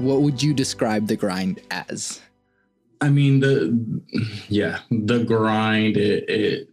what 0.00 0.22
would 0.22 0.42
you 0.42 0.54
describe 0.54 1.06
the 1.06 1.16
grind 1.16 1.60
as? 1.70 2.20
I 3.00 3.08
mean 3.08 3.40
the 3.40 4.02
yeah, 4.48 4.80
the 4.90 5.24
grind 5.24 5.96
it, 5.96 6.28
it 6.28 6.68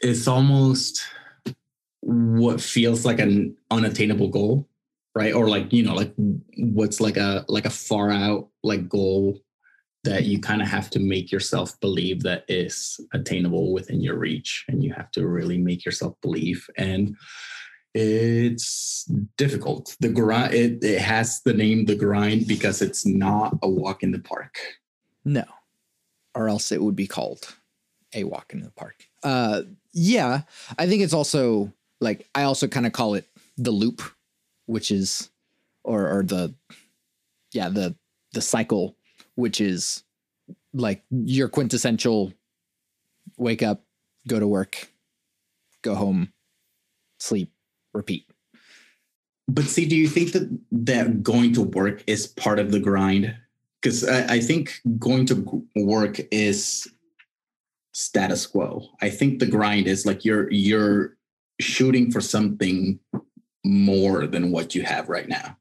it's 0.00 0.26
almost 0.26 1.02
what 2.00 2.60
feels 2.60 3.04
like 3.04 3.18
an 3.18 3.56
unattainable 3.70 4.28
goal, 4.28 4.68
right? 5.14 5.34
Or 5.34 5.48
like, 5.48 5.72
you 5.72 5.82
know, 5.82 5.94
like 5.94 6.12
what's 6.56 7.00
like 7.00 7.16
a 7.16 7.44
like 7.48 7.66
a 7.66 7.70
far 7.70 8.10
out 8.10 8.48
like 8.62 8.88
goal 8.88 9.40
that 10.04 10.24
you 10.24 10.40
kind 10.40 10.62
of 10.62 10.68
have 10.68 10.90
to 10.90 11.00
make 11.00 11.30
yourself 11.32 11.78
believe 11.80 12.22
that 12.22 12.44
is 12.48 13.00
attainable 13.12 13.72
within 13.72 14.00
your 14.00 14.16
reach 14.16 14.64
and 14.68 14.82
you 14.82 14.92
have 14.92 15.10
to 15.10 15.26
really 15.26 15.58
make 15.58 15.84
yourself 15.84 16.14
believe 16.22 16.64
and 16.76 17.16
it's 17.94 19.04
difficult. 19.36 19.96
The 20.00 20.08
grind 20.08 20.54
it, 20.54 20.84
it 20.84 21.00
has 21.00 21.40
the 21.42 21.54
name 21.54 21.86
the 21.86 21.96
grind 21.96 22.46
because 22.46 22.82
it's 22.82 23.06
not 23.06 23.58
a 23.62 23.68
walk 23.68 24.02
in 24.02 24.12
the 24.12 24.18
park. 24.18 24.58
No. 25.24 25.44
Or 26.34 26.48
else 26.48 26.70
it 26.70 26.82
would 26.82 26.96
be 26.96 27.06
called 27.06 27.54
a 28.14 28.24
walk 28.24 28.52
in 28.52 28.62
the 28.62 28.70
park. 28.70 29.06
Uh 29.22 29.62
yeah 29.92 30.42
i 30.78 30.86
think 30.86 31.02
it's 31.02 31.12
also 31.12 31.72
like 32.00 32.26
i 32.34 32.42
also 32.42 32.68
kind 32.68 32.86
of 32.86 32.92
call 32.92 33.14
it 33.14 33.26
the 33.56 33.70
loop 33.70 34.02
which 34.66 34.90
is 34.90 35.30
or 35.82 36.08
or 36.08 36.22
the 36.22 36.54
yeah 37.52 37.68
the 37.68 37.94
the 38.32 38.40
cycle 38.40 38.96
which 39.34 39.60
is 39.60 40.04
like 40.72 41.02
your 41.10 41.48
quintessential 41.48 42.32
wake 43.36 43.62
up 43.62 43.82
go 44.26 44.38
to 44.38 44.46
work 44.46 44.88
go 45.82 45.94
home 45.94 46.32
sleep 47.18 47.50
repeat. 47.98 48.26
But 49.46 49.64
see 49.64 49.86
do 49.86 49.96
you 49.96 50.08
think 50.08 50.32
that 50.32 50.48
that 50.72 51.22
going 51.22 51.52
to 51.54 51.62
work 51.62 52.02
is 52.06 52.26
part 52.26 52.58
of 52.58 52.70
the 52.72 52.80
grind? 52.80 53.34
Because 53.80 54.06
I, 54.08 54.34
I 54.34 54.40
think 54.40 54.80
going 54.98 55.26
to 55.26 55.66
work 55.76 56.20
is 56.30 56.88
status 57.92 58.46
quo. 58.46 58.86
I 59.02 59.10
think 59.10 59.38
the 59.38 59.46
grind 59.46 59.86
is 59.86 60.06
like 60.06 60.24
you're 60.24 60.50
you're 60.50 61.16
shooting 61.60 62.10
for 62.10 62.20
something 62.20 62.98
more 63.64 64.26
than 64.26 64.52
what 64.52 64.74
you 64.74 64.82
have 64.82 65.08
right 65.08 65.28
now. 65.28 65.56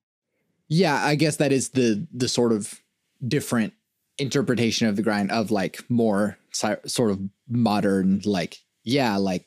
Yeah 0.70 0.96
i 1.04 1.16
guess 1.16 1.38
that 1.38 1.52
is 1.52 1.70
the 1.70 2.06
the 2.14 2.28
sort 2.28 2.52
of 2.52 2.82
different 3.26 3.74
interpretation 4.18 4.88
of 4.88 4.96
the 4.96 5.02
grind 5.02 5.32
of 5.32 5.52
like 5.52 5.84
more 5.90 6.38
si- 6.52 6.84
sort 6.86 7.12
of 7.12 7.22
modern 7.48 8.22
like 8.26 8.58
yeah 8.84 9.16
like 9.16 9.46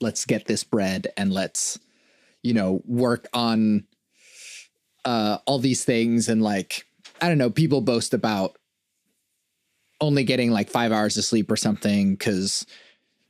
let's 0.00 0.24
get 0.24 0.46
this 0.46 0.64
bread 0.64 1.08
and 1.16 1.32
let's 1.32 1.78
you 2.46 2.54
know 2.54 2.80
work 2.86 3.28
on 3.32 3.84
uh 5.04 5.38
all 5.46 5.58
these 5.58 5.84
things 5.84 6.28
and 6.28 6.42
like 6.42 6.86
i 7.20 7.28
don't 7.28 7.38
know 7.38 7.50
people 7.50 7.80
boast 7.80 8.14
about 8.14 8.56
only 10.00 10.24
getting 10.24 10.50
like 10.50 10.68
5 10.70 10.92
hours 10.92 11.16
of 11.16 11.24
sleep 11.24 11.50
or 11.50 11.56
something 11.56 12.16
cuz 12.16 12.66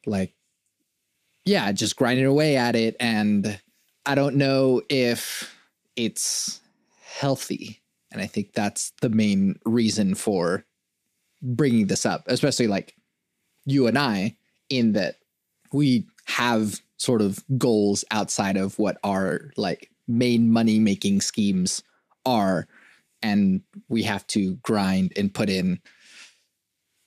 like 0.05 0.35
yeah 1.45 1.73
just 1.73 1.97
grinding 1.97 2.27
away 2.27 2.57
at 2.57 2.77
it. 2.77 2.97
And 3.01 3.61
i 4.05 4.15
don't 4.15 4.37
know 4.37 4.83
if 4.89 5.57
it's 5.97 6.61
healthy. 7.01 7.81
And 8.13 8.21
I 8.21 8.27
think 8.27 8.53
that's 8.53 8.93
the 9.01 9.09
main 9.09 9.59
reason 9.65 10.15
for 10.15 10.65
bringing 11.43 11.87
this 11.87 12.07
up, 12.07 12.25
especially 12.27 12.67
like 12.67 12.95
you 13.65 13.87
and 13.87 13.99
I, 13.99 14.37
in 14.69 14.93
that 14.93 15.17
we 15.73 16.07
have 16.27 16.81
sort 16.99 17.23
of 17.23 17.45
goals 17.59 18.05
outside 18.11 18.57
of 18.57 18.79
what 18.79 18.99
our 19.05 19.51
like 19.57 19.91
main 20.09 20.51
money 20.51 20.79
making 20.79 21.21
schemes 21.21 21.83
are. 22.25 22.67
And 23.23 23.63
we 23.89 24.03
have 24.05 24.27
to 24.29 24.57
grind 24.57 25.13
and 25.17 25.33
put 25.33 25.49
in 25.49 25.81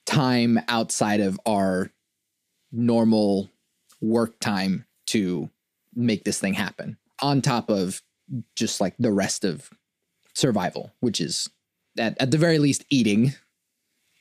time 0.06 0.60
outside 0.68 1.20
of 1.20 1.40
our 1.46 1.92
normal 2.72 3.50
work 4.02 4.40
time 4.40 4.86
to 5.08 5.50
make 5.96 6.24
this 6.24 6.40
thing 6.40 6.54
happen 6.54 6.98
on 7.22 7.42
top 7.42 7.70
of 7.70 8.02
just 8.56 8.80
like 8.80 8.96
the 9.00 9.12
rest 9.12 9.44
of 9.44 9.70
survival, 10.36 10.92
which 11.00 11.20
is 11.20 11.50
at, 11.98 12.16
at 12.22 12.32
the 12.32 12.38
very 12.38 12.60
least 12.60 12.86
eating 12.90 13.34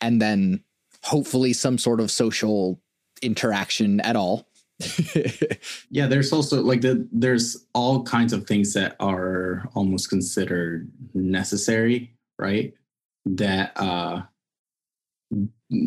and 0.00 0.20
then 0.20 0.62
hopefully 1.04 1.52
some 1.52 1.78
sort 1.78 2.00
of 2.00 2.10
social 2.10 2.80
interaction 3.22 4.00
at 4.00 4.16
all. 4.16 4.47
yeah, 5.90 6.06
there's 6.06 6.32
also 6.32 6.62
like 6.62 6.82
the 6.82 7.08
there's 7.12 7.66
all 7.74 8.02
kinds 8.04 8.32
of 8.32 8.46
things 8.46 8.74
that 8.74 8.96
are 9.00 9.68
almost 9.74 10.08
considered 10.08 10.90
necessary, 11.14 12.14
right? 12.38 12.74
That 13.26 13.72
uh 13.76 14.22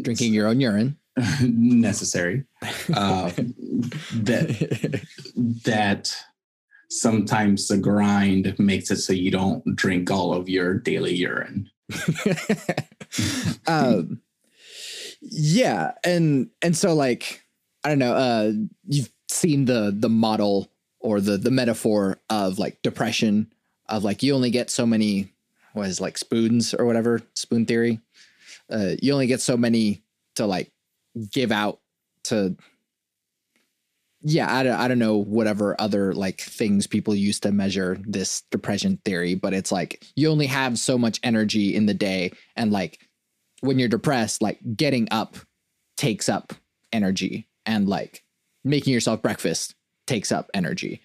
drinking 0.01 0.33
your 0.33 0.47
own 0.47 0.59
urine 0.59 0.97
necessary. 1.41 2.43
Uh 2.93 3.31
that 4.13 5.01
that 5.63 6.15
sometimes 6.91 7.69
the 7.69 7.77
grind 7.77 8.53
makes 8.59 8.91
it 8.91 8.97
so 8.97 9.13
you 9.13 9.31
don't 9.31 9.63
drink 9.75 10.11
all 10.11 10.33
of 10.33 10.49
your 10.49 10.73
daily 10.73 11.15
urine. 11.15 11.69
um, 13.67 14.21
yeah, 15.21 15.93
and 16.03 16.49
and 16.61 16.75
so 16.75 16.93
like 16.93 17.40
I 17.83 17.89
don't 17.89 17.99
know, 17.99 18.13
uh, 18.13 18.51
you've 18.87 19.11
seen 19.29 19.65
the 19.65 19.95
the 19.97 20.09
model 20.09 20.69
or 20.99 21.19
the 21.19 21.37
the 21.37 21.51
metaphor 21.51 22.19
of 22.29 22.59
like 22.59 22.81
depression 22.81 23.51
of 23.87 24.03
like 24.03 24.23
you 24.23 24.35
only 24.35 24.51
get 24.51 24.69
so 24.69 24.85
many 24.85 25.31
what 25.73 25.87
is 25.87 26.01
like 26.01 26.17
spoons 26.17 26.73
or 26.73 26.85
whatever 26.85 27.21
spoon 27.33 27.65
theory. 27.65 27.99
Uh, 28.69 28.91
you 29.01 29.13
only 29.13 29.27
get 29.27 29.41
so 29.41 29.57
many 29.57 30.03
to 30.35 30.45
like 30.45 30.71
give 31.31 31.51
out 31.51 31.79
to 32.23 32.55
yeah, 34.23 34.55
I 34.55 34.61
don't, 34.61 34.79
I 34.79 34.87
don't 34.87 34.99
know 34.99 35.17
whatever 35.17 35.75
other 35.79 36.13
like 36.13 36.41
things 36.41 36.85
people 36.85 37.15
use 37.15 37.39
to 37.39 37.51
measure 37.51 37.97
this 38.05 38.43
depression 38.51 38.99
theory, 39.03 39.33
but 39.33 39.53
it's 39.53 39.71
like 39.71 40.05
you 40.15 40.29
only 40.29 40.45
have 40.45 40.77
so 40.77 40.95
much 40.97 41.19
energy 41.23 41.75
in 41.75 41.87
the 41.87 41.95
day. 41.95 42.31
And 42.55 42.71
like 42.71 42.99
when 43.61 43.79
you're 43.79 43.89
depressed, 43.89 44.41
like 44.41 44.59
getting 44.75 45.07
up 45.09 45.37
takes 45.97 46.29
up 46.29 46.53
energy 46.93 47.47
and 47.65 47.87
like 47.87 48.23
making 48.63 48.93
yourself 48.93 49.21
breakfast 49.21 49.75
takes 50.07 50.31
up 50.31 50.49
energy. 50.53 51.01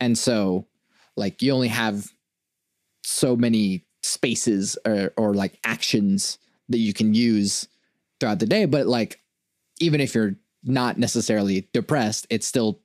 And 0.00 0.16
so 0.16 0.66
like 1.16 1.42
you 1.42 1.52
only 1.52 1.68
have 1.68 2.12
so 3.04 3.36
many 3.36 3.84
spaces 4.02 4.76
or, 4.86 5.12
or 5.16 5.34
like 5.34 5.58
actions 5.64 6.38
that 6.68 6.78
you 6.78 6.92
can 6.92 7.14
use 7.14 7.68
throughout 8.18 8.38
the 8.38 8.46
day. 8.46 8.64
But 8.64 8.86
like, 8.86 9.20
even 9.80 10.00
if 10.00 10.14
you're 10.14 10.36
not 10.64 10.98
necessarily 10.98 11.68
depressed, 11.72 12.26
it's 12.30 12.46
still, 12.46 12.80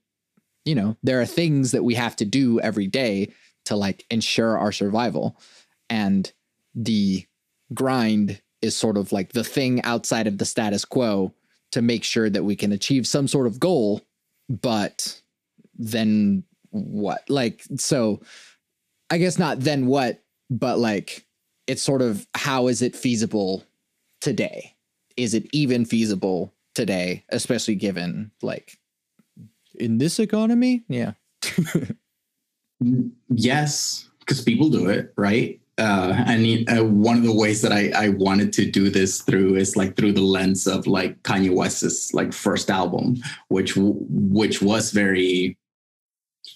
you 0.66 0.76
know, 0.76 0.98
there 1.04 1.22
are 1.22 1.26
things 1.26 1.72
that 1.72 1.84
we 1.84 1.94
have 1.96 2.16
to 2.18 2.26
do 2.26 2.60
every 2.60 2.88
day 2.88 3.34
to 3.66 3.76
like 3.76 4.06
ensure 4.10 4.58
our 4.58 4.72
survival. 4.72 5.40
And 5.90 6.32
the 6.74 7.26
grind 7.74 8.42
is 8.62 8.76
sort 8.76 8.98
of 8.98 9.12
like 9.12 9.34
the 9.34 9.44
thing 9.44 9.84
outside 9.84 10.28
of 10.28 10.38
the 10.38 10.46
status 10.46 10.86
quo 10.86 11.34
to 11.78 11.82
make 11.84 12.04
sure 12.04 12.28
that 12.28 12.44
we 12.44 12.56
can 12.56 12.72
achieve 12.72 13.06
some 13.06 13.28
sort 13.28 13.46
of 13.46 13.60
goal. 13.60 14.02
But 14.50 15.22
then 15.78 16.44
what? 16.72 17.30
Like, 17.30 17.64
so 17.78 18.22
I 19.12 19.20
guess 19.20 19.38
not 19.38 19.60
then 19.60 19.86
what, 19.86 20.24
but 20.50 20.80
like, 20.80 21.26
it's 21.68 21.84
sort 21.84 22.02
of 22.02 22.26
how 22.34 22.68
is 22.68 22.82
it 22.82 22.96
feasible 22.96 23.64
today? 24.22 24.76
Is 25.18 25.36
it 25.36 25.48
even 25.52 25.86
feasible 25.86 26.52
today, 26.74 27.24
especially 27.30 27.76
given 27.76 28.32
like 28.42 28.78
in 29.76 29.98
this 29.98 30.20
economy. 30.20 30.84
Yeah. 30.88 31.14
yes, 33.30 34.10
because 34.20 34.42
people 34.42 34.70
do 34.70 34.90
it, 34.90 35.14
right? 35.16 35.60
Uh, 35.80 36.26
uh, 36.70 36.84
one 36.84 37.18
of 37.18 37.24
the 37.24 37.36
ways 37.36 37.62
that 37.62 37.72
I, 37.72 37.92
I 37.96 38.10
wanted 38.10 38.52
to 38.54 38.70
do 38.70 38.90
this 38.90 39.22
through 39.22 39.56
is 39.56 39.76
like 39.76 39.96
through 39.96 40.14
the 40.14 40.22
lens 40.22 40.66
of 40.66 40.88
like 40.88 41.22
Kanye 41.22 41.54
West's 41.54 42.14
like 42.16 42.34
first 42.34 42.72
album, 42.72 43.18
which 43.50 43.74
which 43.76 44.62
was 44.62 44.92
very, 44.92 45.58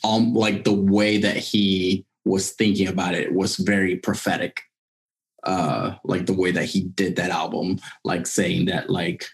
um, 0.04 0.34
like 0.34 0.64
the 0.64 0.74
way 0.74 1.18
that 1.18 1.38
he 1.38 2.04
was 2.26 2.52
thinking 2.52 2.88
about 2.88 3.14
it 3.14 3.34
was 3.34 3.58
very 3.58 3.98
prophetic. 3.98 4.62
Uh, 5.44 5.96
like 6.04 6.26
the 6.26 6.34
way 6.34 6.52
that 6.52 6.66
he 6.66 6.82
did 6.82 7.16
that 7.16 7.32
album, 7.32 7.80
like 8.04 8.26
saying 8.26 8.66
that 8.66 8.90
like 8.90 9.28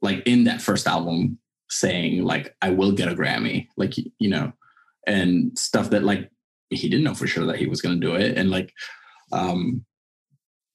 like 0.00 0.22
in 0.26 0.44
that 0.44 0.62
first 0.62 0.86
album 0.86 1.38
saying 1.70 2.24
like 2.24 2.54
I 2.62 2.70
will 2.70 2.92
get 2.92 3.08
a 3.08 3.14
Grammy, 3.14 3.68
like 3.76 3.94
you 3.96 4.28
know, 4.28 4.52
and 5.06 5.58
stuff 5.58 5.90
that 5.90 6.04
like 6.04 6.30
he 6.70 6.88
didn't 6.88 7.04
know 7.04 7.14
for 7.14 7.26
sure 7.26 7.46
that 7.46 7.58
he 7.58 7.66
was 7.66 7.80
going 7.80 8.00
to 8.00 8.06
do 8.06 8.14
it, 8.14 8.36
and 8.36 8.50
like, 8.50 8.72
um, 9.32 9.84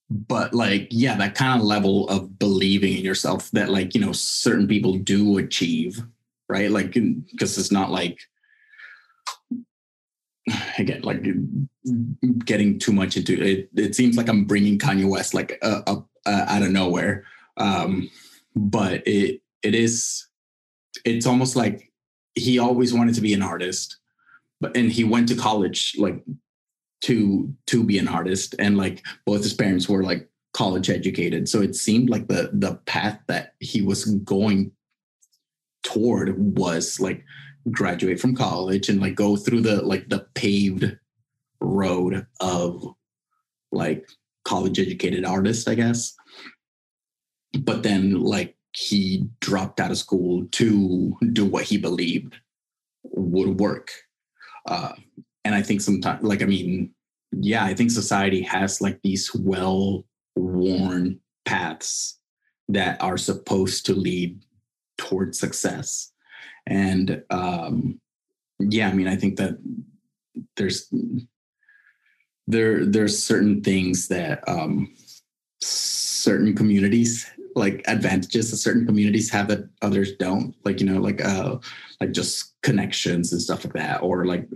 but 0.10 0.54
like 0.54 0.88
yeah, 0.92 1.16
that 1.18 1.36
kind 1.36 1.60
of 1.60 1.66
level 1.66 2.08
of 2.10 2.38
believing 2.38 2.98
in 2.98 3.04
yourself 3.04 3.50
that 3.52 3.70
like 3.70 3.96
you 3.96 4.02
know 4.02 4.12
certain 4.12 4.68
people 4.68 4.98
do 4.98 5.38
achieve, 5.38 6.02
right? 6.50 6.70
Like 6.70 6.94
because 6.94 7.58
it's 7.58 7.72
not 7.72 7.92
like 7.92 8.20
again 10.78 11.02
like 11.02 11.24
getting 12.46 12.80
too 12.80 12.92
much 12.92 13.18
into 13.18 13.42
it 13.42 13.70
it 13.76 13.96
seems 13.96 14.18
like 14.18 14.30
i'm 14.30 14.46
bringing 14.46 14.78
kanye 14.78 15.10
west 15.10 15.34
like 15.34 15.58
uh, 15.62 15.82
up 15.88 16.08
uh, 16.26 16.46
out 16.48 16.62
of 16.62 16.72
nowhere 16.72 17.26
um 17.58 18.10
but 18.56 19.06
it 19.08 19.42
it 19.62 19.76
is 19.76 20.28
it's 21.06 21.26
almost 21.26 21.56
like 21.56 21.92
he 22.36 22.60
always 22.60 22.94
wanted 22.94 23.16
to 23.16 23.22
be 23.22 23.34
an 23.34 23.42
artist 23.42 23.98
but 24.62 24.76
and 24.76 24.92
he 24.92 25.04
went 25.04 25.28
to 25.28 25.36
college 25.36 25.96
like 25.98 26.24
to 27.04 27.54
to 27.68 27.84
be 27.84 27.98
an 27.98 28.08
artist. 28.08 28.56
And 28.60 28.78
like 28.78 29.06
both 29.26 29.44
his 29.44 29.54
parents 29.54 29.88
were 29.88 30.04
like 30.04 30.30
college 30.54 30.90
educated. 30.90 31.50
So 31.50 31.62
it 31.62 31.76
seemed 31.76 32.10
like 32.10 32.28
the 32.28 32.50
the 32.54 32.76
path 32.86 33.20
that 33.28 33.54
he 33.60 33.82
was 33.82 34.06
going 34.06 34.72
toward 35.84 36.38
was 36.58 37.00
like 37.00 37.24
graduate 37.72 38.20
from 38.20 38.36
college 38.36 38.90
and 38.90 39.00
like 39.00 39.16
go 39.16 39.36
through 39.36 39.62
the 39.62 39.82
like 39.82 40.10
the 40.10 40.26
paved 40.34 40.98
road 41.62 42.26
of 42.40 42.86
like 43.72 44.08
college 44.44 44.80
educated 44.80 45.26
artist 45.26 45.68
i 45.70 45.76
guess. 45.76 46.16
But 47.60 47.84
then 47.84 48.22
like 48.22 48.56
he 48.72 49.26
dropped 49.40 49.80
out 49.80 49.92
of 49.92 49.98
school 49.98 50.46
to 50.52 51.16
do 51.34 51.46
what 51.46 51.66
he 51.66 51.78
believed 51.78 52.36
would 53.04 53.60
work. 53.60 53.92
Uh, 54.66 54.94
and 55.46 55.56
i 55.56 55.62
think 55.62 55.82
sometimes 55.82 56.24
like 56.24 56.42
i 56.42 56.46
mean 56.46 56.94
yeah 57.32 57.64
i 57.64 57.74
think 57.74 57.92
society 57.92 58.42
has 58.42 58.82
like 58.82 59.00
these 59.02 59.34
well 59.36 60.06
worn 60.36 61.20
paths 61.46 62.20
that 62.70 63.02
are 63.02 63.18
supposed 63.18 63.86
to 63.86 63.94
lead 63.94 64.42
towards 64.98 65.40
success. 65.40 66.12
And 66.66 67.24
um 67.30 68.00
yeah 68.60 68.88
i 68.88 68.94
mean 68.94 69.08
i 69.08 69.16
think 69.18 69.36
that 69.38 69.58
there's 70.56 70.92
there 72.48 72.86
there's 72.86 73.22
certain 73.22 73.62
things 73.62 74.08
that 74.08 74.48
um 74.48 74.94
certain 75.62 76.56
communities 76.56 77.30
like 77.56 77.84
advantages 77.88 78.50
that 78.50 78.58
certain 78.58 78.86
communities 78.86 79.30
have 79.30 79.48
that 79.48 79.70
others 79.82 80.14
don't. 80.18 80.56
Like 80.66 80.80
you 80.80 80.86
know 80.86 81.00
like 81.00 81.24
uh 81.24 81.58
like 82.00 82.12
just 82.12 82.56
connections 82.64 83.32
and 83.32 83.42
stuff 83.42 83.66
like 83.66 83.74
that 83.74 84.02
or 84.02 84.26
like 84.26 84.48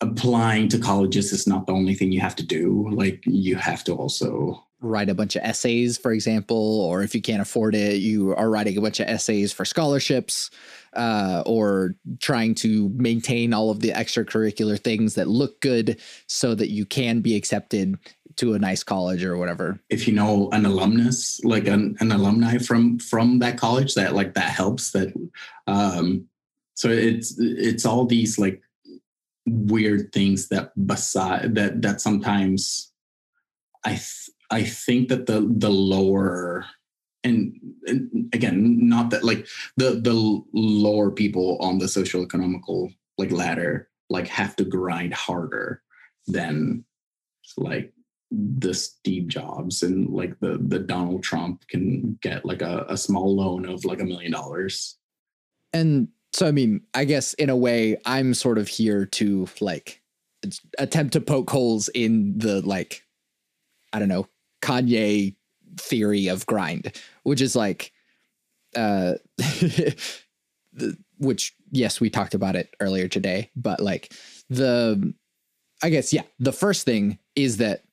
applying 0.00 0.68
to 0.68 0.78
colleges 0.78 1.32
is 1.32 1.46
not 1.46 1.66
the 1.66 1.72
only 1.72 1.94
thing 1.94 2.12
you 2.12 2.20
have 2.20 2.36
to 2.36 2.46
do. 2.46 2.88
Like 2.90 3.22
you 3.24 3.56
have 3.56 3.84
to 3.84 3.94
also 3.94 4.62
write 4.80 5.08
a 5.08 5.14
bunch 5.14 5.36
of 5.36 5.42
essays 5.42 5.96
for 5.96 6.12
example 6.12 6.82
or 6.82 7.02
if 7.02 7.14
you 7.14 7.22
can't 7.22 7.40
afford 7.40 7.74
it 7.74 7.96
you 7.96 8.34
are 8.34 8.50
writing 8.50 8.76
a 8.76 8.80
bunch 8.80 9.00
of 9.00 9.08
essays 9.08 9.50
for 9.50 9.64
scholarships 9.64 10.50
uh, 10.92 11.42
or 11.46 11.94
trying 12.20 12.54
to 12.54 12.90
maintain 12.90 13.54
all 13.54 13.70
of 13.70 13.80
the 13.80 13.90
extracurricular 13.90 14.78
things 14.78 15.14
that 15.14 15.28
look 15.28 15.60
good 15.60 15.98
so 16.26 16.54
that 16.54 16.68
you 16.68 16.84
can 16.84 17.20
be 17.20 17.34
accepted 17.34 17.98
to 18.36 18.52
a 18.52 18.58
nice 18.58 18.82
college 18.82 19.24
or 19.24 19.36
whatever. 19.38 19.80
If 19.88 20.06
you 20.06 20.14
know 20.14 20.50
an 20.52 20.66
alumnus 20.66 21.40
like 21.42 21.66
an, 21.66 21.96
an 22.00 22.12
alumni 22.12 22.58
from 22.58 22.98
from 22.98 23.38
that 23.38 23.58
college 23.58 23.94
that 23.94 24.14
like 24.14 24.34
that 24.34 24.50
helps 24.50 24.90
that 24.92 25.12
um 25.66 26.26
so 26.74 26.90
it's 26.90 27.34
it's 27.38 27.86
all 27.86 28.04
these 28.04 28.38
like 28.38 28.62
weird 29.46 30.12
things 30.12 30.48
that 30.48 30.72
beside 30.86 31.54
that 31.54 31.82
that 31.82 32.00
sometimes 32.00 32.92
i 33.84 33.90
th- 33.90 34.30
i 34.50 34.62
think 34.62 35.08
that 35.08 35.26
the 35.26 35.46
the 35.58 35.70
lower 35.70 36.66
and, 37.24 37.58
and 37.86 38.28
again 38.32 38.88
not 38.88 39.10
that 39.10 39.24
like 39.24 39.46
the 39.76 40.00
the 40.00 40.42
lower 40.52 41.10
people 41.10 41.58
on 41.60 41.78
the 41.78 41.88
social 41.88 42.22
economical 42.22 42.90
like 43.18 43.30
ladder 43.30 43.88
like 44.10 44.28
have 44.28 44.54
to 44.56 44.64
grind 44.64 45.14
harder 45.14 45.82
than 46.26 46.84
like 47.56 47.92
the 48.30 48.74
Steve 48.74 49.28
Jobs 49.28 49.82
and 49.82 50.10
like 50.10 50.38
the 50.40 50.58
the 50.66 50.78
Donald 50.78 51.22
Trump 51.22 51.66
can 51.68 52.18
get 52.22 52.44
like 52.44 52.62
a, 52.62 52.84
a 52.88 52.96
small 52.96 53.34
loan 53.34 53.66
of 53.66 53.84
like 53.84 54.00
a 54.00 54.04
million 54.04 54.32
dollars. 54.32 54.98
And 55.72 56.08
so 56.36 56.46
I 56.46 56.52
mean, 56.52 56.82
I 56.92 57.06
guess 57.06 57.32
in 57.34 57.48
a 57.48 57.56
way 57.56 57.96
I'm 58.04 58.34
sort 58.34 58.58
of 58.58 58.68
here 58.68 59.06
to 59.06 59.48
like 59.58 60.02
attempt 60.78 61.14
to 61.14 61.20
poke 61.22 61.48
holes 61.48 61.88
in 61.88 62.36
the 62.36 62.60
like 62.60 63.04
I 63.94 63.98
don't 63.98 64.10
know, 64.10 64.28
Kanye 64.60 65.34
theory 65.78 66.28
of 66.28 66.44
grind, 66.44 66.92
which 67.22 67.40
is 67.40 67.56
like 67.56 67.90
uh 68.74 69.14
the, 69.38 69.96
which 71.16 71.54
yes, 71.70 72.02
we 72.02 72.10
talked 72.10 72.34
about 72.34 72.54
it 72.54 72.68
earlier 72.80 73.08
today, 73.08 73.50
but 73.56 73.80
like 73.80 74.12
the 74.50 75.14
I 75.82 75.88
guess 75.88 76.12
yeah, 76.12 76.24
the 76.38 76.52
first 76.52 76.84
thing 76.84 77.18
is 77.34 77.56
that 77.56 77.84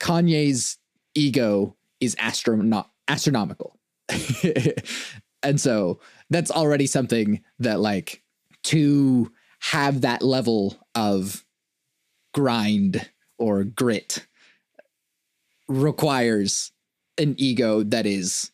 Kanye's 0.00 0.78
ego 1.14 1.76
is 2.00 2.14
astrono- 2.16 2.88
astronomical. 3.08 3.78
and 5.42 5.60
so 5.60 6.00
that's 6.30 6.50
already 6.50 6.86
something 6.86 7.42
that 7.58 7.80
like 7.80 8.22
to 8.64 9.30
have 9.60 10.02
that 10.02 10.22
level 10.22 10.76
of 10.94 11.44
grind 12.32 13.08
or 13.38 13.64
grit 13.64 14.26
requires 15.68 16.72
an 17.18 17.34
ego 17.38 17.82
that 17.82 18.06
is 18.06 18.50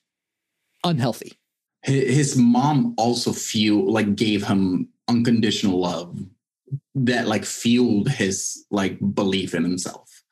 unhealthy. 0.85 1.39
His 1.83 2.37
mom 2.37 2.95
also 2.99 3.33
feel 3.33 3.91
like 3.91 4.15
gave 4.15 4.47
him 4.47 4.89
unconditional 5.09 5.81
love 5.81 6.19
that 6.95 7.27
like 7.27 7.45
fueled 7.45 8.09
his 8.09 8.65
like 8.71 8.99
belief 9.15 9.55
in 9.55 9.63
himself. 9.63 10.23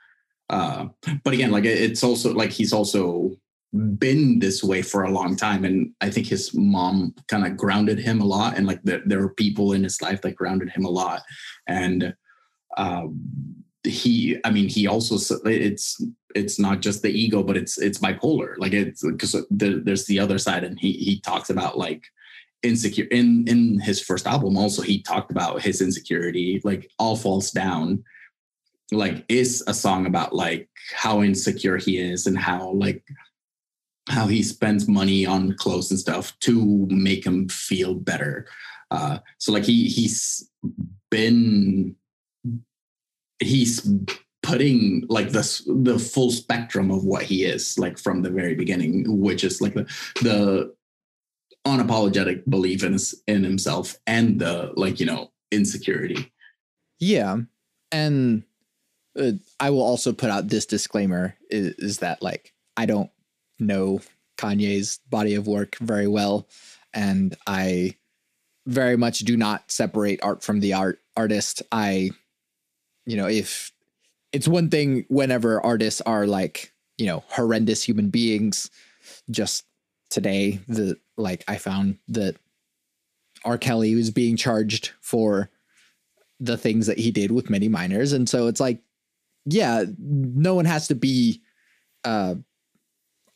Uh, 0.50 0.88
but 1.25 1.35
again, 1.35 1.50
like 1.50 1.64
it's 1.64 2.05
also 2.05 2.32
like 2.35 2.50
he's 2.50 2.73
also 2.73 3.32
been 3.73 4.38
this 4.38 4.62
way 4.62 4.82
for 4.82 5.05
a 5.05 5.11
long 5.11 5.37
time, 5.37 5.65
and 5.65 5.93
I 6.00 6.11
think 6.11 6.26
his 6.26 6.55
mom 6.55 7.15
kind 7.29 7.47
of 7.47 7.56
grounded 7.56 7.99
him 7.99 8.20
a 8.20 8.25
lot, 8.25 8.56
and 8.56 8.67
like 8.67 8.82
there 8.82 9.03
there 9.05 9.20
were 9.20 9.35
people 9.35 9.73
in 9.73 9.82
his 9.85 10.00
life 10.00 10.23
that 10.23 10.37
grounded 10.37 10.70
him 10.70 10.85
a 10.85 10.91
lot, 10.91 11.23
and 11.67 12.15
um, 12.76 13.20
he, 13.85 14.38
I 14.44 14.50
mean, 14.50 14.69
he 14.69 14.87
also 14.87 15.16
it's 15.45 16.00
it's 16.35 16.59
not 16.59 16.81
just 16.81 17.02
the 17.02 17.11
ego, 17.11 17.43
but 17.43 17.57
it's 17.57 17.78
it's 17.78 17.99
bipolar. 17.99 18.54
Like 18.59 18.73
it's 18.73 19.04
because 19.04 19.33
the, 19.50 19.83
there's 19.85 20.07
the 20.07 20.21
other 20.21 20.38
side, 20.38 20.64
and 20.64 20.78
he 20.78 20.93
he 20.93 21.21
talks 21.21 21.50
about 21.50 21.78
like 21.78 22.04
insecure 22.62 23.07
in 23.11 23.47
in 23.47 23.78
his 23.81 24.02
first 24.02 24.26
album 24.26 24.57
also 24.57 24.83
he 24.83 25.00
talked 25.00 25.31
about 25.31 25.62
his 25.62 25.81
insecurity 25.81 26.61
like 26.64 26.90
all 26.99 27.16
falls 27.16 27.50
down. 27.50 28.02
Like 28.90 29.25
is 29.28 29.62
a 29.66 29.75
song 29.75 30.07
about 30.07 30.35
like 30.35 30.69
how 30.97 31.23
insecure 31.23 31.76
he 31.76 31.99
is 31.99 32.26
and 32.26 32.38
how 32.38 32.71
like 32.73 33.04
how 34.09 34.27
he 34.27 34.43
spends 34.43 34.88
money 34.88 35.27
on 35.27 35.55
clothes 35.55 35.91
and 35.91 36.00
stuff 36.00 36.38
to 36.41 36.87
make 36.91 37.25
him 37.25 37.49
feel 37.49 37.95
better. 37.95 38.47
Uh, 38.91 39.19
so 39.38 39.53
like 39.53 39.65
he 39.65 39.88
he's 39.88 40.50
been 41.11 41.95
he's 43.41 43.91
putting 44.43 45.05
like 45.09 45.31
the 45.31 45.62
the 45.83 45.99
full 45.99 46.31
spectrum 46.31 46.91
of 46.91 47.05
what 47.05 47.23
he 47.23 47.45
is 47.45 47.79
like 47.79 47.99
from 47.99 48.23
the 48.23 48.31
very 48.31 48.55
beginning, 48.55 49.05
which 49.21 49.45
is 49.45 49.61
like 49.61 49.75
the 49.75 49.87
the 50.23 50.75
unapologetic 51.67 52.49
belief 52.49 52.83
in 52.83 52.97
in 53.27 53.45
himself 53.45 53.97
and 54.07 54.41
the 54.41 54.73
like 54.77 55.00
you 55.00 55.07
know 55.07 55.31
insecurity. 55.53 56.33
Yeah, 56.99 57.38
and 57.93 58.43
uh, 59.19 59.33
I 59.61 59.71
will 59.71 59.83
also 59.83 60.12
put 60.12 60.31
out 60.31 60.49
this 60.49 60.67
disclaimer 60.67 61.37
is, 61.50 61.75
is 61.75 61.99
that 61.99 62.23
like 62.23 62.55
I 62.77 62.87
don't 62.87 63.11
know 63.59 64.00
Kanye's 64.37 65.00
body 65.11 65.35
of 65.35 65.47
work 65.47 65.77
very 65.79 66.07
well, 66.07 66.49
and 66.95 67.37
I 67.47 67.97
very 68.67 68.97
much 68.97 69.21
do 69.21 69.37
not 69.37 69.71
separate 69.71 70.21
art 70.23 70.43
from 70.43 70.61
the 70.61 70.75
art 70.75 71.00
artist. 71.17 71.62
I, 71.73 72.11
you 73.07 73.17
know, 73.17 73.27
if 73.27 73.73
it's 74.33 74.49
one 74.49 74.71
thing 74.71 75.05
whenever 75.09 75.65
artists 75.65 76.00
are 76.03 76.27
like 76.27 76.73
you 76.97 77.07
know 77.07 77.25
horrendous 77.29 77.83
human 77.83 78.11
beings, 78.11 78.71
just 79.31 79.65
today 80.11 80.61
the 80.69 80.97
like 81.17 81.45
I 81.49 81.57
found 81.57 81.99
that 82.09 82.37
R. 83.45 83.59
Kelly 83.59 83.95
was 83.95 84.11
being 84.11 84.37
charged 84.37 84.93
for 85.00 85.50
the 86.41 86.57
things 86.57 86.87
that 86.87 86.99
he 86.99 87.11
did 87.11 87.33
with 87.33 87.50
many 87.50 87.69
minors, 87.69 88.12
and 88.12 88.29
so 88.29 88.47
it's 88.47 88.61
like 88.61 88.81
yeah, 89.45 89.85
no 89.99 90.55
one 90.55 90.67
has 90.67 90.88
to 90.88 90.95
be 90.95 91.41
uh, 92.05 92.35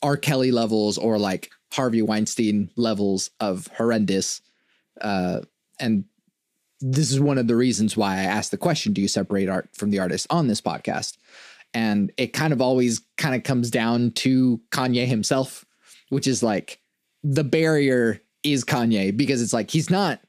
R. 0.03 0.17
Kelly 0.17 0.51
levels 0.51 0.99
or 0.99 1.19
like 1.19 1.51
Harvey 1.73 2.03
Weinstein 2.03 2.71
levels 2.77 3.31
of 3.41 3.69
horrendous. 3.77 4.41
Uh, 5.01 5.41
and 5.81 6.05
this 6.81 7.11
is 7.13 7.21
one 7.21 7.39
of 7.39 7.47
the 7.47 7.57
reasons 7.57 7.97
why 7.97 8.15
I 8.19 8.23
asked 8.23 8.51
the 8.51 8.59
question 8.59 8.93
Do 8.93 9.01
you 9.01 9.09
separate 9.09 9.49
art 9.49 9.71
from 9.75 9.91
the 9.91 9.99
artist 9.99 10.27
on 10.31 10.49
this 10.49 10.61
podcast? 10.61 11.17
And 11.75 12.13
it 12.17 12.35
kind 12.35 12.53
of 12.53 12.61
always 12.61 13.01
kind 13.17 13.35
of 13.35 13.45
comes 13.45 13.71
down 13.71 14.11
to 14.13 14.61
Kanye 14.71 15.07
himself, 15.07 15.65
which 16.11 16.27
is 16.27 16.43
like 16.43 16.81
the 17.23 17.45
barrier 17.45 18.21
is 18.43 18.65
Kanye 18.65 19.17
because 19.17 19.41
it's 19.41 19.55
like 19.55 19.71
he's 19.71 19.89
not 19.89 20.21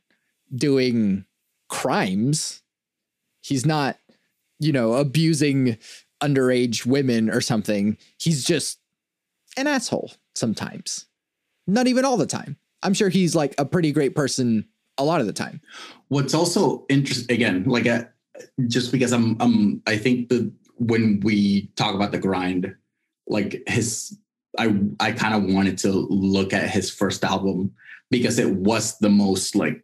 doing 0.56 1.26
crimes 1.68 2.64
He's 3.44 3.66
not, 3.66 3.98
you 4.60 4.72
know, 4.72 4.94
abusing 4.94 5.78
underage 6.22 6.86
women 6.86 7.30
or 7.30 7.42
something. 7.42 7.98
He's 8.18 8.46
just 8.46 8.80
an 9.58 9.68
asshole 9.68 10.12
sometimes. 10.36 11.06
Not 11.68 11.88
even 11.88 12.06
all 12.06 12.18
the 12.18 12.26
time. 12.26 12.58
I'm 12.82 12.94
sure 12.94 13.10
he's 13.10 13.36
like 13.36 13.56
a 13.58 13.66
pretty 13.66 13.92
great 13.92 14.16
person 14.16 14.68
a 14.98 15.04
lot 15.04 15.22
of 15.22 15.28
the 15.28 15.34
time. 15.34 15.62
What's 16.10 16.34
also 16.34 16.86
interesting, 16.90 17.34
again, 17.34 17.64
like 17.64 17.88
uh, 17.88 18.04
just 18.68 18.92
because 18.92 19.12
I'm, 19.12 19.38
I'm, 19.40 19.82
I 19.88 19.98
think 19.98 20.30
that 20.30 20.52
when 20.78 21.20
we 21.22 21.68
talk 21.76 21.96
about 21.96 22.12
the 22.12 22.20
grind, 22.20 22.76
like 23.28 23.64
his, 23.68 24.18
I, 24.60 24.80
I 25.00 25.12
kind 25.12 25.34
of 25.34 25.54
wanted 25.54 25.78
to 25.80 25.92
look 25.92 26.54
at 26.54 26.70
his 26.70 26.92
first 26.92 27.24
album 27.24 27.74
because 28.12 28.38
it 28.38 28.52
was 28.52 29.00
the 29.00 29.10
most 29.10 29.56
like 29.56 29.84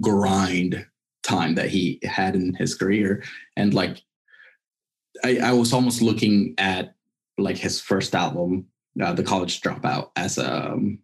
grind 0.00 0.86
time 1.22 1.56
that 1.56 1.68
he 1.68 1.98
had 2.02 2.34
in 2.34 2.54
his 2.54 2.74
career, 2.74 3.22
and 3.56 3.74
like, 3.74 4.02
I, 5.24 5.38
I 5.38 5.52
was 5.52 5.72
almost 5.72 6.02
looking 6.02 6.54
at 6.58 6.95
like 7.38 7.56
his 7.56 7.80
first 7.80 8.14
album, 8.14 8.66
uh, 9.02 9.12
the 9.12 9.22
College 9.22 9.60
Dropout, 9.60 10.10
as 10.16 10.38
a 10.38 10.72
um, 10.72 10.98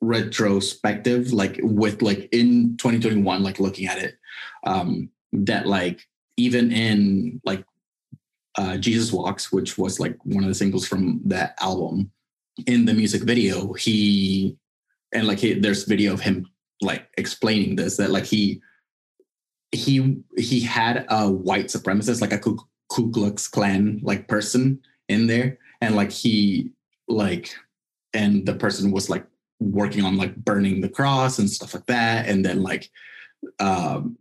retrospective 0.00 1.32
like 1.32 1.58
with 1.62 2.02
like 2.02 2.28
in 2.30 2.76
2021 2.76 3.42
like 3.42 3.58
looking 3.58 3.86
at 3.86 3.98
it 3.98 4.16
um 4.64 5.10
that 5.32 5.66
like 5.66 6.06
even 6.36 6.70
in 6.70 7.40
like 7.44 7.64
uh 8.56 8.76
jesus 8.76 9.12
walks 9.12 9.50
which 9.50 9.76
was 9.76 9.98
like 9.98 10.16
one 10.24 10.44
of 10.44 10.48
the 10.48 10.54
singles 10.54 10.86
from 10.86 11.20
that 11.24 11.54
album 11.60 12.10
in 12.66 12.84
the 12.84 12.94
music 12.94 13.22
video 13.22 13.72
he 13.72 14.56
and 15.12 15.26
like 15.26 15.38
he, 15.38 15.54
there's 15.54 15.84
video 15.84 16.12
of 16.12 16.20
him 16.20 16.46
like 16.80 17.08
explaining 17.16 17.74
this 17.74 17.96
that 17.96 18.10
like 18.10 18.24
he 18.24 18.60
he 19.72 20.16
he 20.36 20.60
had 20.60 21.04
a 21.08 21.28
white 21.28 21.66
supremacist 21.66 22.20
like 22.20 22.32
a 22.32 22.38
ku, 22.38 22.56
ku 22.88 23.10
klux 23.10 23.48
klan 23.48 24.00
like 24.02 24.28
person 24.28 24.80
in 25.08 25.26
there. 25.26 25.58
And 25.80 25.94
like 25.94 26.10
he 26.10 26.72
like 27.08 27.54
and 28.12 28.46
the 28.46 28.54
person 28.54 28.90
was 28.90 29.08
like 29.10 29.26
working 29.60 30.04
on 30.04 30.16
like 30.16 30.36
burning 30.36 30.80
the 30.80 30.88
cross 30.88 31.38
and 31.38 31.50
stuff 31.50 31.74
like 31.74 31.86
that. 31.86 32.28
And 32.28 32.44
then 32.44 32.62
like 32.62 32.90
um 33.60 34.16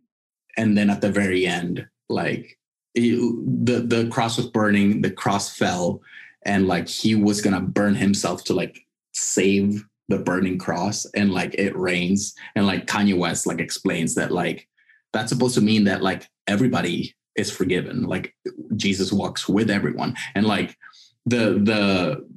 and 0.58 0.78
then 0.78 0.90
at 0.90 1.02
the 1.02 1.12
very 1.12 1.46
end 1.46 1.88
like 2.10 2.58
he, 2.94 3.12
the 3.16 3.80
the 3.80 4.08
cross 4.10 4.38
was 4.38 4.48
burning 4.48 5.02
the 5.02 5.12
cross 5.12 5.56
fell 5.56 6.02
and 6.44 6.68
like 6.68 6.88
he 6.88 7.16
was 7.16 7.42
gonna 7.42 7.62
burn 7.62 7.96
himself 7.96 8.44
to 8.46 8.54
like 8.54 8.80
save 9.14 9.84
the 10.10 10.20
burning 10.20 10.58
cross. 10.58 11.06
And 11.16 11.32
like 11.34 11.56
it 11.56 11.76
rains. 11.76 12.34
And 12.56 12.66
like 12.66 12.88
kanye 12.88 13.18
west 13.18 13.48
like 13.48 13.60
explains 13.60 14.16
that 14.16 14.32
like 14.32 14.68
that's 15.14 15.32
supposed 15.32 15.56
to 15.56 15.62
mean 15.62 15.86
that 15.86 16.02
like 16.02 16.30
everybody 16.48 17.16
is 17.38 17.52
forgiven. 17.52 18.04
Like 18.04 18.36
jesus 18.76 19.14
walks 19.14 19.48
with 19.48 19.70
everyone. 19.70 20.16
And 20.36 20.46
like 20.46 20.78
the 21.26 21.60
the 21.62 22.28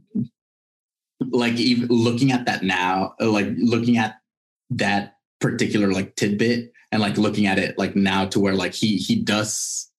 like 1.31 1.55
even 1.55 1.89
looking 1.89 2.33
at 2.33 2.47
that 2.47 2.63
now, 2.63 3.15
like 3.21 3.49
looking 3.57 3.99
at 3.99 4.17
that 4.71 5.17
particular 5.41 5.93
like 5.93 6.17
tidbit 6.17 6.73
and 6.93 7.01
like 7.01 7.17
looking 7.17 7.47
at 7.47 7.59
it 7.59 7.79
like 7.79 7.97
now 7.97 8.27
to 8.27 8.39
where 8.39 8.55
like 8.55 8.75
he 8.75 8.97
he 8.97 9.17
does 9.17 9.91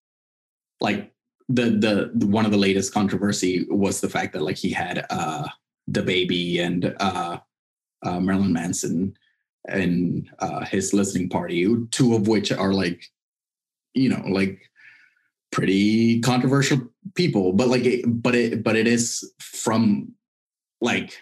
like 0.80 1.12
the 1.50 2.12
the, 2.16 2.26
one 2.28 2.46
of 2.46 2.52
the 2.52 2.58
latest 2.58 2.94
controversy 2.94 3.66
was 3.70 4.02
the 4.02 4.10
fact 4.10 4.34
that 4.34 4.42
like 4.42 4.58
he 4.58 4.72
had 4.72 5.06
uh 5.10 5.48
DaBaby 5.90 6.60
and 6.62 6.96
uh, 7.00 7.40
uh 8.04 8.20
Marilyn 8.20 8.54
Manson 8.54 9.16
and 9.68 10.30
uh 10.40 10.64
his 10.66 10.94
listening 10.94 11.30
party, 11.30 11.68
two 11.92 12.16
of 12.16 12.28
which 12.28 12.52
are 12.52 12.74
like 12.74 13.04
you 13.94 14.10
know 14.10 14.24
like 14.28 14.71
pretty 15.52 16.20
controversial 16.22 16.80
people 17.16 17.52
but 17.52 17.68
like 17.68 17.86
but 18.08 18.36
it 18.36 18.64
but 18.64 18.76
it 18.76 18.88
is 18.88 19.34
from 19.40 20.12
like 20.82 21.18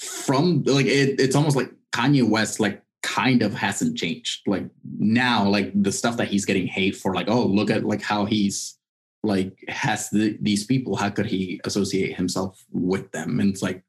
from 0.00 0.62
like 0.64 0.86
it, 0.86 1.20
it's 1.20 1.36
almost 1.36 1.56
like 1.56 1.72
Kanye 1.92 2.28
West 2.28 2.60
like 2.60 2.82
kind 3.02 3.42
of 3.42 3.54
hasn't 3.54 3.96
changed. 3.96 4.42
Like 4.46 4.66
now, 4.98 5.48
like 5.48 5.70
the 5.74 5.92
stuff 5.92 6.16
that 6.18 6.28
he's 6.28 6.44
getting 6.44 6.66
hate 6.66 6.96
for, 6.96 7.14
like 7.14 7.28
oh 7.28 7.44
look 7.44 7.70
at 7.70 7.84
like 7.84 8.02
how 8.02 8.24
he's 8.24 8.78
like 9.22 9.62
has 9.68 10.10
the, 10.10 10.38
these 10.40 10.64
people. 10.64 10.96
How 10.96 11.10
could 11.10 11.26
he 11.26 11.60
associate 11.64 12.16
himself 12.16 12.64
with 12.70 13.10
them? 13.12 13.40
And 13.40 13.50
it's 13.50 13.62
like, 13.62 13.82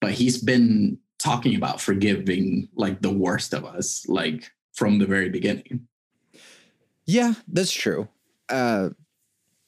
but 0.00 0.12
he's 0.12 0.42
been 0.42 0.98
talking 1.18 1.54
about 1.56 1.80
forgiving 1.80 2.68
like 2.74 3.02
the 3.02 3.12
worst 3.12 3.52
of 3.52 3.64
us, 3.64 4.06
like 4.08 4.50
from 4.72 4.98
the 4.98 5.06
very 5.06 5.28
beginning. 5.28 5.86
Yeah, 7.04 7.34
that's 7.48 7.72
true. 7.72 8.08
Uh, 8.52 8.90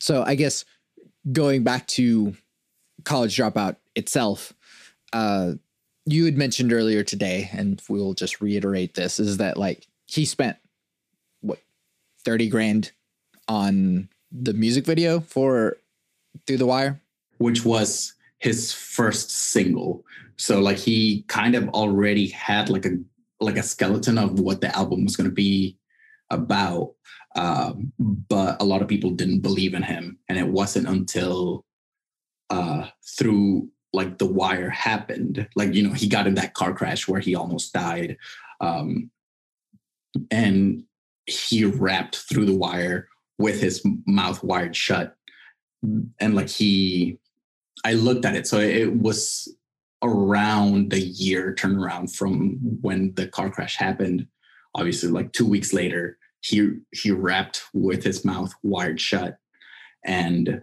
so 0.01 0.23
I 0.23 0.35
guess 0.35 0.65
going 1.33 1.65
back 1.65 1.87
to 1.89 2.35
college 3.05 3.37
dropout 3.37 3.77
itself, 3.97 4.53
uh, 5.13 5.53
you 6.07 6.27
had 6.27 6.37
mentioned 6.37 6.73
earlier 6.73 7.03
today, 7.03 7.49
and 7.53 7.81
we'll 7.89 8.15
just 8.15 8.41
reiterate 8.41 8.95
this: 8.95 9.19
is 9.19 9.39
that 9.39 9.57
like 9.57 9.87
he 10.07 10.25
spent 10.25 10.57
what 11.41 11.59
thirty 12.25 12.49
grand 12.49 12.93
on 13.49 14.09
the 14.31 14.53
music 14.53 14.85
video 14.85 15.21
for 15.21 15.79
Through 16.47 16.59
the 16.59 16.67
Wire, 16.67 17.01
which 17.39 17.65
was 17.65 18.15
his 18.39 18.73
first 18.73 19.31
single. 19.31 20.05
So 20.37 20.61
like 20.61 20.77
he 20.77 21.25
kind 21.29 21.55
of 21.55 21.69
already 21.71 22.29
had 22.29 22.69
like 22.69 22.85
a 22.85 22.99
like 23.41 23.57
a 23.57 23.63
skeleton 23.63 24.19
of 24.19 24.41
what 24.41 24.61
the 24.61 24.77
album 24.77 25.05
was 25.05 25.17
going 25.17 25.29
to 25.29 25.35
be 25.35 25.79
about. 26.31 26.95
Um, 27.37 27.93
but 27.99 28.61
a 28.61 28.65
lot 28.65 28.83
of 28.83 28.89
people 28.89 29.11
didn't 29.11 29.41
believe 29.41 29.75
in 29.75 29.83
him, 29.83 30.19
and 30.29 30.39
it 30.39 30.47
wasn't 30.47 30.89
until 30.89 31.65
uh, 32.51 32.89
through 33.19 33.69
like 33.95 34.19
the 34.19 34.27
wire 34.27 34.69
happened 34.69 35.49
like 35.55 35.73
you 35.73 35.83
know 35.83 35.95
he 35.95 36.09
got 36.09 36.27
in 36.27 36.35
that 36.35 36.53
car 36.53 36.75
crash 36.75 37.09
where 37.09 37.21
he 37.21 37.35
almost 37.35 37.73
died. 37.73 38.19
Um 38.61 39.11
and 40.31 40.85
he 41.27 41.65
rapped 41.65 42.17
through 42.17 42.45
the 42.45 42.57
wire 42.57 43.09
with 43.39 43.61
his 43.61 43.83
mouth 44.07 44.43
wired 44.45 44.77
shut. 44.77 45.17
And 46.21 46.35
like 46.35 46.49
he 46.49 47.19
i 47.85 47.93
looked 47.95 48.25
at 48.25 48.37
it. 48.37 48.47
So 48.47 48.59
it 48.59 48.93
was 48.93 49.49
around 50.03 50.93
a 50.93 51.01
year 51.01 51.55
turnaround 51.55 52.15
from 52.15 52.59
when 52.83 53.15
the 53.15 53.29
car 53.29 53.49
crash 53.49 53.77
happened. 53.77 54.27
Obviously 54.75 55.09
like 55.09 55.33
two 55.33 55.47
weeks 55.47 55.73
later 55.73 56.19
he 56.45 56.71
he 56.93 57.11
rapped 57.11 57.63
with 57.73 58.05
his 58.05 58.25
mouth 58.25 58.53
wired 58.63 59.01
shut 59.01 59.39
and 60.05 60.63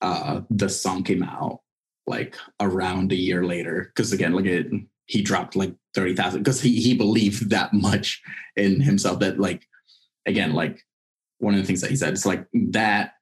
uh 0.00 0.40
the 0.50 0.68
song 0.68 1.02
came 1.02 1.22
out 1.22 1.60
like 2.06 2.36
around 2.60 3.10
a 3.10 3.16
year 3.16 3.44
later. 3.44 3.90
Because 3.94 4.12
again 4.12 4.32
like 4.32 4.44
it 4.44 4.68
he 5.06 5.22
dropped 5.22 5.56
like 5.56 5.74
30,000 5.94 6.42
because 6.42 6.60
he 6.60 6.80
he 6.80 6.94
believed 6.94 7.50
that 7.50 7.72
much 7.72 8.22
in 8.54 8.80
himself 8.80 9.18
that 9.20 9.38
like 9.38 9.66
again 10.26 10.52
like 10.52 10.82
one 11.38 11.54
of 11.54 11.60
the 11.60 11.66
things 11.66 11.80
that 11.80 11.90
he 11.90 11.96
said 11.96 12.12
is 12.12 12.24
like 12.24 12.46
that 12.52 13.14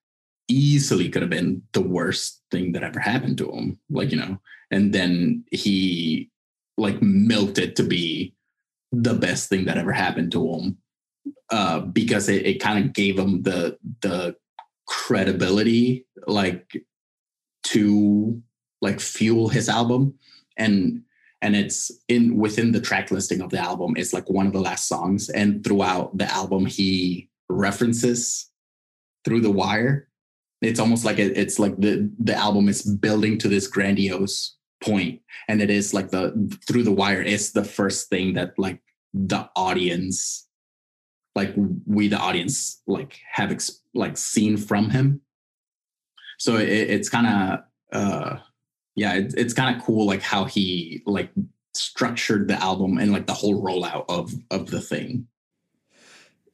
easily 0.49 1.09
could 1.09 1.23
have 1.23 1.31
been 1.31 1.63
the 1.73 1.81
worst 1.81 2.43
thing 2.51 2.73
that 2.73 2.85
ever 2.85 3.01
happened 3.01 3.39
to 3.39 3.51
him 3.51 3.81
like 3.89 4.11
you 4.11 4.19
know? 4.19 4.39
And 4.71 4.93
then 4.93 5.45
he 5.51 6.31
like 6.77 7.01
milked 7.01 7.59
it 7.59 7.77
to 7.77 7.83
be 7.83 8.35
the 8.93 9.15
best 9.15 9.49
thing 9.49 9.65
that 9.65 9.79
ever 9.79 9.93
happened 9.93 10.33
to 10.33 10.53
him 10.53 10.79
uh 11.51 11.81
because 11.81 12.29
it, 12.29 12.47
it 12.47 12.61
kind 12.61 12.85
of 12.85 12.93
gave 12.93 13.19
him 13.19 13.43
the 13.43 13.79
the 14.01 14.37
credibility 14.87 16.07
like 16.27 16.85
to 17.65 18.41
like 18.81 19.01
fuel 19.01 19.49
his 19.49 19.69
album. 19.69 20.15
And 20.57 21.03
and 21.43 21.57
it's 21.57 21.91
in 22.09 22.39
within 22.39 22.73
the 22.73 22.81
track 22.81 23.11
listing 23.11 23.41
of 23.41 23.51
the 23.51 23.59
album 23.59 23.95
it's 23.97 24.13
like 24.13 24.31
one 24.31 24.47
of 24.47 24.53
the 24.53 24.61
last 24.61 24.89
songs. 24.89 25.29
And 25.31 25.65
throughout 25.65 26.17
the 26.17 26.31
album 26.33 26.67
he 26.67 27.29
references 27.49 28.51
through 29.25 29.41
the 29.41 29.51
wire. 29.51 30.09
It's 30.63 30.81
almost 30.81 31.05
like 31.05 31.19
it, 31.19 31.37
it's 31.37 31.59
like 31.59 31.77
the 31.79 32.11
the 32.19 32.35
album 32.35 32.69
is 32.69 32.83
building 32.83 33.39
to 33.39 33.49
this 33.49 33.67
grandiose 33.67 34.57
point. 34.83 35.21
And 35.49 35.61
it 35.61 35.71
is 35.71 35.93
like 35.93 36.11
the 36.11 36.33
through 36.67 36.85
the 36.85 36.93
wire 36.93 37.23
is 37.23 37.53
the 37.53 37.65
first 37.65 38.09
thing 38.09 38.35
that 38.35 38.59
like 38.59 38.81
the 39.13 39.49
audience 39.57 40.49
like 41.35 41.55
we 41.87 42.09
the 42.09 42.19
audience 42.19 42.81
like 42.87 43.21
have 43.31 43.51
ex- 43.51 43.81
like 43.95 44.17
seen 44.17 44.57
from 44.57 44.91
him 44.91 45.21
so 46.39 46.57
it, 46.57 46.69
it's 46.69 47.09
kind 47.09 47.27
of 47.27 47.61
uh 47.93 48.39
yeah, 48.97 49.15
it, 49.15 49.35
it's 49.37 49.55
kind 49.55 49.77
of 49.77 49.83
cool 49.83 50.07
like 50.07 50.23
how 50.23 50.45
he 50.45 51.03
like 51.07 51.31
structured 51.75 52.49
the 52.49 52.55
album 52.63 52.99
and 52.99 53.13
like 53.13 53.27
the 53.27 53.35
whole 53.35 53.63
rollout 53.63 54.05
of 54.09 54.33
of 54.51 54.71
the 54.71 54.81
thing. 54.81 55.27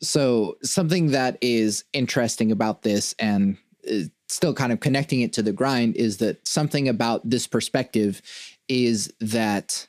So 0.03 0.57
something 0.63 1.09
that 1.09 1.37
is 1.43 1.85
interesting 1.93 2.51
about 2.51 2.83
this 2.83 3.15
and 3.19 3.59
still 4.29 4.55
kind 4.55 4.73
of 4.73 4.81
connecting 4.81 5.21
it 5.21 5.33
to 5.35 5.43
the 5.43 5.53
grind 5.53 5.97
is 5.97 6.19
that 6.19 6.47
something 6.47 6.89
about 6.89 7.29
this 7.29 7.47
perspective 7.47 8.23
is 8.69 9.13
that 9.21 9.89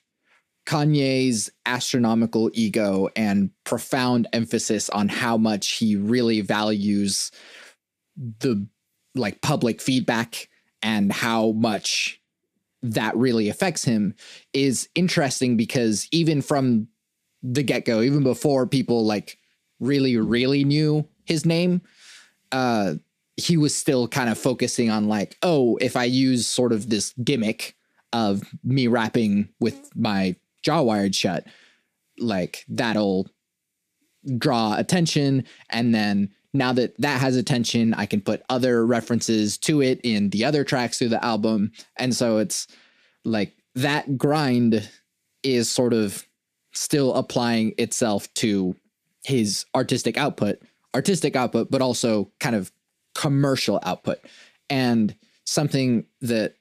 Kanye's 0.71 1.49
astronomical 1.65 2.49
ego 2.53 3.09
and 3.13 3.51
profound 3.65 4.29
emphasis 4.31 4.89
on 4.91 5.09
how 5.09 5.35
much 5.35 5.73
he 5.73 5.97
really 5.97 6.39
values 6.39 7.29
the 8.39 8.65
like 9.13 9.41
public 9.41 9.81
feedback 9.81 10.47
and 10.81 11.11
how 11.11 11.51
much 11.51 12.21
that 12.81 13.13
really 13.17 13.49
affects 13.49 13.83
him 13.83 14.15
is 14.53 14.87
interesting 14.95 15.57
because 15.57 16.07
even 16.13 16.41
from 16.41 16.87
the 17.43 17.63
get-go 17.63 18.01
even 18.01 18.23
before 18.23 18.65
people 18.65 19.05
like 19.05 19.37
really 19.81 20.15
really 20.15 20.63
knew 20.63 21.05
his 21.25 21.45
name 21.45 21.81
uh 22.53 22.93
he 23.35 23.57
was 23.57 23.75
still 23.75 24.07
kind 24.07 24.29
of 24.29 24.37
focusing 24.37 24.89
on 24.89 25.09
like 25.09 25.35
oh 25.43 25.77
if 25.81 25.97
i 25.97 26.05
use 26.05 26.47
sort 26.47 26.71
of 26.71 26.89
this 26.89 27.13
gimmick 27.23 27.75
of 28.13 28.43
me 28.63 28.87
rapping 28.87 29.49
with 29.59 29.89
my 29.95 30.35
jaw 30.63 30.81
wired 30.81 31.15
shut 31.15 31.45
like 32.17 32.65
that'll 32.67 33.27
draw 34.37 34.75
attention. 34.77 35.45
And 35.69 35.93
then 35.93 36.29
now 36.53 36.73
that 36.73 36.93
that 36.99 37.21
has 37.21 37.37
attention 37.37 37.93
i 37.93 38.05
can 38.05 38.19
put 38.19 38.43
other 38.49 38.85
references 38.85 39.57
to 39.57 39.81
it 39.81 40.01
in 40.03 40.29
the 40.31 40.43
other 40.43 40.63
tracks 40.63 40.97
through 40.97 41.09
the 41.09 41.23
album. 41.23 41.71
And 41.97 42.15
so 42.15 42.37
it's 42.37 42.67
like 43.23 43.55
that 43.75 44.17
grind 44.17 44.89
is 45.43 45.69
sort 45.69 45.93
of 45.93 46.25
still 46.73 47.13
applying 47.13 47.73
itself 47.77 48.31
to 48.35 48.75
his 49.23 49.65
artistic 49.75 50.17
output 50.17 50.59
artistic 50.93 51.35
output 51.35 51.71
but 51.71 51.81
also 51.81 52.31
kind 52.39 52.55
of 52.55 52.71
commercial 53.15 53.79
output. 53.83 54.19
And 54.69 55.15
something 55.45 56.05
that 56.21 56.55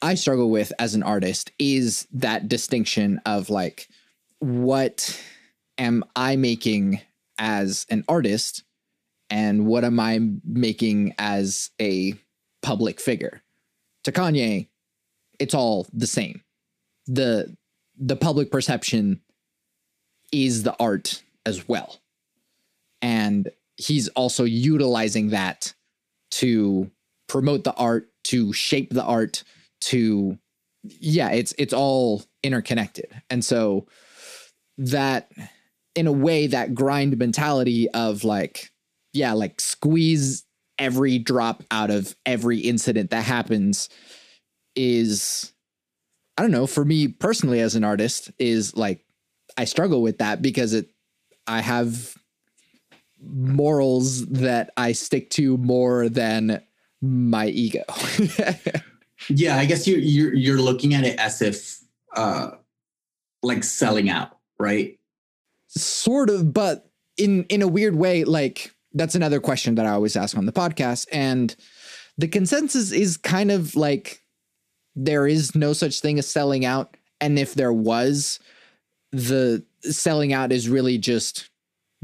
I 0.00 0.14
struggle 0.14 0.50
with 0.50 0.72
as 0.78 0.94
an 0.94 1.02
artist 1.02 1.50
is 1.58 2.06
that 2.12 2.48
distinction 2.48 3.20
of 3.26 3.50
like, 3.50 3.88
what 4.38 5.20
am 5.76 6.04
I 6.14 6.36
making 6.36 7.00
as 7.38 7.86
an 7.90 8.04
artist 8.08 8.62
and 9.30 9.66
what 9.66 9.84
am 9.84 9.98
I 9.98 10.20
making 10.44 11.14
as 11.18 11.70
a 11.80 12.14
public 12.62 13.00
figure? 13.00 13.42
To 14.04 14.12
Kanye, 14.12 14.68
it's 15.38 15.54
all 15.54 15.86
the 15.92 16.06
same. 16.06 16.42
The 17.06 17.56
the 18.00 18.16
public 18.16 18.52
perception 18.52 19.20
is 20.30 20.62
the 20.62 20.76
art 20.78 21.22
as 21.44 21.68
well. 21.68 21.96
And 23.02 23.50
he's 23.76 24.08
also 24.08 24.44
utilizing 24.44 25.30
that 25.30 25.74
to 26.30 26.90
promote 27.26 27.64
the 27.64 27.74
art, 27.74 28.10
to 28.24 28.52
shape 28.52 28.90
the 28.90 29.02
art, 29.02 29.42
to 29.80 30.38
yeah 30.82 31.30
it's 31.30 31.54
it's 31.58 31.72
all 31.72 32.22
interconnected. 32.42 33.10
And 33.30 33.44
so 33.44 33.86
that 34.78 35.30
in 35.94 36.06
a 36.06 36.12
way 36.12 36.46
that 36.46 36.74
grind 36.74 37.18
mentality 37.18 37.90
of 37.90 38.24
like 38.24 38.70
yeah 39.12 39.32
like 39.32 39.60
squeeze 39.60 40.44
every 40.78 41.18
drop 41.18 41.64
out 41.70 41.90
of 41.90 42.14
every 42.24 42.58
incident 42.58 43.10
that 43.10 43.24
happens 43.24 43.88
is 44.76 45.52
i 46.36 46.42
don't 46.42 46.52
know 46.52 46.68
for 46.68 46.84
me 46.84 47.08
personally 47.08 47.60
as 47.60 47.74
an 47.74 47.82
artist 47.82 48.30
is 48.38 48.76
like 48.76 49.04
i 49.56 49.64
struggle 49.64 50.00
with 50.00 50.18
that 50.18 50.40
because 50.40 50.72
it 50.72 50.88
i 51.48 51.60
have 51.60 52.16
morals 53.20 54.24
that 54.26 54.70
i 54.76 54.92
stick 54.92 55.30
to 55.30 55.56
more 55.56 56.08
than 56.08 56.62
my 57.02 57.48
ego 57.48 57.82
Yeah, 59.28 59.56
I 59.56 59.66
guess 59.66 59.86
you're 59.86 59.98
you're 59.98 60.34
you're 60.34 60.60
looking 60.60 60.94
at 60.94 61.04
it 61.04 61.18
as 61.18 61.42
if 61.42 61.78
uh 62.14 62.52
like 63.42 63.64
selling 63.64 64.10
out, 64.10 64.38
right? 64.58 64.98
Sort 65.68 66.30
of, 66.30 66.52
but 66.52 66.90
in 67.16 67.44
in 67.44 67.62
a 67.62 67.68
weird 67.68 67.94
way, 67.94 68.24
like 68.24 68.72
that's 68.94 69.14
another 69.14 69.40
question 69.40 69.74
that 69.76 69.86
I 69.86 69.90
always 69.90 70.16
ask 70.16 70.36
on 70.36 70.46
the 70.46 70.52
podcast. 70.52 71.06
And 71.12 71.54
the 72.16 72.28
consensus 72.28 72.90
is 72.90 73.16
kind 73.16 73.50
of 73.50 73.76
like 73.76 74.22
there 74.96 75.26
is 75.26 75.54
no 75.54 75.72
such 75.72 76.00
thing 76.00 76.18
as 76.18 76.26
selling 76.26 76.64
out. 76.64 76.96
And 77.20 77.38
if 77.38 77.54
there 77.54 77.72
was, 77.72 78.40
the 79.12 79.64
selling 79.82 80.32
out 80.32 80.52
is 80.52 80.68
really 80.68 80.98
just 80.98 81.50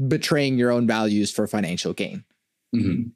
betraying 0.07 0.57
your 0.57 0.71
own 0.71 0.87
values 0.87 1.31
for 1.31 1.47
financial 1.47 1.93
gain. 1.93 2.23
Mm-hmm. 2.75 3.09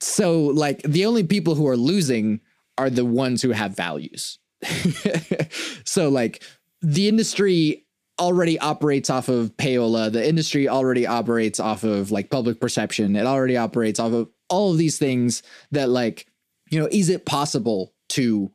So, 0.00 0.42
like, 0.42 0.82
the 0.82 1.06
only 1.06 1.24
people 1.24 1.54
who 1.54 1.66
are 1.66 1.76
losing 1.76 2.40
are 2.78 2.88
the 2.88 3.04
ones 3.04 3.42
who 3.42 3.50
have 3.50 3.76
values. 3.76 4.38
so 5.84 6.08
like 6.08 6.42
the 6.80 7.08
industry 7.08 7.84
already 8.18 8.58
operates 8.58 9.10
off 9.10 9.28
of 9.28 9.56
payola. 9.56 10.10
The 10.10 10.26
industry 10.26 10.68
already 10.68 11.06
operates 11.06 11.60
off 11.60 11.84
of 11.84 12.10
like 12.10 12.30
public 12.30 12.60
perception. 12.60 13.16
It 13.16 13.26
already 13.26 13.56
operates 13.56 14.00
off 14.00 14.12
of 14.12 14.28
all 14.48 14.72
of 14.72 14.78
these 14.78 14.98
things 14.98 15.42
that 15.72 15.88
like, 15.88 16.26
you 16.70 16.80
know, 16.80 16.88
is 16.90 17.08
it 17.08 17.26
possible 17.26 17.92
to 18.10 18.50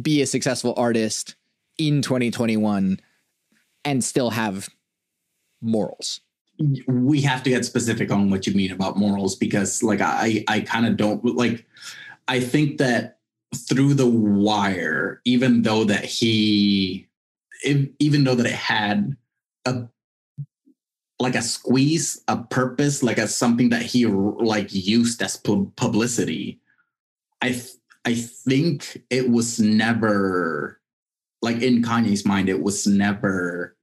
be 0.00 0.22
a 0.22 0.26
successful 0.26 0.74
artist 0.76 1.34
in 1.78 2.02
2021 2.02 3.00
and 3.84 4.04
still 4.04 4.30
have 4.30 4.68
morals? 5.60 6.20
We 6.88 7.20
have 7.22 7.42
to 7.42 7.50
get 7.50 7.64
specific 7.64 8.10
on 8.10 8.30
what 8.30 8.46
you 8.46 8.54
mean 8.54 8.72
about 8.72 8.96
morals 8.96 9.36
because 9.36 9.82
like 9.82 10.00
I 10.00 10.42
I 10.48 10.60
kind 10.60 10.86
of 10.86 10.96
don't 10.96 11.22
like 11.36 11.66
I 12.28 12.40
think 12.40 12.78
that 12.78 13.15
through 13.56 13.94
the 13.94 14.06
wire, 14.06 15.20
even 15.24 15.62
though 15.62 15.84
that 15.84 16.04
he, 16.04 17.08
even 17.64 18.24
though 18.24 18.34
that 18.34 18.46
it 18.46 18.52
had 18.52 19.16
a 19.64 19.88
like 21.18 21.34
a 21.34 21.42
squeeze, 21.42 22.22
a 22.28 22.36
purpose, 22.36 23.02
like 23.02 23.18
a 23.18 23.26
something 23.26 23.70
that 23.70 23.82
he 23.82 24.06
like 24.06 24.68
used 24.70 25.22
as 25.22 25.36
publicity. 25.36 26.60
I 27.40 27.50
th- 27.50 27.72
I 28.04 28.14
think 28.14 29.02
it 29.10 29.30
was 29.30 29.58
never 29.58 30.80
like 31.42 31.62
in 31.62 31.82
Kanye's 31.82 32.24
mind, 32.24 32.48
it 32.48 32.62
was 32.62 32.86
never 32.86 33.76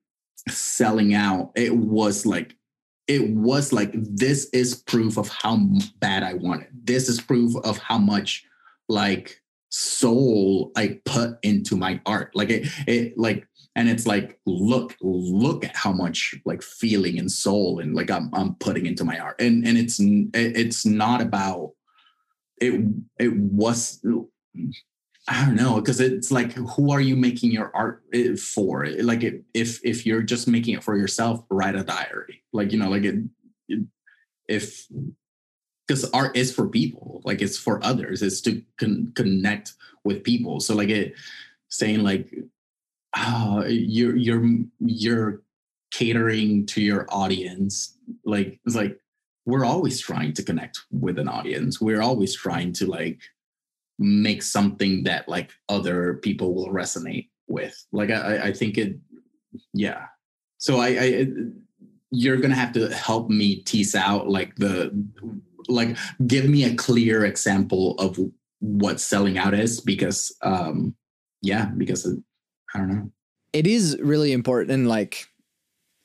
selling 0.50 1.14
out. 1.14 1.52
It 1.56 1.76
was 1.76 2.26
like 2.26 2.56
it 3.08 3.30
was 3.32 3.74
like 3.74 3.92
this 3.94 4.46
is 4.54 4.76
proof 4.76 5.18
of 5.18 5.28
how 5.28 5.60
bad 6.00 6.24
I 6.24 6.36
want 6.36 6.64
it. 6.64 6.70
This 6.86 7.10
is 7.10 7.20
proof 7.20 7.56
of 7.66 7.78
how 7.78 7.98
much 7.98 8.46
like 8.88 9.42
soul 9.74 10.72
I 10.76 11.00
put 11.04 11.40
into 11.42 11.76
my 11.76 12.00
art. 12.06 12.36
Like 12.36 12.52
it, 12.52 12.68
it 12.88 13.18
like, 13.18 13.48
and 13.76 13.90
it's 13.90 14.06
like, 14.06 14.40
look, 14.46 14.96
look 15.02 15.66
at 15.66 15.76
how 15.76 15.92
much 15.92 16.36
like 16.46 16.62
feeling 16.62 17.18
and 17.18 17.32
soul 17.32 17.80
and 17.80 17.96
like 17.96 18.12
I'm, 18.12 18.30
I'm 18.34 18.54
putting 18.56 18.86
into 18.86 19.04
my 19.04 19.18
art. 19.18 19.42
And, 19.42 19.66
and 19.66 19.76
it's, 19.78 19.98
it's 20.00 20.86
not 20.86 21.22
about 21.22 21.72
it. 22.58 22.86
It 23.18 23.36
was, 23.36 24.00
I 25.28 25.46
don't 25.46 25.56
know, 25.56 25.76
because 25.76 26.00
it's 26.00 26.32
like, 26.32 26.52
who 26.54 26.92
are 26.92 27.02
you 27.02 27.16
making 27.16 27.52
your 27.52 27.76
art 27.76 28.04
eh, 28.14 28.36
for? 28.36 28.86
Like, 28.86 29.24
if 29.54 29.80
if 29.84 30.06
you're 30.06 30.22
just 30.22 30.48
making 30.50 30.76
it 30.76 30.84
for 30.84 30.98
yourself, 30.98 31.44
write 31.50 31.76
a 31.76 31.84
diary. 31.84 32.44
Like, 32.52 32.74
you 32.74 32.78
know, 32.78 32.90
like 32.90 33.06
it, 33.06 33.24
it 33.70 33.80
if 34.50 34.86
because 35.88 36.10
art 36.12 36.36
is 36.36 36.54
for 36.54 36.67
people 36.67 37.22
like 37.26 37.41
it's 37.41 37.58
for 37.58 37.84
others 37.84 38.22
it's 38.22 38.41
to 38.41 38.62
con- 38.78 39.12
connect 39.15 39.74
with 40.04 40.24
people. 40.24 40.60
So 40.60 40.76
like 40.76 40.89
it 40.89 41.13
saying 41.69 42.04
like 42.04 42.34
oh, 43.17 43.63
you're 43.65 44.15
you're 44.15 44.43
you're 44.80 45.41
catering 45.91 46.65
to 46.65 46.82
your 46.82 47.06
audience 47.10 47.98
like 48.26 48.60
it's 48.65 48.76
like 48.76 49.00
we're 49.46 49.65
always 49.65 50.00
trying 50.00 50.34
to 50.34 50.43
connect 50.43 50.80
with 50.91 51.19
an 51.19 51.28
audience. 51.28 51.82
We're 51.82 52.02
always 52.02 52.36
trying 52.36 52.72
to 52.74 52.88
like 52.88 53.19
make 54.00 54.41
something 54.41 55.04
that 55.04 55.28
like 55.28 55.52
other 55.69 56.15
people 56.15 56.54
will 56.54 56.69
resonate 56.69 57.30
with. 57.48 57.76
Like 57.91 58.10
i 58.10 58.48
i 58.48 58.54
think 58.54 58.78
it 58.78 58.98
yeah. 59.74 60.06
So 60.58 60.80
i 60.80 60.88
i 60.88 61.28
you're 62.12 62.38
gonna 62.38 62.56
have 62.56 62.74
to 62.74 62.89
help 62.89 63.30
me 63.30 63.58
tease 63.58 63.96
out 63.96 64.30
like 64.30 64.56
the 64.56 64.91
like 65.67 65.97
give 66.28 66.49
me 66.49 66.63
a 66.63 66.76
clear 66.76 67.26
example 67.26 67.95
of 67.99 68.19
what 68.60 68.99
selling 68.99 69.38
out 69.38 69.54
is 69.54 69.82
because 69.82 70.36
um 70.41 70.95
yeah 71.41 71.65
because 71.78 72.06
it, 72.06 72.19
i 72.73 72.80
don't 72.80 72.89
know. 72.89 73.12
It 73.52 73.67
is 73.67 73.97
really 74.02 74.32
important 74.32 74.71
and 74.71 74.88
like 74.88 75.28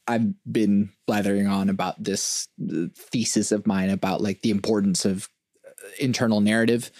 i've 0.06 0.26
been 0.50 0.90
blathering 1.06 1.46
on 1.46 1.68
about 1.68 2.02
this 2.02 2.48
thesis 2.96 3.52
of 3.52 3.66
mine 3.66 3.90
about 3.90 4.20
like 4.20 4.42
the 4.42 4.50
importance 4.50 5.04
of 5.04 5.28
uh, 5.66 5.70
internal 5.98 6.40
narrative. 6.40 6.90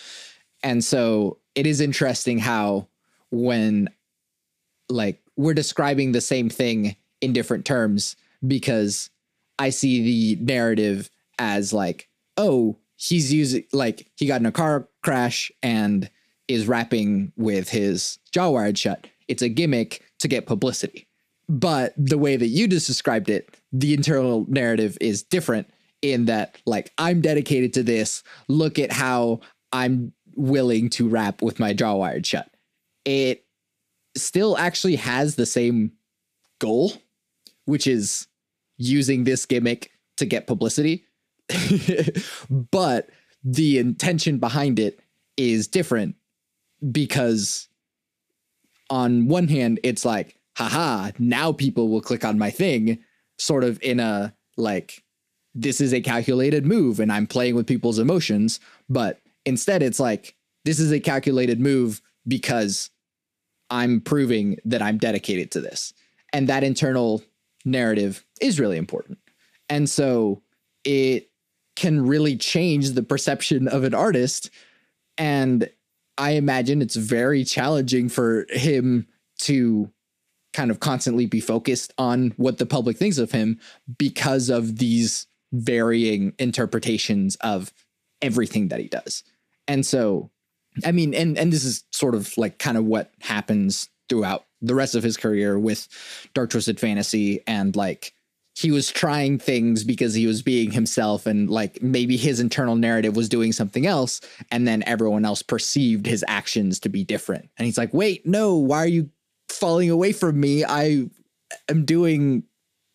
And 0.63 0.83
so 0.83 1.39
it 1.55 1.67
is 1.67 1.81
interesting 1.81 2.39
how 2.39 2.89
when 3.31 3.91
like 4.89 5.21
we're 5.37 5.55
describing 5.55 6.13
the 6.13 6.21
same 6.21 6.49
thing 6.49 6.97
in 7.21 7.33
different 7.33 7.65
terms 7.65 8.17
because 8.47 9.11
i 9.59 9.71
see 9.71 10.37
the 10.37 10.45
narrative 10.45 11.11
as 11.39 11.73
like 11.73 12.08
oh, 12.39 12.79
he's 12.97 13.33
using 13.33 13.65
like 13.73 14.11
he 14.17 14.27
got 14.27 14.41
in 14.41 14.47
a 14.47 14.53
car 14.53 14.89
crash 15.03 15.53
and 15.63 16.09
is 16.49 16.67
rapping 16.67 17.33
with 17.37 17.69
his 17.69 18.19
jaw 18.33 18.49
wired 18.49 18.79
shut. 18.79 19.07
It's 19.29 19.43
a 19.43 19.49
gimmick 19.51 20.03
to 20.21 20.29
get 20.29 20.47
publicity. 20.47 21.07
But 21.51 21.93
the 21.97 22.19
way 22.19 22.37
that 22.37 22.49
you 22.49 22.69
just 22.69 22.87
described 22.87 23.29
it, 23.29 23.57
the 23.73 23.95
internal 23.95 24.47
narrative 24.49 24.97
is 25.01 25.23
different 25.23 25.69
in 26.03 26.27
that, 26.27 26.59
like, 26.67 26.93
I'm 26.99 27.21
dedicated 27.21 27.73
to 27.75 27.83
this. 27.83 28.23
Look 28.49 28.79
at 28.79 28.93
how 28.93 29.41
I'm 29.73 30.13
willing 30.35 30.91
to 30.91 31.09
rap 31.09 31.43
with 31.43 31.59
my 31.59 31.73
jaw 31.73 31.95
wired 31.95 32.27
shut. 32.27 32.51
It 33.05 33.45
still 34.17 34.57
actually 34.59 34.97
has 34.97 35.37
the 35.37 35.47
same 35.47 35.93
goal, 36.61 36.93
which 37.65 37.87
is 37.87 38.27
using 38.77 39.25
this 39.25 39.47
gimmick 39.47 39.91
to 40.19 40.27
get 40.27 40.47
publicity. 40.47 41.05
but 42.51 43.11
the 43.45 43.79
intention 43.79 44.39
behind 44.39 44.79
it 44.79 45.01
is 45.37 45.69
different 45.69 46.17
because 46.91 47.69
on 48.91 49.29
one 49.29 49.49
hand, 49.49 49.81
it's 49.83 50.05
like, 50.05 50.39
haha, 50.57 51.11
now 51.19 51.53
people 51.53 51.89
will 51.89 52.01
click 52.01 52.25
on 52.25 52.39
my 52.39 52.51
thing, 52.51 52.99
sort 53.39 53.65
of 53.65 53.81
in 53.83 54.01
a 54.01 54.35
like, 54.57 55.05
this 55.55 55.81
is 55.81 55.93
a 55.93 56.01
calculated 56.01 56.67
move 56.67 57.01
and 57.01 57.13
I'm 57.13 57.27
playing 57.27 57.55
with 57.55 57.67
people's 57.67 57.99
emotions. 57.99 58.61
But 58.89 59.21
instead, 59.45 59.83
it's 59.83 60.01
like, 60.01 60.37
this 60.65 60.81
is 60.81 60.93
a 60.93 61.01
calculated 61.01 61.61
move 61.61 62.03
because 62.27 62.91
I'm 63.71 64.01
proving 64.01 64.59
that 64.65 64.83
I'm 64.83 64.99
dedicated 64.99 65.51
to 65.53 65.61
this. 65.61 65.93
And 66.33 66.49
that 66.49 66.65
internal 66.65 67.23
narrative 67.65 68.25
is 68.41 68.61
really 68.61 68.77
important. 68.77 69.19
And 69.69 69.89
so 69.89 70.43
it 70.85 71.28
can 71.79 72.05
really 72.05 72.37
change 72.37 72.91
the 72.91 73.05
perception 73.05 73.69
of 73.69 73.85
an 73.85 73.95
artist. 73.95 74.51
And 75.17 75.71
I 76.19 76.33
imagine 76.33 76.83
it's 76.83 76.97
very 76.97 77.45
challenging 77.45 78.09
for 78.09 78.47
him 78.51 79.07
to 79.43 79.89
kind 80.53 80.73
of 80.73 80.81
constantly 80.81 81.27
be 81.27 81.39
focused 81.39 81.93
on 81.97 82.33
what 82.37 82.59
the 82.59 82.67
public 82.67 82.97
thinks 82.97 83.17
of 83.17 83.31
him 83.31 83.61
because 83.97 84.49
of 84.49 84.79
these 84.79 85.29
varying 85.53 86.33
interpretations 86.41 87.37
of 87.37 87.73
everything 88.21 88.69
that 88.69 88.81
he 88.81 88.89
does. 88.89 89.23
And 89.69 89.87
so 89.87 90.33
I 90.85 90.91
mean, 90.91 91.15
and 91.15 91.39
and 91.39 91.53
this 91.53 91.65
is 91.65 91.85
sort 91.93 92.17
of 92.17 92.37
like 92.37 92.59
kind 92.59 92.77
of 92.77 92.85
what 92.87 93.13
happens 93.21 93.89
throughout 94.09 94.47
the 94.61 94.75
rest 94.75 94.97
of 94.97 95.05
his 95.05 95.17
career 95.17 95.59
with 95.59 95.87
Dark 96.35 96.51
Twisted 96.51 96.81
Fantasy 96.81 97.41
and 97.47 97.77
like 97.77 98.15
he 98.59 98.73
was 98.73 98.91
trying 98.91 99.39
things 99.39 99.85
because 99.85 100.15
he 100.15 100.27
was 100.27 100.43
being 100.43 100.73
himself 100.73 101.27
and 101.27 101.49
like 101.49 101.81
maybe 101.81 102.17
his 102.17 102.41
internal 102.41 102.75
narrative 102.75 103.15
was 103.15 103.29
doing 103.29 103.53
something 103.53 103.87
else 103.87 104.21
and 104.51 104.67
then 104.67 104.83
everyone 104.85 105.25
else 105.25 105.43
perceived 105.43 106.07
his 106.07 106.25
actions 106.27 106.81
to 106.81 106.89
be 106.89 107.05
different. 107.05 107.49
And 107.57 107.67
he's 107.67 107.79
like, 107.79 107.95
"Wait, 107.95 108.27
no, 108.27 108.57
why 108.57 108.79
are 108.79 108.89
you 108.89 109.11
falling 109.49 109.91
away 109.91 110.11
from 110.11 110.41
me? 110.41 110.65
I 110.65 111.09
am 111.69 111.85
doing 111.85 112.43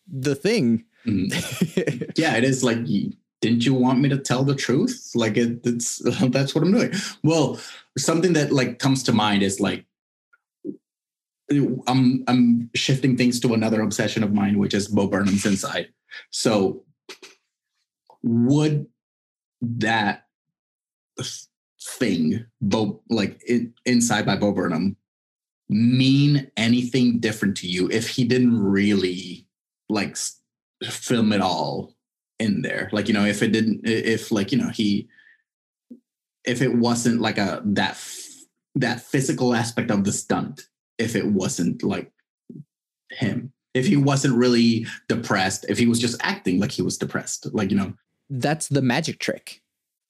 the 0.06 0.34
thing." 0.34 0.84
Mm. 1.06 2.12
yeah, 2.18 2.36
it 2.36 2.44
is 2.44 2.62
like 2.62 2.84
didn't 3.40 3.64
you 3.64 3.72
want 3.72 4.00
me 4.00 4.10
to 4.10 4.18
tell 4.18 4.44
the 4.44 4.54
truth? 4.54 5.12
Like 5.14 5.38
it, 5.38 5.60
it's 5.64 5.96
that's 6.28 6.54
what 6.54 6.62
I'm 6.62 6.72
doing. 6.72 6.92
Well, 7.22 7.58
something 7.96 8.34
that 8.34 8.52
like 8.52 8.80
comes 8.80 9.02
to 9.04 9.12
mind 9.12 9.42
is 9.42 9.60
like 9.60 9.86
I'm 11.50 12.24
I'm 12.26 12.70
shifting 12.74 13.16
things 13.16 13.40
to 13.40 13.54
another 13.54 13.82
obsession 13.82 14.22
of 14.22 14.32
mine, 14.32 14.58
which 14.58 14.74
is 14.74 14.88
Bo 14.88 15.06
Burnham's 15.06 15.44
inside. 15.44 15.88
So 16.30 16.84
would 18.22 18.86
that 19.60 20.24
thing, 21.98 22.46
Bo 22.60 23.02
like 23.10 23.42
inside 23.84 24.26
by 24.26 24.36
Bo 24.36 24.52
Burnham, 24.52 24.96
mean 25.68 26.50
anything 26.56 27.18
different 27.18 27.56
to 27.58 27.66
you 27.66 27.88
if 27.90 28.08
he 28.08 28.24
didn't 28.24 28.58
really 28.58 29.46
like 29.88 30.16
film 30.82 31.32
it 31.32 31.40
all 31.40 31.94
in 32.38 32.62
there 32.62 32.88
like 32.92 33.08
you 33.08 33.14
know 33.14 33.24
if 33.24 33.42
it 33.42 33.52
didn't 33.52 33.80
if 33.84 34.30
like 34.30 34.52
you 34.52 34.58
know 34.58 34.68
he 34.68 35.08
if 36.44 36.60
it 36.60 36.74
wasn't 36.74 37.20
like 37.20 37.38
a 37.38 37.62
that 37.64 37.98
that 38.74 39.00
physical 39.00 39.54
aspect 39.54 39.90
of 39.90 40.04
the 40.04 40.12
stunt 40.12 40.68
if 40.98 41.16
it 41.16 41.26
wasn't 41.26 41.82
like 41.82 42.10
him. 43.10 43.52
If 43.74 43.86
he 43.86 43.96
wasn't 43.96 44.36
really 44.36 44.86
depressed 45.08 45.66
if 45.68 45.78
he 45.78 45.86
was 45.86 45.98
just 45.98 46.20
acting 46.22 46.60
like 46.60 46.70
he 46.70 46.82
was 46.82 46.96
depressed 46.96 47.52
like 47.52 47.70
you 47.70 47.76
know? 47.76 47.92
That's 48.30 48.68
the 48.68 48.82
magic 48.82 49.18
trick. 49.18 49.60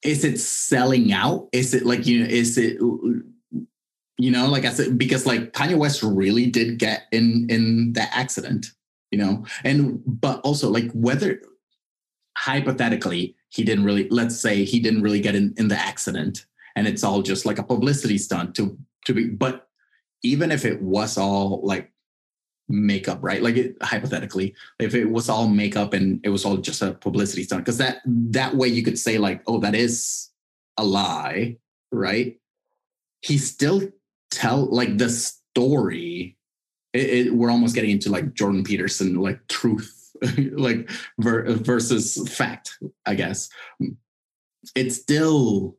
Is 0.03 0.23
it 0.23 0.39
selling 0.39 1.11
out? 1.11 1.49
Is 1.51 1.73
it 1.73 1.85
like 1.85 2.05
you 2.05 2.19
know 2.19 2.29
is 2.29 2.57
it 2.57 2.77
you 4.17 4.31
know 4.31 4.47
like 4.47 4.63
i 4.63 4.69
said 4.69 4.97
because 4.97 5.25
like 5.25 5.51
kanye 5.51 5.77
west 5.77 6.01
really 6.01 6.45
did 6.45 6.77
get 6.77 7.03
in 7.11 7.47
in 7.49 7.91
that 7.93 8.09
accident 8.13 8.67
you 9.15 9.23
know? 9.23 9.45
And 9.63 10.01
but 10.05 10.41
also 10.41 10.69
like 10.69 10.91
whether 10.91 11.41
hypothetically 12.37 13.35
he 13.49 13.63
didn't 13.63 13.85
really 13.85 14.09
let's 14.09 14.37
say 14.37 14.65
he 14.65 14.79
didn't 14.79 15.01
really 15.01 15.21
get 15.21 15.35
in, 15.35 15.53
in 15.57 15.69
the 15.69 15.77
accident 15.77 16.45
and 16.75 16.85
it's 16.85 17.03
all 17.03 17.21
just 17.21 17.45
like 17.45 17.57
a 17.57 17.63
publicity 17.63 18.17
stunt 18.17 18.55
to 18.55 18.77
to 19.05 19.13
be 19.13 19.29
but 19.29 19.69
even 20.23 20.51
if 20.51 20.65
it 20.65 20.81
was 20.81 21.17
all 21.17 21.61
like 21.63 21.91
makeup 22.67 23.19
right 23.21 23.43
like 23.43 23.57
it, 23.57 23.75
hypothetically 23.81 24.55
if 24.79 24.95
it 24.95 25.05
was 25.05 25.29
all 25.29 25.47
makeup 25.47 25.93
and 25.93 26.19
it 26.23 26.29
was 26.29 26.45
all 26.45 26.57
just 26.57 26.81
a 26.81 26.93
publicity 26.93 27.43
stunt 27.43 27.63
because 27.63 27.77
that 27.77 28.01
that 28.05 28.55
way 28.55 28.67
you 28.67 28.83
could 28.83 28.97
say 28.97 29.19
like 29.19 29.43
oh 29.45 29.59
that 29.59 29.75
is 29.75 30.31
a 30.77 30.83
lie 30.83 31.55
right 31.91 32.39
he 33.21 33.37
still 33.37 33.81
tell 34.31 34.65
like 34.65 34.97
the 34.97 35.09
story 35.09 36.35
it, 36.93 37.27
it, 37.27 37.35
we're 37.35 37.51
almost 37.51 37.75
getting 37.75 37.91
into 37.91 38.09
like 38.09 38.33
jordan 38.33 38.63
peterson 38.63 39.13
like 39.15 39.47
truth 39.47 40.05
like 40.53 40.89
ver- 41.19 41.53
versus 41.55 42.17
fact, 42.29 42.77
I 43.05 43.15
guess. 43.15 43.49
It's 44.75 44.95
still 44.95 45.77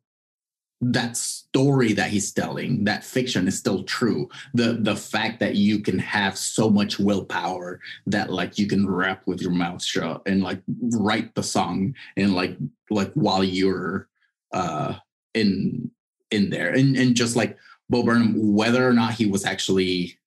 that 0.81 1.17
story 1.17 1.93
that 1.95 2.11
he's 2.11 2.33
telling, 2.33 2.85
that 2.85 3.05
fiction 3.05 3.49
is 3.49 3.59
still 3.59 3.83
true. 3.85 4.29
The 4.55 4.79
the 4.81 4.97
fact 4.97 5.41
that 5.41 5.55
you 5.55 5.81
can 5.81 5.99
have 5.99 6.37
so 6.37 6.69
much 6.69 6.99
willpower 6.99 7.81
that 8.07 8.31
like 8.31 8.59
you 8.59 8.67
can 8.67 8.89
rap 8.89 9.23
with 9.27 9.41
your 9.41 9.53
mouth 9.53 9.83
shut 9.83 10.23
and 10.27 10.43
like 10.43 10.63
write 10.93 11.35
the 11.35 11.43
song 11.43 11.95
and 12.17 12.35
like 12.35 12.57
like 12.91 13.13
while 13.15 13.43
you're 13.43 14.09
uh 14.53 14.95
in 15.35 15.91
in 16.31 16.51
there 16.51 16.71
and 16.71 16.97
and 16.97 17.15
just 17.15 17.37
like 17.37 17.57
Bo 17.89 18.03
Burnham, 18.03 18.55
whether 18.55 18.87
or 18.87 18.93
not 18.93 19.15
he 19.15 19.27
was 19.27 19.45
actually 19.45 20.19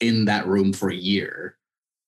in 0.00 0.24
that 0.24 0.46
room 0.46 0.72
for 0.72 0.90
a 0.90 0.94
year, 0.94 1.58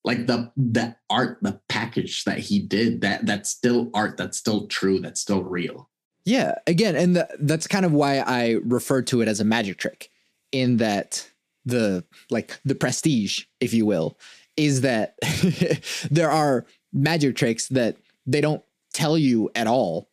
like 0.05 0.27
the 0.27 0.51
the 0.57 0.97
art 1.11 1.39
the 1.43 1.61
package 1.69 2.25
that 2.25 2.39
he 2.39 2.59
did 2.59 3.01
that 3.03 3.27
that's 3.27 3.51
still 3.51 3.91
art 3.95 4.17
that's 4.17 4.39
still 4.39 4.67
true 4.67 4.99
that's 5.01 5.21
still 5.21 5.43
real 5.43 5.89
yeah 6.25 6.55
again 6.67 6.97
and 6.97 7.17
the, 7.17 7.29
that's 7.41 7.67
kind 7.67 7.85
of 7.85 7.93
why 7.93 8.19
i 8.19 8.59
refer 8.65 9.03
to 9.03 9.21
it 9.21 9.29
as 9.29 9.41
a 9.41 9.45
magic 9.45 9.79
trick 9.79 10.11
in 10.53 10.79
that 10.79 11.29
the 11.65 12.05
like 12.31 12.59
the 12.65 12.75
prestige 12.75 13.45
if 13.61 13.73
you 13.73 13.87
will 13.87 14.19
is 14.57 14.83
that 14.83 15.17
there 16.11 16.31
are 16.31 16.65
magic 16.93 17.37
tricks 17.37 17.69
that 17.69 17.97
they 18.27 18.41
don't 18.41 18.63
tell 18.93 19.19
you 19.19 19.51
at 19.55 19.67
all 19.67 20.09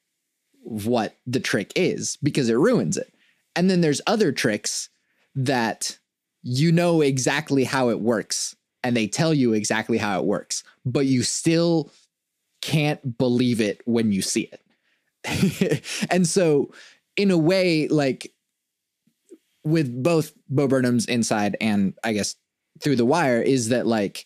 what 0.64 1.16
the 1.28 1.40
trick 1.40 1.72
is 1.76 2.18
because 2.24 2.50
it 2.50 2.56
ruins 2.56 2.98
it 2.98 3.14
and 3.56 3.70
then 3.70 3.82
there's 3.82 4.02
other 4.08 4.32
tricks 4.32 4.90
that 5.36 5.98
you 6.44 6.72
know 6.72 7.02
exactly 7.02 7.64
how 7.64 7.90
it 7.90 8.00
works 8.00 8.56
and 8.84 8.96
they 8.96 9.08
tell 9.08 9.34
you 9.34 9.54
exactly 9.54 9.98
how 9.98 10.20
it 10.20 10.26
works, 10.26 10.64
but 10.86 11.06
you 11.06 11.24
still 11.24 11.92
can't 12.62 13.18
believe 13.18 13.62
it 13.62 13.82
when 13.86 14.12
you 14.12 14.22
see 14.22 14.42
it. 14.42 14.61
and 16.10 16.28
so, 16.28 16.72
in 17.18 17.32
a 17.32 17.38
way, 17.38 17.88
like 17.88 18.34
with 19.64 20.04
both 20.04 20.34
Bo 20.50 20.68
Burnham's 20.68 21.06
Inside 21.06 21.58
and 21.62 21.94
I 22.04 22.14
guess 22.14 22.36
Through 22.82 22.96
the 22.96 23.06
Wire, 23.06 23.42
is 23.42 23.70
that 23.70 23.86
like 23.86 24.26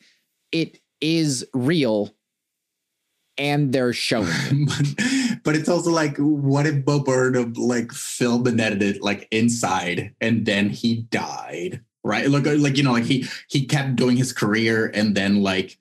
it 0.52 0.80
is 1.02 1.46
real 1.54 2.16
and 3.38 3.74
they're 3.74 3.94
showing 3.94 4.30
it. 4.32 5.44
but 5.44 5.56
it's 5.56 5.68
also 5.68 5.92
like, 5.92 6.16
what 6.18 6.66
if 6.66 6.86
Bo 6.86 7.00
Burnham 7.00 7.54
like 7.54 7.92
filmed 7.92 8.48
and 8.48 8.62
edited 8.62 9.02
like 9.02 9.28
inside 9.32 10.16
and 10.22 10.46
then 10.46 10.70
he 10.70 11.04
died? 11.12 11.82
right? 12.06 12.30
Look, 12.30 12.46
like 12.46 12.78
you 12.78 12.84
know, 12.84 12.94
like 12.94 13.04
he 13.04 13.28
he 13.50 13.66
kept 13.66 13.98
doing 13.98 14.16
his 14.16 14.32
career, 14.32 14.92
and 14.94 15.16
then 15.16 15.42
like 15.42 15.78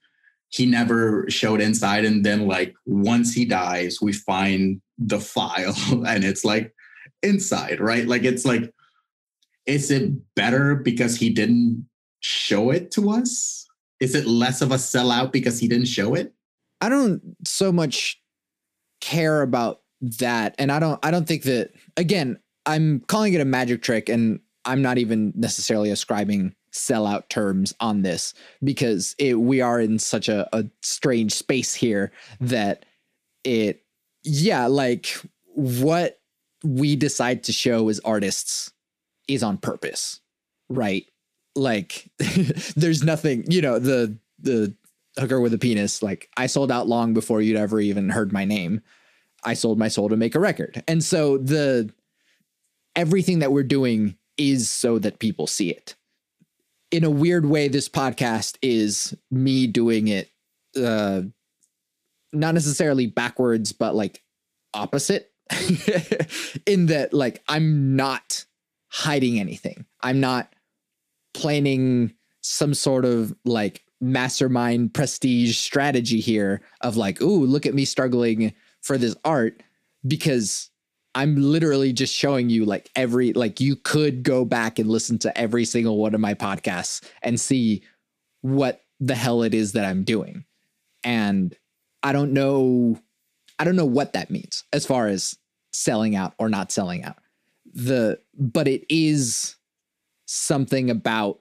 he 0.54 0.66
never 0.66 1.28
showed 1.28 1.60
inside, 1.60 2.04
and 2.04 2.24
then 2.24 2.46
like 2.46 2.74
once 2.86 3.34
he 3.34 3.44
dies, 3.44 3.98
we 4.00 4.12
find 4.12 4.80
the 4.98 5.18
file, 5.18 5.74
and 6.06 6.22
it's 6.22 6.44
like 6.44 6.72
inside, 7.24 7.80
right? 7.80 8.06
Like 8.06 8.22
it's 8.22 8.44
like, 8.44 8.72
is 9.66 9.90
it 9.90 10.12
better 10.36 10.76
because 10.76 11.16
he 11.16 11.30
didn't 11.30 11.88
show 12.20 12.70
it 12.70 12.92
to 12.92 13.10
us? 13.10 13.66
Is 13.98 14.14
it 14.14 14.26
less 14.26 14.62
of 14.62 14.70
a 14.70 14.76
sellout 14.76 15.32
because 15.32 15.58
he 15.58 15.66
didn't 15.66 15.88
show 15.88 16.14
it? 16.14 16.32
I 16.80 16.88
don't 16.88 17.20
so 17.44 17.72
much 17.72 18.22
care 19.00 19.42
about 19.42 19.80
that, 20.20 20.54
and 20.56 20.70
I 20.70 20.78
don't. 20.78 21.04
I 21.04 21.10
don't 21.10 21.26
think 21.26 21.42
that. 21.44 21.72
Again, 21.96 22.38
I'm 22.64 23.00
calling 23.08 23.34
it 23.34 23.40
a 23.40 23.44
magic 23.44 23.82
trick, 23.82 24.08
and 24.08 24.38
I'm 24.64 24.82
not 24.82 24.98
even 24.98 25.32
necessarily 25.34 25.90
ascribing 25.90 26.54
sellout 26.74 27.28
terms 27.28 27.72
on 27.80 28.02
this 28.02 28.34
because 28.62 29.14
it 29.18 29.34
we 29.34 29.60
are 29.60 29.80
in 29.80 29.98
such 29.98 30.28
a, 30.28 30.48
a 30.56 30.64
strange 30.82 31.32
space 31.32 31.72
here 31.72 32.10
that 32.40 32.84
it 33.44 33.84
yeah 34.24 34.66
like 34.66 35.16
what 35.54 36.18
we 36.64 36.96
decide 36.96 37.44
to 37.44 37.52
show 37.52 37.88
as 37.88 38.00
artists 38.00 38.72
is 39.28 39.42
on 39.42 39.56
purpose 39.56 40.20
right? 40.68 41.06
Like 41.54 42.10
there's 42.76 43.02
nothing 43.02 43.44
you 43.50 43.62
know 43.62 43.78
the 43.78 44.16
the 44.40 44.74
hooker 45.18 45.40
with 45.40 45.54
a 45.54 45.58
penis 45.58 46.02
like 46.02 46.28
i 46.36 46.46
sold 46.46 46.72
out 46.72 46.88
long 46.88 47.14
before 47.14 47.40
you'd 47.40 47.56
ever 47.56 47.80
even 47.80 48.08
heard 48.10 48.32
my 48.32 48.44
name. 48.44 48.80
I 49.44 49.54
sold 49.54 49.78
my 49.78 49.88
soul 49.88 50.08
to 50.08 50.16
make 50.16 50.34
a 50.34 50.40
record. 50.40 50.82
And 50.88 51.04
so 51.04 51.36
the 51.36 51.90
everything 52.96 53.40
that 53.40 53.52
we're 53.52 53.62
doing 53.62 54.16
is 54.38 54.70
so 54.70 54.98
that 54.98 55.18
people 55.18 55.46
see 55.46 55.70
it 55.70 55.94
in 56.94 57.04
a 57.04 57.10
weird 57.10 57.46
way 57.46 57.68
this 57.68 57.88
podcast 57.88 58.56
is 58.62 59.16
me 59.30 59.66
doing 59.66 60.08
it 60.08 60.30
uh 60.76 61.22
not 62.32 62.54
necessarily 62.54 63.06
backwards 63.06 63.72
but 63.72 63.94
like 63.94 64.22
opposite. 64.72 65.30
In 66.66 66.86
that 66.86 67.10
like 67.12 67.42
i'm 67.48 67.96
not 67.96 68.44
hiding 68.94 69.40
anything. 69.40 69.84
I'm 70.02 70.20
not 70.20 70.54
planning 71.34 72.14
some 72.42 72.74
sort 72.74 73.04
of 73.04 73.34
like 73.44 73.82
mastermind 74.00 74.94
prestige 74.94 75.58
strategy 75.58 76.20
here 76.20 76.60
of 76.80 76.96
like 76.96 77.20
ooh 77.20 77.44
look 77.44 77.66
at 77.66 77.74
me 77.74 77.84
struggling 77.84 78.54
for 78.82 78.96
this 78.96 79.16
art 79.24 79.62
because 80.06 80.70
I'm 81.14 81.36
literally 81.36 81.92
just 81.92 82.14
showing 82.14 82.50
you 82.50 82.64
like 82.64 82.90
every 82.96 83.32
like 83.32 83.60
you 83.60 83.76
could 83.76 84.22
go 84.22 84.44
back 84.44 84.78
and 84.78 84.88
listen 84.88 85.18
to 85.20 85.38
every 85.38 85.64
single 85.64 85.98
one 85.98 86.14
of 86.14 86.20
my 86.20 86.34
podcasts 86.34 87.02
and 87.22 87.40
see 87.40 87.82
what 88.40 88.82
the 89.00 89.14
hell 89.14 89.42
it 89.42 89.54
is 89.54 89.72
that 89.72 89.84
I'm 89.84 90.04
doing. 90.04 90.44
And 91.04 91.56
I 92.02 92.12
don't 92.12 92.32
know 92.32 92.98
I 93.58 93.64
don't 93.64 93.76
know 93.76 93.84
what 93.84 94.14
that 94.14 94.30
means 94.30 94.64
as 94.72 94.84
far 94.84 95.06
as 95.06 95.38
selling 95.72 96.16
out 96.16 96.34
or 96.38 96.48
not 96.48 96.72
selling 96.72 97.04
out. 97.04 97.18
The 97.72 98.18
but 98.36 98.66
it 98.66 98.84
is 98.88 99.56
something 100.26 100.90
about 100.90 101.40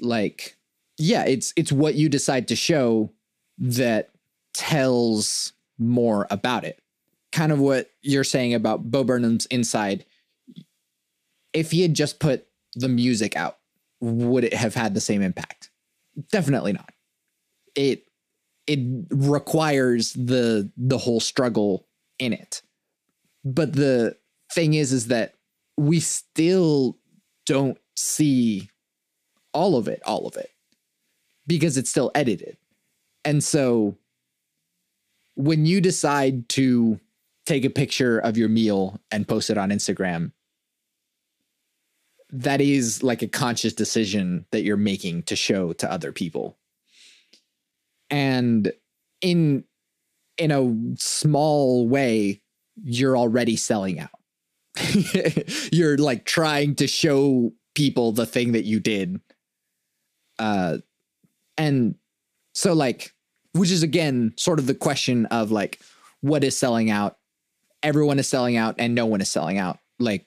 like 0.00 0.56
yeah, 0.96 1.24
it's 1.24 1.52
it's 1.56 1.72
what 1.72 1.94
you 1.94 2.08
decide 2.08 2.48
to 2.48 2.56
show 2.56 3.12
that 3.58 4.10
tells 4.54 5.52
more 5.78 6.26
about 6.30 6.64
it 6.64 6.80
kind 7.38 7.52
of 7.52 7.60
what 7.60 7.88
you're 8.02 8.24
saying 8.24 8.52
about 8.52 8.90
Bo 8.90 9.04
Burnham's 9.04 9.46
Inside. 9.46 10.04
If 11.52 11.70
he 11.70 11.82
had 11.82 11.94
just 11.94 12.18
put 12.18 12.48
the 12.74 12.88
music 12.88 13.36
out, 13.36 13.58
would 14.00 14.42
it 14.42 14.54
have 14.54 14.74
had 14.74 14.92
the 14.92 15.00
same 15.00 15.22
impact? 15.22 15.70
Definitely 16.32 16.72
not. 16.72 16.92
It 17.76 18.08
it 18.66 18.80
requires 19.10 20.14
the 20.14 20.70
the 20.76 20.98
whole 20.98 21.20
struggle 21.20 21.86
in 22.18 22.32
it. 22.32 22.62
But 23.44 23.72
the 23.72 24.16
thing 24.52 24.74
is 24.74 24.92
is 24.92 25.06
that 25.06 25.34
we 25.76 26.00
still 26.00 26.98
don't 27.46 27.78
see 27.96 28.68
all 29.54 29.76
of 29.76 29.86
it, 29.86 30.02
all 30.04 30.26
of 30.26 30.36
it. 30.36 30.50
Because 31.46 31.78
it's 31.78 31.88
still 31.88 32.10
edited. 32.16 32.56
And 33.24 33.44
so 33.44 33.96
when 35.36 35.66
you 35.66 35.80
decide 35.80 36.48
to 36.50 36.98
take 37.48 37.64
a 37.64 37.70
picture 37.70 38.18
of 38.18 38.36
your 38.36 38.48
meal 38.48 39.00
and 39.10 39.26
post 39.26 39.48
it 39.48 39.56
on 39.56 39.70
Instagram, 39.70 40.32
that 42.30 42.60
is 42.60 43.02
like 43.02 43.22
a 43.22 43.28
conscious 43.28 43.72
decision 43.72 44.44
that 44.50 44.62
you're 44.62 44.76
making 44.76 45.22
to 45.24 45.34
show 45.34 45.72
to 45.72 45.90
other 45.90 46.12
people. 46.12 46.58
And 48.10 48.70
in 49.22 49.64
in 50.36 50.50
a 50.50 50.96
small 51.00 51.88
way, 51.88 52.42
you're 52.84 53.16
already 53.16 53.56
selling 53.56 53.98
out. 53.98 54.10
you're 55.72 55.96
like 55.96 56.24
trying 56.26 56.74
to 56.76 56.86
show 56.86 57.52
people 57.74 58.12
the 58.12 58.26
thing 58.26 58.52
that 58.52 58.64
you 58.64 58.78
did. 58.78 59.20
Uh 60.38 60.78
and 61.56 61.94
so 62.54 62.74
like 62.74 63.14
which 63.52 63.70
is 63.70 63.82
again 63.82 64.34
sort 64.36 64.58
of 64.58 64.66
the 64.66 64.74
question 64.74 65.24
of 65.26 65.50
like 65.50 65.80
what 66.20 66.44
is 66.44 66.56
selling 66.56 66.90
out 66.90 67.16
everyone 67.82 68.18
is 68.18 68.28
selling 68.28 68.56
out 68.56 68.76
and 68.78 68.94
no 68.94 69.06
one 69.06 69.20
is 69.20 69.30
selling 69.30 69.58
out. 69.58 69.78
Like, 69.98 70.26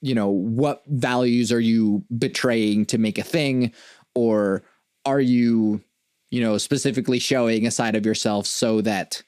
you 0.00 0.14
know, 0.14 0.28
what 0.28 0.82
values 0.86 1.52
are 1.52 1.60
you 1.60 2.04
betraying 2.16 2.86
to 2.86 2.98
make 2.98 3.18
a 3.18 3.22
thing? 3.22 3.72
Or 4.14 4.62
are 5.06 5.20
you, 5.20 5.82
you 6.30 6.40
know, 6.40 6.58
specifically 6.58 7.18
showing 7.18 7.66
a 7.66 7.70
side 7.70 7.96
of 7.96 8.06
yourself 8.06 8.46
so 8.46 8.80
that 8.82 9.22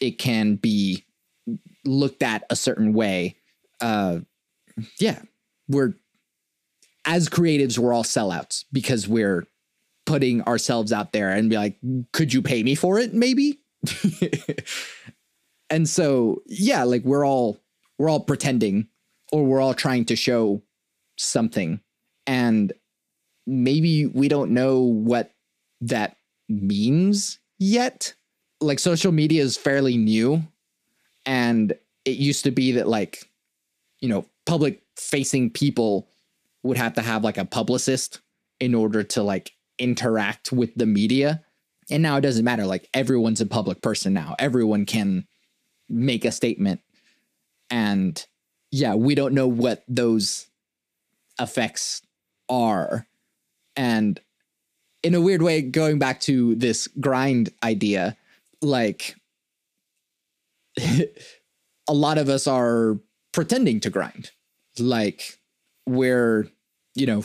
it 0.00 0.18
can 0.18 0.56
be 0.56 1.04
looked 1.84 2.22
at 2.22 2.44
a 2.50 2.56
certain 2.56 2.92
way? 2.92 3.36
Uh, 3.80 4.20
yeah, 4.98 5.20
we're 5.68 5.94
as 7.04 7.28
creatives, 7.28 7.78
we're 7.78 7.92
all 7.92 8.04
sellouts 8.04 8.64
because 8.72 9.08
we're 9.08 9.44
putting 10.06 10.42
ourselves 10.42 10.92
out 10.92 11.12
there 11.12 11.30
and 11.30 11.50
be 11.50 11.56
like, 11.56 11.78
could 12.12 12.32
you 12.32 12.42
pay 12.42 12.62
me 12.62 12.74
for 12.74 12.98
it? 12.98 13.12
Maybe. 13.12 13.60
and 15.72 15.88
so 15.88 16.40
yeah 16.46 16.84
like 16.84 17.02
we're 17.02 17.26
all 17.26 17.58
we're 17.98 18.08
all 18.08 18.20
pretending 18.20 18.86
or 19.32 19.44
we're 19.44 19.60
all 19.60 19.74
trying 19.74 20.04
to 20.04 20.16
show 20.16 20.62
something. 21.16 21.80
And 22.26 22.72
maybe 23.46 24.06
we 24.06 24.28
don't 24.28 24.52
know 24.52 24.80
what 24.80 25.32
that 25.80 26.16
means 26.48 27.38
yet. 27.58 28.14
Like 28.60 28.78
social 28.78 29.10
media 29.10 29.42
is 29.42 29.56
fairly 29.56 29.96
new. 29.96 30.42
And 31.26 31.72
it 32.04 32.16
used 32.16 32.44
to 32.44 32.50
be 32.50 32.72
that 32.72 32.88
like 32.88 33.28
you 34.00 34.08
know 34.08 34.26
public 34.46 34.82
facing 34.96 35.50
people 35.50 36.08
would 36.62 36.76
have 36.76 36.94
to 36.94 37.02
have 37.02 37.24
like 37.24 37.38
a 37.38 37.44
publicist 37.44 38.20
in 38.60 38.74
order 38.74 39.02
to 39.02 39.22
like 39.22 39.52
interact 39.78 40.52
with 40.52 40.74
the 40.76 40.86
media. 40.86 41.42
And 41.90 42.02
now 42.02 42.16
it 42.16 42.20
doesn't 42.20 42.44
matter. 42.44 42.66
Like 42.66 42.88
everyone's 42.94 43.40
a 43.40 43.46
public 43.46 43.82
person 43.82 44.12
now. 44.12 44.36
Everyone 44.38 44.86
can 44.86 45.26
make 45.88 46.24
a 46.24 46.32
statement. 46.32 46.80
And 47.70 48.24
yeah 48.70 48.94
we 48.94 49.14
don't 49.14 49.34
know 49.34 49.46
what 49.46 49.84
those 49.86 50.46
effects 51.38 52.02
are. 52.48 53.06
And 53.76 54.20
in 55.02 55.14
a 55.14 55.20
weird 55.20 55.42
way 55.42 55.62
going 55.62 55.98
back 55.98 56.20
to 56.20 56.54
this 56.54 56.88
grind 57.00 57.50
idea 57.62 58.16
like 58.60 59.16
a 60.78 61.92
lot 61.92 62.18
of 62.18 62.28
us 62.28 62.46
are 62.46 62.98
pretending 63.32 63.80
to 63.80 63.90
grind. 63.90 64.30
Like 64.78 65.38
we're 65.86 66.48
you 66.94 67.06
know 67.06 67.24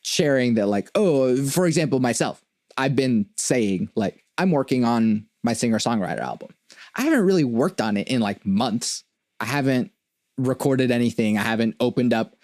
sharing 0.00 0.54
that 0.54 0.66
like 0.66 0.90
oh 0.94 1.36
for 1.46 1.66
example 1.66 2.00
myself. 2.00 2.42
I've 2.76 2.94
been 2.94 3.26
saying 3.36 3.90
like 3.96 4.24
i'm 4.38 4.52
working 4.52 4.84
on 4.84 5.26
my 5.42 5.52
singer 5.52 5.78
songwriter 5.78 6.20
album 6.20 6.50
I 6.94 7.02
haven't 7.02 7.24
really 7.24 7.44
worked 7.44 7.80
on 7.80 7.96
it 7.96 8.08
in 8.08 8.20
like 8.20 8.44
months. 8.44 9.04
I 9.40 9.44
haven't 9.44 9.92
recorded 10.36 10.90
anything. 10.90 11.38
I 11.38 11.42
haven't 11.42 11.76
opened 11.80 12.12
up 12.12 12.36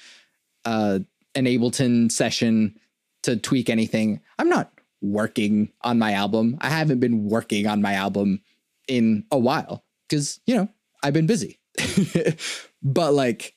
uh, 0.65 1.01
an 1.35 1.45
Ableton 1.47 2.11
session 2.11 2.79
to 3.23 3.37
tweak 3.37 3.71
anything. 3.71 4.21
I'm 4.39 4.49
not 4.49 4.71
working 5.01 5.71
on 5.83 5.99
my 5.99 6.13
album. 6.13 6.59
I 6.61 6.71
haven't 6.71 7.01
been 7.01 7.29
working 7.29 7.67
on 7.67 7.83
my 7.83 7.95
album 7.95 8.41
in 8.89 9.25
a 9.31 9.39
while 9.39 9.85
because, 10.09 10.41
you 10.47 10.55
know, 10.55 10.69
I've 11.03 11.15
been 11.15 11.27
busy. 11.27 11.61
but 12.83 13.15
like, 13.15 13.55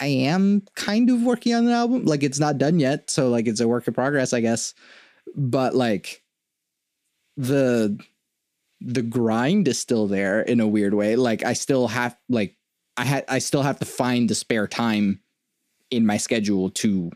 I 0.00 0.06
am 0.06 0.62
kind 0.74 1.08
of 1.10 1.22
working 1.22 1.54
on 1.54 1.66
an 1.66 1.72
album. 1.72 2.04
Like, 2.04 2.22
it's 2.22 2.40
not 2.40 2.58
done 2.58 2.80
yet. 2.80 3.10
So, 3.10 3.28
like, 3.28 3.46
it's 3.46 3.60
a 3.60 3.68
work 3.68 3.86
in 3.86 3.94
progress, 3.94 4.32
I 4.32 4.40
guess. 4.40 4.74
But 5.36 5.74
like, 5.74 6.22
the 7.36 7.98
the 8.84 9.02
grind 9.02 9.66
is 9.66 9.78
still 9.78 10.06
there 10.06 10.42
in 10.42 10.60
a 10.60 10.68
weird 10.68 10.94
way. 10.94 11.16
Like 11.16 11.42
I 11.44 11.54
still 11.54 11.88
have 11.88 12.16
like 12.28 12.56
I 12.96 13.04
had 13.04 13.24
I 13.28 13.38
still 13.38 13.62
have 13.62 13.78
to 13.78 13.84
find 13.84 14.28
the 14.28 14.34
spare 14.34 14.66
time 14.66 15.20
in 15.90 16.06
my 16.06 16.18
schedule 16.18 16.70
to 16.70 17.10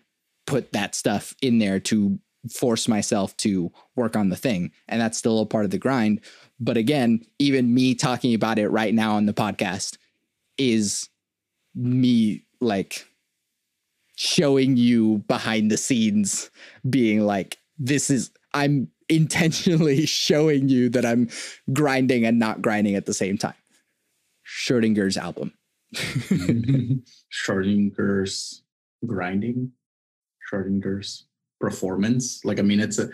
put 0.46 0.72
that 0.72 0.94
stuff 0.94 1.35
in 1.42 1.59
there 1.59 1.78
to 1.78 2.18
force 2.50 2.88
myself 2.88 3.37
to 3.37 3.70
work 3.96 4.16
on 4.16 4.31
the 4.31 4.37
thing. 4.37 4.72
And 4.88 5.00
that's 5.00 5.18
still 5.18 5.40
a 5.40 5.46
part 5.46 5.66
of 5.66 5.70
the 5.70 5.78
grind. 5.78 6.20
But 6.59 6.76
again, 6.76 7.24
even 7.38 7.74
me 7.74 7.94
talking 7.94 8.35
about 8.35 8.59
it 8.59 8.68
right 8.68 8.94
now 8.94 9.16
on 9.16 9.26
the 9.26 9.35
podcast 9.35 9.98
is 10.57 11.09
me 11.74 12.44
like 12.61 13.07
showing 14.16 14.76
you 14.76 15.18
behind 15.28 15.70
the 15.70 15.76
scenes 15.76 16.50
being 16.88 17.20
like 17.20 17.59
this 17.78 18.11
is 18.11 18.31
I'm 18.54 18.90
intentionally 19.08 20.06
showing 20.06 20.68
you 20.68 20.88
that 20.90 21.04
I'm 21.04 21.28
grinding 21.72 22.24
and 22.24 22.38
not 22.38 22.62
grinding 22.62 22.94
at 22.94 23.06
the 23.06 23.14
same 23.14 23.38
time. 23.38 23.54
Schrodinger's 24.46 25.16
album. 25.16 25.52
Schrodinger's 27.30 28.62
grinding. 29.06 29.72
Schrodinger's 30.50 31.26
performance. 31.60 32.44
Like, 32.44 32.58
I 32.58 32.62
mean, 32.62 32.80
it's 32.80 32.98
a, 32.98 33.10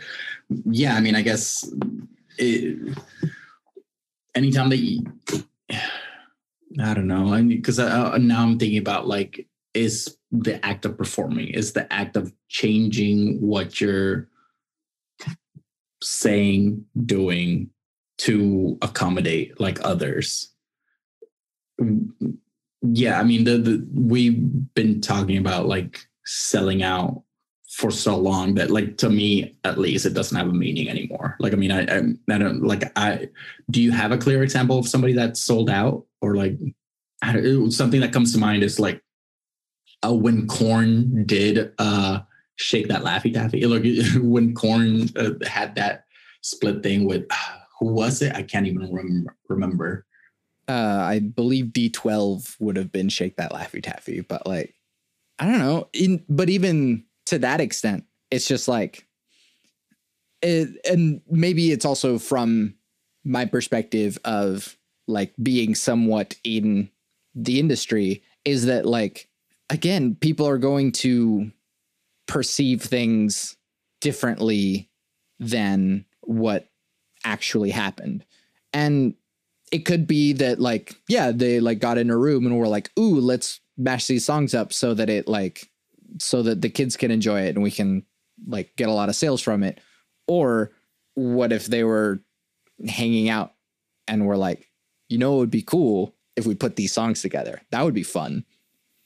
yeah, 0.64 0.94
I 0.94 1.00
mean, 1.00 1.14
I 1.14 1.22
guess 1.22 1.68
it, 2.38 2.96
anytime 4.35 4.68
that 4.70 4.78
you, 4.78 5.04
I 6.80 6.92
don't 6.92 7.07
know, 7.07 7.33
I 7.33 7.40
mean, 7.42 7.59
because 7.59 7.78
now 7.78 8.12
I'm 8.12 8.59
thinking 8.59 8.78
about 8.78 9.07
like, 9.07 9.46
is 9.74 10.16
the 10.30 10.64
act 10.64 10.85
of 10.85 10.96
performing, 10.96 11.48
is 11.48 11.72
the 11.72 11.92
act 11.92 12.16
of 12.16 12.33
changing 12.48 13.40
what 13.40 13.80
you're 13.80 14.28
saying, 16.05 16.85
doing 17.05 17.71
to 18.19 18.79
accommodate 18.83 19.59
like 19.61 19.85
others. 19.85 20.51
Yeah, 22.83 23.19
I 23.19 23.25
mean, 23.25 23.45
the, 23.45 23.59
the 23.59 23.88
we've 23.93 24.38
been 24.75 25.01
talking 25.01 25.38
about 25.38 25.67
like 25.67 26.01
selling 26.25 26.83
out 26.83 27.23
for 27.75 27.90
so 27.90 28.17
long 28.17 28.55
that 28.55 28.71
like 28.71 28.97
to 28.99 29.11
me 29.11 29.57
at 29.64 29.79
least 29.79 30.07
it 30.07 30.14
doesn't 30.14 30.37
have 30.37 30.47
a 30.47 30.53
meaning 30.53 30.88
anymore 30.88 31.37
like 31.40 31.53
i 31.53 31.57
mean 31.57 31.73
i 31.73 31.81
i, 31.81 32.03
I 32.33 32.38
don't 32.38 32.62
like 32.62 32.85
i 32.97 33.29
do 33.69 33.83
you 33.83 33.90
have 33.90 34.12
a 34.12 34.17
clear 34.17 34.45
example 34.45 34.79
of 34.79 34.87
somebody 34.87 35.12
that 35.14 35.37
sold 35.37 35.69
out 35.69 36.05
or 36.21 36.37
like 36.37 36.57
something 37.71 38.01
that 38.01 38.12
comes 38.12 38.33
to 38.33 38.38
mind 38.38 38.62
is 38.62 38.79
like 38.79 39.03
uh, 40.05 40.12
when 40.12 40.47
Korn 40.47 41.25
did 41.25 41.73
uh 41.79 42.21
shake 42.57 42.88
that 42.88 43.03
laffy 43.03 43.33
taffy 43.33 43.67
like 43.67 43.85
when 44.23 44.55
Korn 44.55 45.09
uh, 45.17 45.31
had 45.47 45.75
that 45.75 46.05
split 46.43 46.83
thing 46.83 47.05
with 47.05 47.25
uh, 47.31 47.59
who 47.81 47.87
was 47.87 48.23
it? 48.23 48.35
I 48.35 48.43
can't 48.43 48.67
even 48.67 48.93
rem- 48.93 49.27
remember. 49.49 50.07
Uh 50.67 51.03
i 51.05 51.19
believe 51.19 51.67
d12 51.67 52.57
would 52.59 52.79
have 52.79 52.90
been 52.90 53.11
shake 53.11 53.37
that 53.37 53.53
laffy 53.53 53.83
taffy 53.83 54.23
but 54.23 54.47
like 54.47 54.75
i 55.38 55.45
don't 55.45 55.59
know. 55.59 55.88
In 55.93 56.25
but 56.29 56.49
even 56.49 57.05
to 57.27 57.38
that 57.38 57.61
extent, 57.61 58.05
it's 58.31 58.47
just 58.47 58.69
like, 58.69 59.07
it, 60.43 60.69
and 60.88 61.21
maybe 61.31 61.73
it's 61.73 61.85
also 61.85 62.19
from 62.19 62.75
my 63.25 63.45
perspective 63.45 64.19
of 64.25 64.77
like 65.07 65.33
being 65.43 65.75
somewhat 65.75 66.35
in 66.45 66.90
the 67.35 67.59
industry 67.59 68.23
is 68.45 68.67
that 68.67 68.87
like 68.87 69.29
again 69.71 70.14
people 70.14 70.47
are 70.47 70.59
going 70.59 70.93
to 70.93 71.51
perceive 72.35 72.83
things 72.83 73.57
differently 74.01 74.90
than 75.38 76.05
what 76.23 76.68
actually 77.23 77.70
happened. 77.70 78.25
And 78.73 79.14
it 79.70 79.85
could 79.85 80.09
be 80.09 80.33
that 80.33 80.61
like 80.61 80.97
yeah 81.09 81.31
they 81.31 81.61
like 81.61 81.79
got 81.79 81.97
in 81.97 82.11
a 82.11 82.16
room 82.16 82.44
and 82.44 82.59
were 82.59 82.68
like 82.68 82.90
ooh 82.99 83.20
let's 83.20 83.61
mash 83.77 84.09
these 84.09 84.25
songs 84.25 84.53
up 84.53 84.73
so 84.73 84.94
that 84.94 85.09
it 85.09 85.29
like 85.29 85.70
so 86.18 86.42
that 86.42 86.61
the 86.61 86.68
kids 86.68 86.97
can 86.97 87.12
enjoy 87.12 87.42
it 87.42 87.55
and 87.55 87.62
we 87.62 87.70
can 87.70 88.05
like 88.49 88.75
get 88.77 88.88
a 88.88 88.92
lot 88.92 89.09
of 89.09 89.14
sales 89.14 89.40
from 89.40 89.62
it. 89.62 89.81
Or 90.27 90.73
what 91.14 91.53
if 91.53 91.66
they 91.66 91.85
were 91.85 92.20
hanging 92.85 93.29
out 93.29 93.55
and 94.09 94.27
we're 94.27 94.37
like 94.37 94.68
you 95.09 95.18
know 95.18 95.37
it 95.37 95.38
would 95.38 95.51
be 95.51 95.62
cool 95.62 96.16
if 96.35 96.47
we 96.47 96.57
put 96.57 96.75
these 96.75 96.92
songs 96.92 97.23
together. 97.23 97.62
That 97.70 97.85
would 97.85 97.94
be 97.94 98.03
fun. 98.03 98.44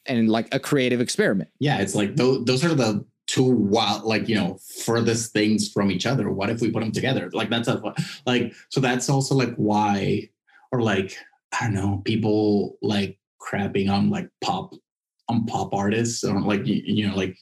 And 0.07 0.31
like 0.31 0.49
a 0.55 0.59
creative 0.59 1.03
experiment. 1.03 1.51
Yeah 1.59 1.79
it's 1.81 1.95
like 1.95 2.17
those, 2.17 2.47
those 2.47 2.65
are 2.65 2.75
the 2.75 3.05
two 3.39 3.45
wild 3.45 4.05
like 4.05 4.29
you 4.29 4.35
know 4.35 4.59
furthest 4.85 5.33
things 5.33 5.71
from 5.71 5.91
each 5.91 6.07
other 6.07 6.31
what 6.31 6.51
if 6.51 6.61
we 6.61 6.71
put 6.71 6.81
them 6.81 6.93
together 6.93 7.31
like 7.33 7.49
that's 7.51 7.69
a 7.69 7.81
like 8.27 8.53
so 8.69 8.81
that's 8.81 9.09
also 9.09 9.35
like 9.35 9.55
why 9.55 10.29
or 10.73 10.83
like 10.83 11.17
i 11.61 11.65
don't 11.65 11.75
know 11.75 12.03
people 12.05 12.77
like 12.83 13.19
crapping 13.41 13.89
on 13.89 14.11
like 14.11 14.29
pop 14.41 14.75
on 15.29 15.47
pop 15.47 15.73
artists 15.73 16.25
or 16.25 16.41
like 16.41 16.67
you, 16.67 16.83
you 16.85 17.09
know 17.09 17.15
like 17.15 17.37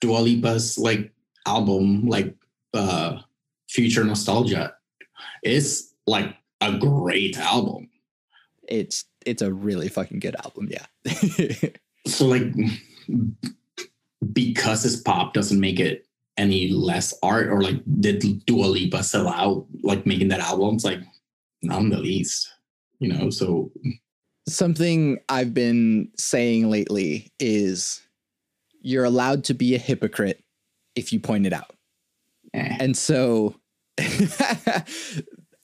Dua 0.00 0.18
Lipa's 0.18 0.78
like 0.78 1.12
album 1.46 2.06
like 2.06 2.34
uh 2.74 3.18
Future 3.68 4.04
Nostalgia 4.04 4.74
is 5.42 5.94
like 6.06 6.36
a 6.60 6.76
great 6.76 7.38
album. 7.38 7.88
It's 8.68 9.06
it's 9.24 9.42
a 9.42 9.52
really 9.52 9.88
fucking 9.88 10.20
good 10.20 10.36
album, 10.36 10.68
yeah. 10.70 10.86
so 12.06 12.26
like 12.26 12.44
because 14.32 14.84
it's 14.84 14.96
pop 14.96 15.34
doesn't 15.34 15.60
make 15.60 15.80
it 15.80 16.06
any 16.36 16.68
less 16.68 17.14
art 17.22 17.48
or 17.48 17.62
like 17.62 17.80
did 18.00 18.44
Dua 18.46 18.66
Lipa 18.66 19.02
sell 19.02 19.28
out 19.28 19.66
like 19.82 20.06
making 20.06 20.28
that 20.28 20.40
album? 20.40 20.76
It's 20.76 20.84
like 20.84 21.00
not 21.62 21.80
in 21.80 21.90
the 21.90 21.98
least, 21.98 22.52
you 22.98 23.12
know. 23.12 23.30
So 23.30 23.70
Something 24.48 25.18
I've 25.28 25.54
been 25.54 26.10
saying 26.18 26.68
lately 26.68 27.32
is 27.38 28.02
you're 28.80 29.04
allowed 29.04 29.44
to 29.44 29.54
be 29.54 29.74
a 29.74 29.78
hypocrite 29.78 30.42
if 30.96 31.12
you 31.12 31.20
point 31.20 31.46
it 31.46 31.52
out. 31.52 31.74
Eh. 32.54 32.76
And 32.80 32.96
so 32.96 33.54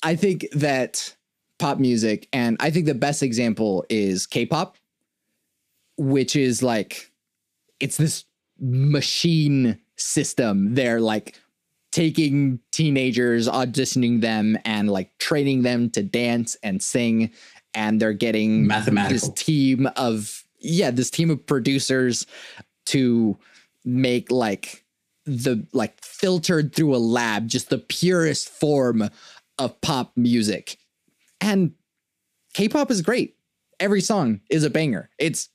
I 0.03 0.15
think 0.15 0.47
that 0.53 1.15
pop 1.59 1.79
music, 1.79 2.29
and 2.33 2.57
I 2.61 2.71
think 2.71 2.87
the 2.87 2.95
best 2.95 3.23
example 3.23 3.85
is 3.89 4.27
K 4.27 4.47
pop, 4.47 4.77
which 5.97 6.37
is 6.37 6.63
like, 6.63 7.11
it's 7.81 7.97
this 7.97 8.25
machine 8.61 9.79
system. 9.97 10.75
They're 10.75 11.01
like 11.01 11.41
taking 11.93 12.61
teenagers, 12.71 13.49
auditioning 13.49 14.21
them, 14.21 14.59
and 14.65 14.91
like 14.91 15.17
training 15.19 15.63
them 15.63 15.91
to 15.91 16.03
dance 16.03 16.57
and 16.63 16.83
sing 16.83 17.33
and 17.75 18.01
they're 18.01 18.13
getting 18.13 18.67
mathematical. 18.67 19.29
this 19.29 19.45
team 19.45 19.89
of 19.97 20.45
yeah 20.59 20.91
this 20.91 21.11
team 21.11 21.31
of 21.31 21.45
producers 21.47 22.27
to 22.87 23.39
make 23.85 24.31
like 24.31 24.85
the 25.27 25.67
like 25.73 26.03
filtered 26.03 26.75
through 26.75 26.95
a 26.95 26.99
lab 26.99 27.47
just 27.47 27.71
the 27.71 27.79
purest 27.79 28.49
form 28.49 29.09
of 29.59 29.81
pop 29.81 30.13
music. 30.17 30.79
And 31.41 31.73
k-pop 32.55 32.91
is 32.91 33.03
great. 33.03 33.37
Every 33.79 34.01
song 34.01 34.41
is 34.51 34.65
a 34.65 34.71
banger. 34.71 35.11
It's 35.19 35.51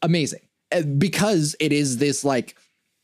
amazing 0.00 0.40
Uh, 0.72 0.82
because 0.82 1.54
it 1.60 1.72
is 1.72 1.98
this 1.98 2.24
like 2.24 2.56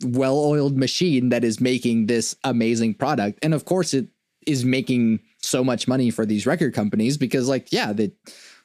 well-oiled 0.04 0.76
machine 0.76 1.28
that 1.30 1.44
is 1.44 1.60
making 1.60 2.06
this 2.06 2.36
amazing 2.44 2.94
product. 2.94 3.38
And 3.42 3.52
of 3.54 3.64
course 3.64 3.94
it 3.94 4.08
is 4.46 4.64
making 4.64 5.20
so 5.42 5.62
much 5.62 5.88
money 5.88 6.10
for 6.10 6.24
these 6.24 6.46
record 6.46 6.74
companies 6.74 7.16
because 7.16 7.48
like 7.48 7.72
yeah 7.72 7.92
they 7.92 8.12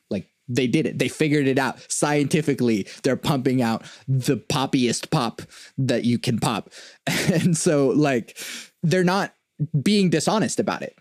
like 0.10 0.30
they 0.48 0.68
did 0.68 0.86
it. 0.86 1.00
They 1.00 1.08
figured 1.08 1.48
it 1.48 1.58
out 1.58 1.80
scientifically. 1.92 2.88
They're 3.04 3.18
pumping 3.18 3.62
out 3.62 3.84
the 4.08 4.38
poppiest 4.38 5.10
pop 5.10 5.42
that 5.78 6.06
you 6.06 6.20
can 6.20 6.40
pop. 6.40 6.70
And 7.34 7.58
so 7.58 7.88
like 7.90 8.38
they're 8.84 9.04
not 9.04 9.34
being 9.82 10.10
dishonest 10.10 10.60
about 10.60 10.82
it. 10.82 10.98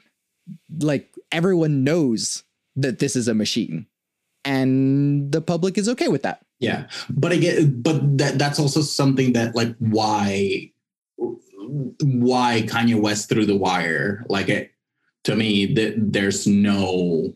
Like 0.81 1.15
everyone 1.31 1.85
knows 1.85 2.45
that 2.77 2.99
this 2.99 3.17
is 3.17 3.29
a 3.29 3.35
machine 3.35 3.87
and 4.45 5.31
the 5.31 5.41
public 5.41 5.79
is 5.79 5.88
okay 5.88 6.09
with 6.09 6.23
that 6.23 6.45
yeah. 6.62 6.87
But 7.11 7.33
again 7.33 7.83
but 7.83 8.18
that 8.18 8.38
that's 8.38 8.61
also 8.61 8.81
something 8.81 9.33
that 9.33 9.57
like 9.57 9.75
why 9.79 10.70
why 11.18 12.62
Kanye 12.66 13.01
West 13.01 13.29
through 13.29 13.46
the 13.46 13.57
wire? 13.57 14.25
Like 14.29 14.48
it 14.48 14.70
to 15.25 15.35
me 15.35 15.66
that 15.75 15.94
there's 15.96 16.46
no 16.46 17.35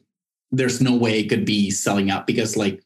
there's 0.53 0.81
no 0.81 0.97
way 0.97 1.19
it 1.19 1.29
could 1.29 1.45
be 1.45 1.71
selling 1.71 2.09
out 2.09 2.27
because 2.27 2.57
like 2.57 2.83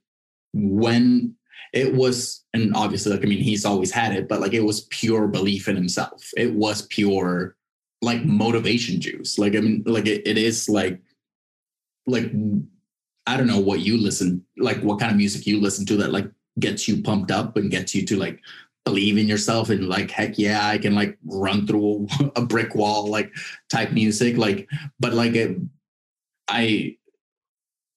when 0.55 1.35
it 1.75 1.95
was 1.95 2.43
and 2.55 2.75
obviously 2.75 3.13
like 3.13 3.23
i 3.23 3.29
mean 3.29 3.39
he's 3.39 3.65
always 3.65 3.93
had 3.93 4.13
it 4.13 4.29
but 4.29 4.41
like 4.41 4.55
it 4.55 4.65
was 4.65 4.87
pure 4.87 5.29
belief 5.29 5.69
in 5.69 5.77
himself. 5.77 6.31
It 6.37 6.55
was 6.55 6.83
pure 6.87 7.55
like 8.03 8.25
motivation 8.25 8.99
juice. 8.99 9.39
Like 9.39 9.55
i 9.55 9.61
mean 9.61 9.83
like 9.85 10.07
it, 10.07 10.27
it 10.27 10.39
is 10.39 10.71
like 10.71 11.03
like 12.07 12.33
i 13.31 13.37
don't 13.37 13.47
know 13.47 13.61
what 13.61 13.81
you 13.81 13.97
listen 13.97 14.45
like 14.59 14.79
what 14.81 14.99
kind 14.99 15.11
of 15.11 15.17
music 15.17 15.47
you 15.47 15.61
listen 15.61 15.87
to 15.87 15.97
that 15.97 16.11
like 16.11 16.29
gets 16.59 16.89
you 16.89 17.01
pumped 17.01 17.31
up 17.31 17.57
and 17.57 17.71
gets 17.71 17.95
you 17.95 18.05
to 18.05 18.17
like 18.17 18.41
believe 18.85 19.17
in 19.17 19.29
yourself 19.29 19.71
and 19.71 19.89
like 19.89 20.11
heck 20.11 20.37
yeah 20.37 20.67
i 20.67 20.77
can 20.77 20.95
like 20.95 21.17
run 21.25 21.67
through 21.67 22.09
a 22.35 22.43
brick 22.53 22.75
wall 22.75 23.07
like 23.07 23.33
type 23.69 23.93
music 23.93 24.37
like 24.37 24.69
but 24.99 25.15
like 25.15 25.35
it, 25.35 25.57
i 26.49 26.97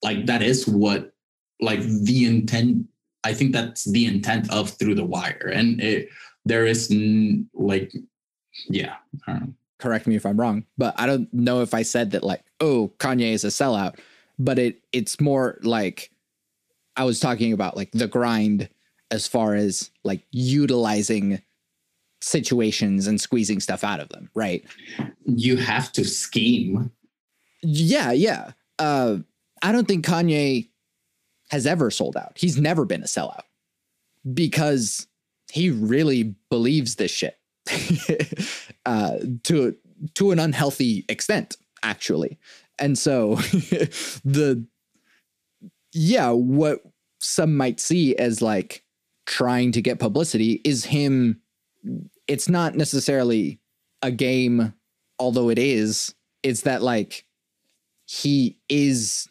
like 0.03 0.25
that 0.27 0.43
is 0.43 0.67
what 0.67 1.13
like 1.59 1.81
the 1.81 2.25
intent 2.25 2.85
i 3.23 3.33
think 3.33 3.53
that's 3.53 3.85
the 3.85 4.05
intent 4.05 4.51
of 4.51 4.69
through 4.71 4.93
the 4.93 5.05
wire 5.05 5.51
and 5.53 5.81
it 5.81 6.09
there 6.45 6.65
is 6.65 6.91
n- 6.91 7.49
like 7.53 7.91
yeah 8.69 8.95
correct 9.79 10.05
me 10.05 10.15
if 10.15 10.25
i'm 10.25 10.39
wrong 10.39 10.63
but 10.77 10.93
i 10.97 11.05
don't 11.05 11.33
know 11.33 11.61
if 11.61 11.73
i 11.73 11.81
said 11.81 12.11
that 12.11 12.23
like 12.23 12.43
oh 12.59 12.91
kanye 12.99 13.31
is 13.33 13.43
a 13.43 13.47
sellout 13.47 13.97
but 14.39 14.59
it 14.59 14.81
it's 14.91 15.19
more 15.19 15.59
like 15.63 16.11
i 16.95 17.03
was 17.03 17.19
talking 17.19 17.53
about 17.53 17.77
like 17.77 17.91
the 17.91 18.07
grind 18.07 18.69
as 19.11 19.27
far 19.27 19.53
as 19.53 19.91
like 20.03 20.25
utilizing 20.31 21.39
situations 22.23 23.05
and 23.05 23.19
squeezing 23.19 23.59
stuff 23.59 23.83
out 23.83 23.99
of 23.99 24.09
them, 24.09 24.29
right? 24.33 24.63
You 25.25 25.57
have 25.57 25.91
to 25.93 26.05
scheme. 26.05 26.91
Yeah, 27.61 28.11
yeah. 28.11 28.51
Uh, 28.79 29.17
I 29.61 29.71
don't 29.71 29.87
think 29.87 30.05
Kanye 30.05 30.69
has 31.49 31.67
ever 31.67 31.91
sold 31.91 32.17
out. 32.17 32.33
He's 32.35 32.57
never 32.57 32.85
been 32.85 33.03
a 33.03 33.07
sellout 33.07 33.43
because 34.33 35.07
he 35.51 35.69
really 35.69 36.35
believes 36.49 36.95
this 36.95 37.11
shit 37.11 37.37
uh, 38.85 39.17
to 39.43 39.75
to 40.15 40.31
an 40.31 40.39
unhealthy 40.39 41.05
extent, 41.07 41.55
actually. 41.83 42.39
And 42.79 42.97
so 42.97 43.35
the 44.25 44.65
yeah, 45.93 46.31
what 46.31 46.81
some 47.19 47.55
might 47.55 47.79
see 47.79 48.15
as 48.15 48.41
like 48.41 48.83
trying 49.25 49.71
to 49.73 49.81
get 49.81 49.99
publicity 49.99 50.61
is 50.65 50.85
him. 50.85 51.41
It's 52.27 52.49
not 52.49 52.75
necessarily 52.75 53.59
a 54.01 54.11
game, 54.11 54.73
although 55.19 55.49
it 55.49 55.59
is. 55.59 56.13
It's 56.41 56.61
that 56.61 56.81
like 56.81 57.25
he 58.05 58.59
is 58.69 59.29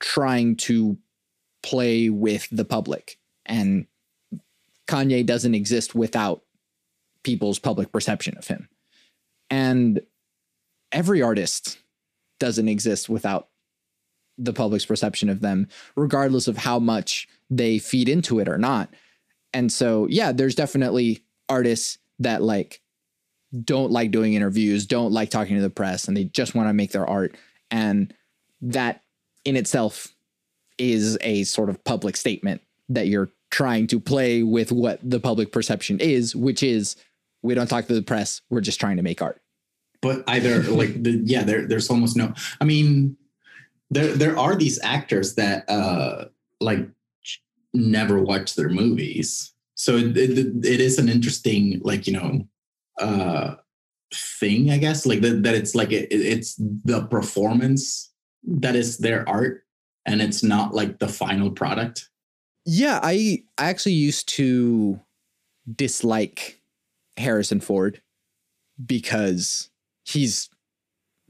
trying 0.00 0.56
to 0.56 0.98
play 1.62 2.10
with 2.10 2.48
the 2.50 2.64
public 2.64 3.18
and 3.46 3.86
Kanye 4.88 5.24
doesn't 5.24 5.54
exist 5.54 5.94
without 5.94 6.42
people's 7.22 7.58
public 7.58 7.92
perception 7.92 8.36
of 8.36 8.46
him. 8.46 8.68
And 9.48 10.02
every 10.90 11.22
artist 11.22 11.78
doesn't 12.42 12.68
exist 12.68 13.08
without 13.08 13.46
the 14.36 14.52
public's 14.52 14.84
perception 14.84 15.28
of 15.28 15.38
them, 15.38 15.68
regardless 15.94 16.48
of 16.48 16.56
how 16.56 16.80
much 16.80 17.28
they 17.48 17.78
feed 17.78 18.08
into 18.08 18.40
it 18.40 18.48
or 18.48 18.58
not. 18.58 18.92
And 19.54 19.72
so, 19.72 20.08
yeah, 20.10 20.32
there's 20.32 20.56
definitely 20.56 21.22
artists 21.48 21.98
that 22.18 22.42
like 22.42 22.80
don't 23.64 23.92
like 23.92 24.10
doing 24.10 24.34
interviews, 24.34 24.86
don't 24.86 25.12
like 25.12 25.30
talking 25.30 25.54
to 25.54 25.62
the 25.62 25.70
press, 25.70 26.08
and 26.08 26.16
they 26.16 26.24
just 26.24 26.56
want 26.56 26.68
to 26.68 26.72
make 26.72 26.90
their 26.90 27.06
art. 27.06 27.36
And 27.70 28.12
that 28.60 29.04
in 29.44 29.54
itself 29.54 30.08
is 30.78 31.16
a 31.20 31.44
sort 31.44 31.70
of 31.70 31.84
public 31.84 32.16
statement 32.16 32.60
that 32.88 33.06
you're 33.06 33.30
trying 33.52 33.86
to 33.86 34.00
play 34.00 34.42
with 34.42 34.72
what 34.72 34.98
the 35.08 35.20
public 35.20 35.52
perception 35.52 36.00
is, 36.00 36.34
which 36.34 36.64
is 36.64 36.96
we 37.42 37.54
don't 37.54 37.68
talk 37.68 37.86
to 37.86 37.94
the 37.94 38.02
press, 38.02 38.40
we're 38.50 38.60
just 38.60 38.80
trying 38.80 38.96
to 38.96 39.04
make 39.04 39.22
art. 39.22 39.41
But 40.02 40.24
either 40.26 40.62
like 40.64 41.02
the 41.02 41.22
yeah, 41.24 41.44
there 41.44 41.66
there's 41.66 41.88
almost 41.88 42.16
no 42.16 42.34
I 42.60 42.64
mean 42.64 43.16
there 43.90 44.12
there 44.14 44.38
are 44.38 44.56
these 44.56 44.78
actors 44.82 45.36
that 45.36 45.68
uh 45.70 46.26
like 46.60 46.88
never 47.72 48.20
watch 48.20 48.54
their 48.54 48.68
movies. 48.68 49.54
So 49.74 49.96
it, 49.96 50.16
it, 50.16 50.38
it 50.64 50.80
is 50.80 50.98
an 50.98 51.08
interesting 51.08 51.80
like, 51.84 52.06
you 52.06 52.12
know, 52.14 52.48
uh 52.98 53.54
thing, 54.14 54.70
I 54.70 54.78
guess, 54.78 55.06
like 55.06 55.20
that, 55.22 55.42
that 55.44 55.54
it's 55.54 55.74
like 55.74 55.92
it, 55.92 56.08
it's 56.10 56.56
the 56.56 57.06
performance 57.06 58.12
that 58.44 58.76
is 58.76 58.98
their 58.98 59.26
art 59.28 59.64
and 60.04 60.20
it's 60.20 60.42
not 60.42 60.74
like 60.74 60.98
the 60.98 61.08
final 61.08 61.50
product. 61.50 62.08
Yeah, 62.64 63.00
I 63.02 63.44
I 63.58 63.70
actually 63.70 63.92
used 63.92 64.28
to 64.30 65.00
dislike 65.74 66.60
Harrison 67.16 67.60
Ford 67.60 68.02
because 68.84 69.70
he's 70.04 70.50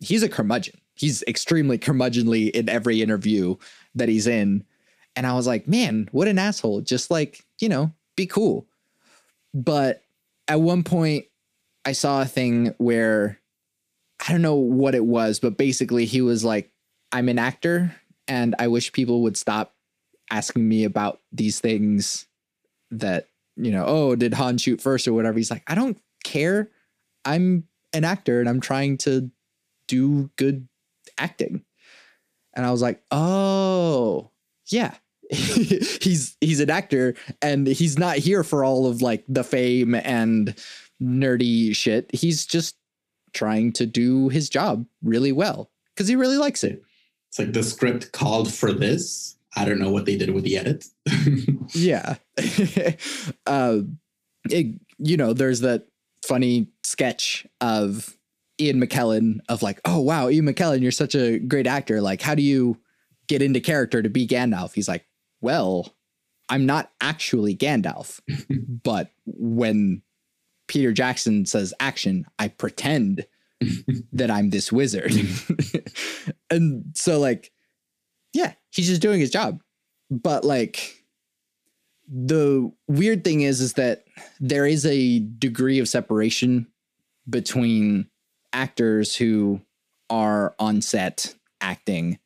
he's 0.00 0.22
a 0.22 0.28
curmudgeon. 0.28 0.78
He's 0.94 1.22
extremely 1.26 1.78
curmudgeonly 1.78 2.50
in 2.50 2.68
every 2.68 3.02
interview 3.02 3.56
that 3.94 4.08
he's 4.08 4.26
in. 4.26 4.64
And 5.16 5.26
I 5.26 5.34
was 5.34 5.46
like, 5.46 5.68
man, 5.68 6.08
what 6.12 6.28
an 6.28 6.38
asshole. 6.38 6.80
Just 6.82 7.10
like, 7.10 7.44
you 7.60 7.68
know, 7.68 7.92
be 8.16 8.26
cool. 8.26 8.66
But 9.54 10.02
at 10.48 10.60
one 10.60 10.82
point 10.82 11.26
I 11.84 11.92
saw 11.92 12.22
a 12.22 12.26
thing 12.26 12.74
where 12.78 13.38
I 14.26 14.32
don't 14.32 14.42
know 14.42 14.54
what 14.54 14.94
it 14.94 15.04
was, 15.04 15.40
but 15.40 15.56
basically 15.56 16.04
he 16.04 16.20
was 16.20 16.44
like, 16.44 16.70
I'm 17.10 17.28
an 17.28 17.38
actor 17.38 17.94
and 18.28 18.54
I 18.58 18.68
wish 18.68 18.92
people 18.92 19.22
would 19.22 19.36
stop 19.36 19.74
asking 20.30 20.66
me 20.66 20.84
about 20.84 21.20
these 21.32 21.60
things 21.60 22.26
that, 22.90 23.28
you 23.56 23.70
know, 23.70 23.84
oh, 23.86 24.16
did 24.16 24.34
Han 24.34 24.58
shoot 24.58 24.80
first 24.80 25.08
or 25.08 25.12
whatever. 25.12 25.38
He's 25.38 25.50
like, 25.50 25.64
I 25.66 25.74
don't 25.74 25.98
care. 26.24 26.70
I'm 27.24 27.64
an 27.92 28.04
actor 28.04 28.40
and 28.40 28.48
I'm 28.48 28.60
trying 28.60 28.98
to 28.98 29.30
do 29.86 30.30
good 30.36 30.68
acting. 31.18 31.64
And 32.54 32.66
I 32.66 32.70
was 32.70 32.82
like, 32.82 33.02
oh, 33.10 34.30
yeah. 34.66 34.94
he's 35.30 36.36
he's 36.42 36.60
an 36.60 36.68
actor 36.68 37.14
and 37.40 37.66
he's 37.66 37.98
not 37.98 38.18
here 38.18 38.44
for 38.44 38.64
all 38.64 38.86
of 38.86 39.00
like 39.00 39.24
the 39.28 39.42
fame 39.42 39.94
and 39.94 40.54
nerdy 41.02 41.74
shit. 41.74 42.10
He's 42.14 42.44
just 42.44 42.76
trying 43.32 43.72
to 43.72 43.86
do 43.86 44.28
his 44.28 44.50
job 44.50 44.84
really 45.02 45.32
well 45.32 45.70
because 45.94 46.08
he 46.08 46.16
really 46.16 46.36
likes 46.36 46.62
it. 46.62 46.82
It's 47.30 47.38
like 47.38 47.54
the 47.54 47.62
script 47.62 48.12
called 48.12 48.52
for 48.52 48.72
this. 48.72 49.36
I 49.56 49.64
don't 49.64 49.78
know 49.78 49.90
what 49.90 50.04
they 50.04 50.16
did 50.16 50.30
with 50.30 50.44
the 50.44 50.58
edit. 50.58 50.84
yeah. 51.74 52.16
uh, 53.46 53.78
it, 54.50 54.80
you 54.98 55.16
know, 55.16 55.32
there's 55.32 55.60
that 55.60 55.86
funny 56.26 56.68
sketch 56.84 57.46
of 57.60 58.16
Ian 58.60 58.80
McKellen 58.80 59.38
of 59.48 59.62
like, 59.62 59.80
oh, 59.84 60.00
wow, 60.00 60.28
Ian 60.28 60.46
McKellen, 60.46 60.80
you're 60.82 60.90
such 60.90 61.14
a 61.14 61.38
great 61.38 61.66
actor. 61.66 62.00
Like, 62.00 62.20
how 62.20 62.34
do 62.34 62.42
you 62.42 62.78
get 63.28 63.42
into 63.42 63.60
character 63.60 64.02
to 64.02 64.10
be 64.10 64.26
Gandalf? 64.26 64.74
He's 64.74 64.88
like, 64.88 65.06
well, 65.40 65.94
I'm 66.48 66.66
not 66.66 66.90
actually 67.00 67.56
Gandalf, 67.56 68.20
but 68.84 69.10
when 69.26 70.02
Peter 70.68 70.92
Jackson 70.92 71.46
says 71.46 71.74
action, 71.80 72.26
I 72.38 72.48
pretend 72.48 73.26
that 74.12 74.30
I'm 74.30 74.50
this 74.50 74.70
wizard. 74.70 75.12
and 76.50 76.84
so 76.94 77.18
like 77.18 77.52
yeah, 78.32 78.54
he's 78.70 78.88
just 78.88 79.02
doing 79.02 79.20
his 79.20 79.30
job. 79.30 79.60
But 80.10 80.44
like 80.44 81.01
the 82.14 82.70
weird 82.88 83.24
thing 83.24 83.40
is 83.40 83.62
is 83.62 83.72
that 83.74 84.04
there 84.38 84.66
is 84.66 84.84
a 84.84 85.20
degree 85.20 85.78
of 85.78 85.88
separation 85.88 86.66
between 87.28 88.06
actors 88.52 89.16
who 89.16 89.60
are 90.10 90.54
on 90.58 90.82
set 90.82 91.34
acting 91.62 92.18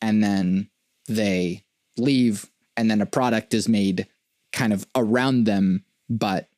and 0.00 0.24
then 0.24 0.70
they 1.06 1.62
leave 1.98 2.50
and 2.78 2.90
then 2.90 3.02
a 3.02 3.06
product 3.06 3.52
is 3.52 3.68
made 3.68 4.06
kind 4.54 4.72
of 4.72 4.86
around 4.94 5.44
them 5.44 5.84
but 6.08 6.48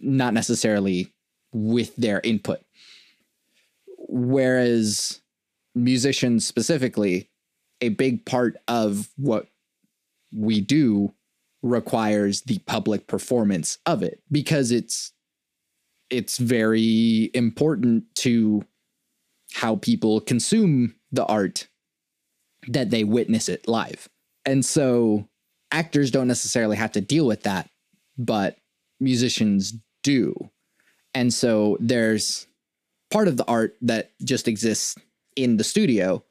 not 0.00 0.32
necessarily 0.32 1.12
with 1.52 1.94
their 1.96 2.20
input. 2.24 2.60
Whereas 4.08 5.20
musicians 5.74 6.46
specifically, 6.46 7.28
a 7.82 7.90
big 7.90 8.24
part 8.24 8.56
of 8.68 9.10
what 9.16 9.48
we 10.32 10.62
do 10.62 11.12
requires 11.64 12.42
the 12.42 12.58
public 12.60 13.06
performance 13.06 13.78
of 13.86 14.02
it 14.02 14.22
because 14.30 14.70
it's 14.70 15.12
it's 16.10 16.36
very 16.36 17.30
important 17.32 18.04
to 18.14 18.62
how 19.54 19.76
people 19.76 20.20
consume 20.20 20.94
the 21.10 21.24
art 21.24 21.66
that 22.68 22.90
they 22.90 23.02
witness 23.02 23.48
it 23.48 23.66
live. 23.66 24.08
And 24.44 24.62
so 24.64 25.26
actors 25.72 26.10
don't 26.10 26.28
necessarily 26.28 26.76
have 26.76 26.92
to 26.92 27.00
deal 27.00 27.26
with 27.26 27.44
that, 27.44 27.70
but 28.18 28.58
musicians 29.00 29.72
do. 30.02 30.34
And 31.14 31.32
so 31.32 31.78
there's 31.80 32.46
part 33.10 33.26
of 33.26 33.38
the 33.38 33.46
art 33.46 33.74
that 33.80 34.10
just 34.22 34.48
exists 34.48 34.96
in 35.34 35.56
the 35.56 35.64
studio. 35.64 36.22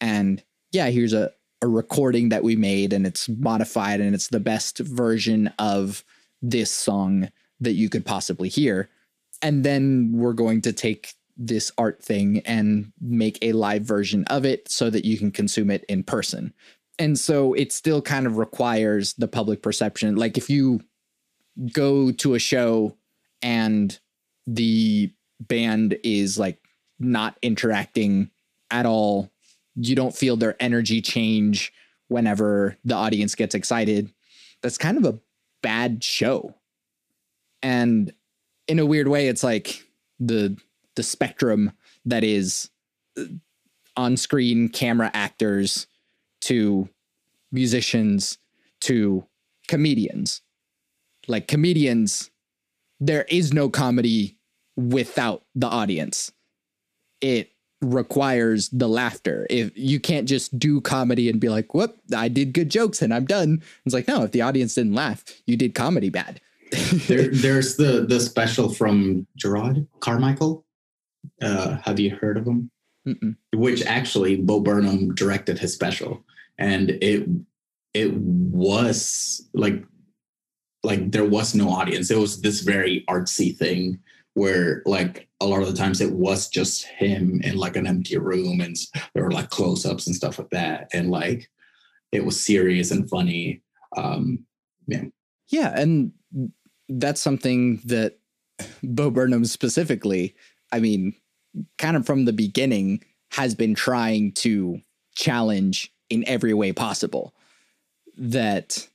And 0.00 0.42
yeah, 0.72 0.90
here's 0.90 1.12
a, 1.12 1.30
a 1.64 1.68
recording 1.68 2.28
that 2.28 2.44
we 2.44 2.56
made 2.56 2.92
and 2.92 3.06
it's 3.06 3.26
modified 3.26 3.98
and 3.98 4.14
it's 4.14 4.28
the 4.28 4.38
best 4.38 4.78
version 4.78 5.50
of 5.58 6.04
this 6.42 6.70
song 6.70 7.30
that 7.58 7.72
you 7.72 7.88
could 7.88 8.04
possibly 8.04 8.50
hear. 8.50 8.90
And 9.40 9.64
then 9.64 10.12
we're 10.12 10.34
going 10.34 10.60
to 10.62 10.74
take 10.74 11.14
this 11.38 11.72
art 11.78 12.02
thing 12.02 12.40
and 12.40 12.92
make 13.00 13.38
a 13.40 13.52
live 13.52 13.82
version 13.82 14.24
of 14.26 14.44
it 14.44 14.70
so 14.70 14.90
that 14.90 15.06
you 15.06 15.16
can 15.16 15.30
consume 15.30 15.70
it 15.70 15.84
in 15.88 16.02
person. 16.04 16.52
And 16.98 17.18
so 17.18 17.54
it 17.54 17.72
still 17.72 18.02
kind 18.02 18.26
of 18.26 18.36
requires 18.36 19.14
the 19.14 19.26
public 19.26 19.62
perception. 19.62 20.16
Like 20.16 20.36
if 20.36 20.50
you 20.50 20.82
go 21.72 22.12
to 22.12 22.34
a 22.34 22.38
show 22.38 22.94
and 23.40 23.98
the 24.46 25.10
band 25.40 25.96
is 26.04 26.38
like 26.38 26.60
not 26.98 27.38
interacting 27.40 28.30
at 28.70 28.84
all. 28.84 29.30
You 29.76 29.94
don't 29.94 30.14
feel 30.14 30.36
their 30.36 30.56
energy 30.60 31.00
change 31.00 31.72
whenever 32.08 32.76
the 32.84 32.94
audience 32.94 33.34
gets 33.34 33.54
excited. 33.54 34.12
That's 34.62 34.78
kind 34.78 34.96
of 34.98 35.04
a 35.04 35.18
bad 35.62 36.04
show. 36.04 36.54
And 37.62 38.12
in 38.68 38.78
a 38.78 38.86
weird 38.86 39.08
way, 39.08 39.28
it's 39.28 39.42
like 39.42 39.84
the 40.20 40.56
the 40.96 41.02
spectrum 41.02 41.72
that 42.04 42.22
is 42.22 42.70
uh, 43.18 43.24
on-screen 43.96 44.68
camera 44.68 45.10
actors 45.12 45.86
to 46.42 46.88
musicians 47.50 48.38
to 48.80 49.24
comedians. 49.66 50.42
Like 51.26 51.48
comedians, 51.48 52.30
there 53.00 53.24
is 53.28 53.52
no 53.52 53.70
comedy 53.70 54.38
without 54.76 55.42
the 55.54 55.66
audience. 55.66 56.32
It 57.20 57.53
requires 57.84 58.68
the 58.70 58.88
laughter. 58.88 59.46
If 59.50 59.76
you 59.76 60.00
can't 60.00 60.28
just 60.28 60.58
do 60.58 60.80
comedy 60.80 61.28
and 61.28 61.40
be 61.40 61.48
like, 61.48 61.74
whoop, 61.74 61.96
I 62.14 62.28
did 62.28 62.52
good 62.52 62.70
jokes 62.70 63.02
and 63.02 63.12
I'm 63.12 63.24
done. 63.24 63.62
It's 63.84 63.94
like, 63.94 64.08
no, 64.08 64.22
if 64.24 64.32
the 64.32 64.42
audience 64.42 64.74
didn't 64.74 64.94
laugh, 64.94 65.24
you 65.46 65.56
did 65.56 65.74
comedy 65.74 66.10
bad. 66.10 66.40
there, 67.06 67.28
there's 67.28 67.76
the 67.76 68.06
the 68.08 68.18
special 68.18 68.68
from 68.68 69.26
Jerrod 69.38 69.86
Carmichael. 70.00 70.64
Uh, 71.40 71.76
have 71.84 72.00
you 72.00 72.16
heard 72.16 72.36
of 72.36 72.46
him? 72.46 72.70
Mm-mm. 73.06 73.36
Which 73.54 73.84
actually 73.84 74.36
Bo 74.36 74.60
Burnham 74.60 75.14
directed 75.14 75.58
his 75.58 75.72
special, 75.72 76.24
and 76.58 76.90
it 76.90 77.28
it 77.92 78.12
was 78.14 79.46
like 79.52 79.84
like 80.82 81.12
there 81.12 81.24
was 81.24 81.54
no 81.54 81.70
audience. 81.70 82.10
It 82.10 82.18
was 82.18 82.40
this 82.40 82.60
very 82.60 83.04
artsy 83.08 83.56
thing 83.56 84.00
where 84.34 84.82
like 84.84 85.28
a 85.40 85.46
lot 85.46 85.62
of 85.62 85.68
the 85.68 85.76
times 85.76 86.00
it 86.00 86.12
was 86.12 86.48
just 86.48 86.84
him 86.84 87.40
in 87.42 87.56
like 87.56 87.76
an 87.76 87.86
empty 87.86 88.18
room 88.18 88.60
and 88.60 88.76
there 89.14 89.24
were 89.24 89.30
like 89.30 89.50
close-ups 89.50 90.06
and 90.06 90.16
stuff 90.16 90.38
like 90.38 90.50
that 90.50 90.88
and 90.92 91.10
like 91.10 91.48
it 92.12 92.24
was 92.24 92.44
serious 92.44 92.90
and 92.90 93.08
funny 93.08 93.62
um 93.96 94.44
yeah 94.86 95.04
Yeah, 95.48 95.72
and 95.78 96.12
that's 96.88 97.20
something 97.20 97.80
that 97.84 98.18
Bo 98.82 99.10
Burnham 99.10 99.44
specifically, 99.44 100.34
I 100.72 100.80
mean, 100.80 101.14
kind 101.78 101.96
of 101.96 102.06
from 102.06 102.24
the 102.24 102.32
beginning, 102.32 103.04
has 103.32 103.54
been 103.54 103.74
trying 103.74 104.32
to 104.32 104.80
challenge 105.14 105.92
in 106.10 106.26
every 106.26 106.54
way 106.54 106.72
possible. 106.72 107.34
That 108.16 108.88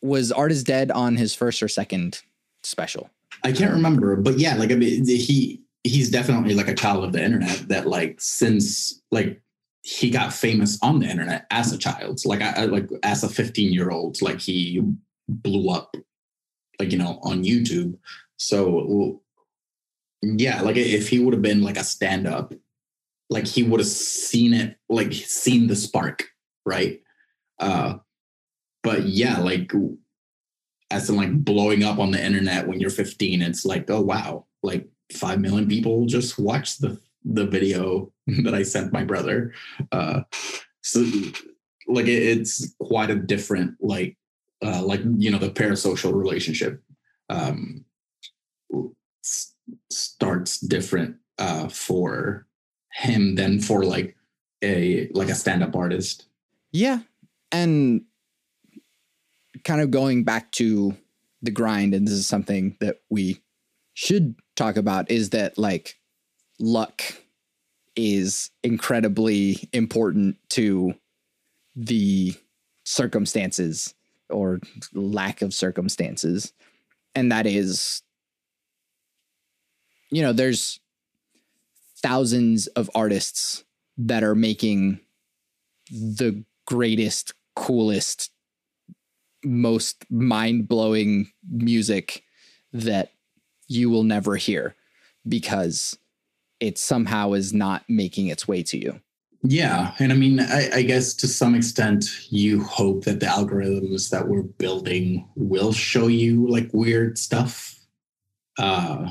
was 0.00 0.32
Art 0.32 0.52
is 0.52 0.64
Dead 0.64 0.90
on 0.90 1.16
his 1.16 1.34
first 1.34 1.62
or 1.62 1.68
second 1.68 2.22
special. 2.62 3.10
I 3.44 3.52
can't 3.52 3.72
remember, 3.72 4.16
but 4.16 4.38
yeah, 4.38 4.54
like 4.54 4.70
I 4.70 4.74
mean, 4.74 5.06
he 5.06 5.62
he's 5.84 6.10
definitely 6.10 6.54
like 6.54 6.68
a 6.68 6.74
child 6.74 7.04
of 7.04 7.12
the 7.12 7.22
internet. 7.22 7.68
That 7.68 7.86
like 7.86 8.20
since 8.20 9.02
like 9.10 9.40
he 9.82 10.10
got 10.10 10.32
famous 10.32 10.78
on 10.82 11.00
the 11.00 11.06
internet 11.06 11.46
as 11.50 11.72
a 11.72 11.78
child, 11.78 12.20
like 12.24 12.40
I, 12.40 12.52
I 12.52 12.64
like 12.66 12.88
as 13.02 13.24
a 13.24 13.28
fifteen 13.28 13.72
year 13.72 13.90
old, 13.90 14.20
like 14.22 14.40
he 14.40 14.82
blew 15.28 15.70
up, 15.70 15.96
like 16.78 16.92
you 16.92 16.98
know, 16.98 17.18
on 17.22 17.44
YouTube. 17.44 17.96
So 18.36 19.22
yeah, 20.22 20.62
like 20.62 20.76
if 20.76 21.08
he 21.08 21.18
would 21.18 21.34
have 21.34 21.42
been 21.42 21.62
like 21.62 21.76
a 21.76 21.84
stand 21.84 22.26
up, 22.26 22.54
like 23.28 23.46
he 23.46 23.62
would 23.62 23.80
have 23.80 23.88
seen 23.88 24.54
it, 24.54 24.76
like 24.88 25.12
seen 25.12 25.66
the 25.66 25.76
spark, 25.76 26.28
right? 26.64 27.00
Uh, 27.58 27.94
but 28.82 29.04
yeah, 29.04 29.38
like 29.40 29.72
as 30.92 31.08
in 31.10 31.16
like 31.16 31.32
blowing 31.44 31.82
up 31.82 31.98
on 31.98 32.10
the 32.10 32.24
internet 32.24 32.66
when 32.68 32.78
you're 32.80 32.90
15 32.90 33.42
it's 33.42 33.64
like 33.64 33.90
oh 33.90 34.00
wow 34.00 34.44
like 34.62 34.86
5 35.12 35.40
million 35.40 35.68
people 35.68 36.06
just 36.06 36.38
watched 36.38 36.80
the 36.80 37.00
the 37.24 37.46
video 37.46 38.12
that 38.44 38.54
i 38.54 38.62
sent 38.62 38.92
my 38.92 39.04
brother 39.04 39.52
uh 39.92 40.20
so 40.82 41.00
like 41.88 42.06
it, 42.06 42.22
it's 42.22 42.74
quite 42.80 43.10
a 43.10 43.14
different 43.16 43.74
like 43.80 44.16
uh 44.64 44.82
like 44.82 45.00
you 45.16 45.30
know 45.30 45.38
the 45.38 45.50
parasocial 45.50 46.12
relationship 46.14 46.82
um 47.30 47.84
s- 49.24 49.54
starts 49.90 50.58
different 50.60 51.16
uh 51.38 51.68
for 51.68 52.46
him 52.92 53.34
than 53.36 53.60
for 53.60 53.84
like 53.84 54.16
a 54.62 55.08
like 55.12 55.28
a 55.28 55.34
stand-up 55.34 55.74
artist 55.74 56.26
Yeah. 56.72 57.00
And 57.50 58.02
kind 59.64 59.80
of 59.80 59.90
going 59.90 60.24
back 60.24 60.52
to 60.52 60.96
the 61.42 61.50
grind, 61.50 61.94
and 61.94 62.06
this 62.06 62.14
is 62.14 62.26
something 62.26 62.76
that 62.80 63.00
we 63.10 63.40
should 63.94 64.36
talk 64.56 64.76
about, 64.76 65.10
is 65.10 65.30
that 65.30 65.58
like 65.58 65.98
luck 66.58 67.02
is 67.96 68.50
incredibly 68.62 69.68
important 69.72 70.36
to 70.50 70.94
the 71.76 72.34
circumstances 72.84 73.94
or 74.30 74.60
lack 74.94 75.42
of 75.42 75.52
circumstances. 75.52 76.52
And 77.14 77.30
that 77.30 77.46
is, 77.46 78.02
you 80.10 80.22
know, 80.22 80.32
there's 80.32 80.80
thousands 82.02 82.66
of 82.68 82.90
artists 82.94 83.64
that 83.98 84.24
are 84.24 84.34
making 84.34 85.00
the 85.90 86.44
greatest, 86.66 87.34
coolest, 87.54 88.31
most 89.44 90.04
mind 90.10 90.68
blowing 90.68 91.30
music 91.50 92.24
that 92.72 93.12
you 93.68 93.90
will 93.90 94.04
never 94.04 94.36
hear 94.36 94.74
because 95.28 95.96
it 96.60 96.78
somehow 96.78 97.32
is 97.32 97.52
not 97.52 97.84
making 97.88 98.28
its 98.28 98.46
way 98.46 98.62
to 98.62 98.78
you. 98.78 99.00
Yeah. 99.44 99.94
And 99.98 100.12
I 100.12 100.14
mean, 100.14 100.38
I, 100.38 100.70
I, 100.72 100.82
guess 100.82 101.14
to 101.14 101.26
some 101.26 101.56
extent, 101.56 102.04
you 102.30 102.62
hope 102.62 103.04
that 103.04 103.18
the 103.18 103.26
algorithms 103.26 104.10
that 104.10 104.28
we're 104.28 104.44
building 104.44 105.28
will 105.34 105.72
show 105.72 106.06
you 106.06 106.46
like 106.46 106.70
weird 106.72 107.18
stuff. 107.18 107.76
Uh, 108.56 109.10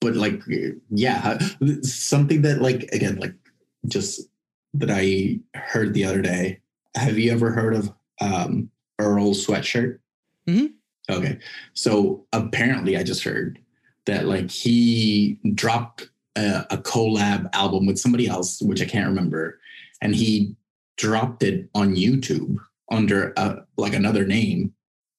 but 0.00 0.16
like, 0.16 0.42
yeah, 0.90 1.38
something 1.82 2.42
that, 2.42 2.60
like, 2.60 2.88
again, 2.92 3.16
like 3.20 3.34
just 3.86 4.22
that 4.74 4.90
I 4.90 5.38
heard 5.54 5.94
the 5.94 6.04
other 6.04 6.20
day. 6.20 6.60
Have 6.96 7.16
you 7.16 7.30
ever 7.30 7.52
heard 7.52 7.76
of 7.76 7.92
um, 8.20 8.70
Earl 9.02 9.34
Sweatshirt? 9.34 9.98
Mm-hmm. 10.46 10.66
Okay. 11.10 11.38
So 11.74 12.26
apparently, 12.32 12.96
I 12.96 13.02
just 13.02 13.24
heard 13.24 13.58
that 14.06 14.26
like 14.26 14.50
he 14.50 15.38
dropped 15.54 16.08
a, 16.36 16.66
a, 16.70 16.78
collab 16.78 17.48
album 17.52 17.86
with 17.86 17.98
somebody 17.98 18.26
else, 18.26 18.60
which 18.62 18.82
I 18.82 18.86
can't 18.86 19.08
remember, 19.08 19.58
and 20.00 20.14
he 20.14 20.56
dropped 20.96 21.42
it 21.42 21.68
on 21.74 21.94
YouTube 21.94 22.56
under 22.90 23.32
a, 23.36 23.58
like 23.76 23.94
another 23.94 24.24
name, 24.24 24.72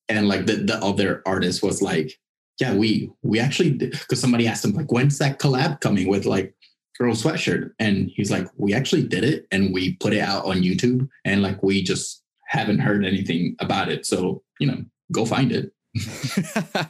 and 0.10 0.28
like 0.28 0.46
the 0.46 0.56
the 0.56 0.84
other 0.84 1.22
artist 1.26 1.64
was 1.64 1.82
like, 1.82 2.20
"Yeah, 2.60 2.74
we 2.74 3.12
we 3.22 3.40
actually 3.40 3.72
because 3.72 4.20
somebody 4.20 4.48
asked 4.48 4.66
him 4.66 4.74
like, 4.74 4.92
when's 4.92 5.18
that 5.20 5.40
collab 5.40 5.82
coming 5.82 6.08
with 6.08 6.26
like 6.26 6.56
Earl 7.00 7.14
Sweatshirt?" 7.14 7.72
And 7.80 8.10
he's 8.16 8.32
like, 8.32 8.48
"We 8.58 8.74
actually 8.74 9.04
did 9.04 9.24
it, 9.24 9.48
and 9.52 9.74
we 9.74 9.94
put 9.96 10.14
it 10.14 10.22
out 10.22 10.46
on 10.46 10.62
YouTube, 10.62 11.08
and 11.26 11.42
like 11.42 11.62
we 11.62 11.84
just 11.84 12.23
haven't 12.54 12.80
heard 12.80 13.06
anything 13.06 13.56
about 13.60 13.90
it, 13.90 14.06
so 14.06 14.44
you 14.60 14.68
know, 14.68 14.86
go 15.12 15.26
find 15.26 15.52
it." 15.52 15.74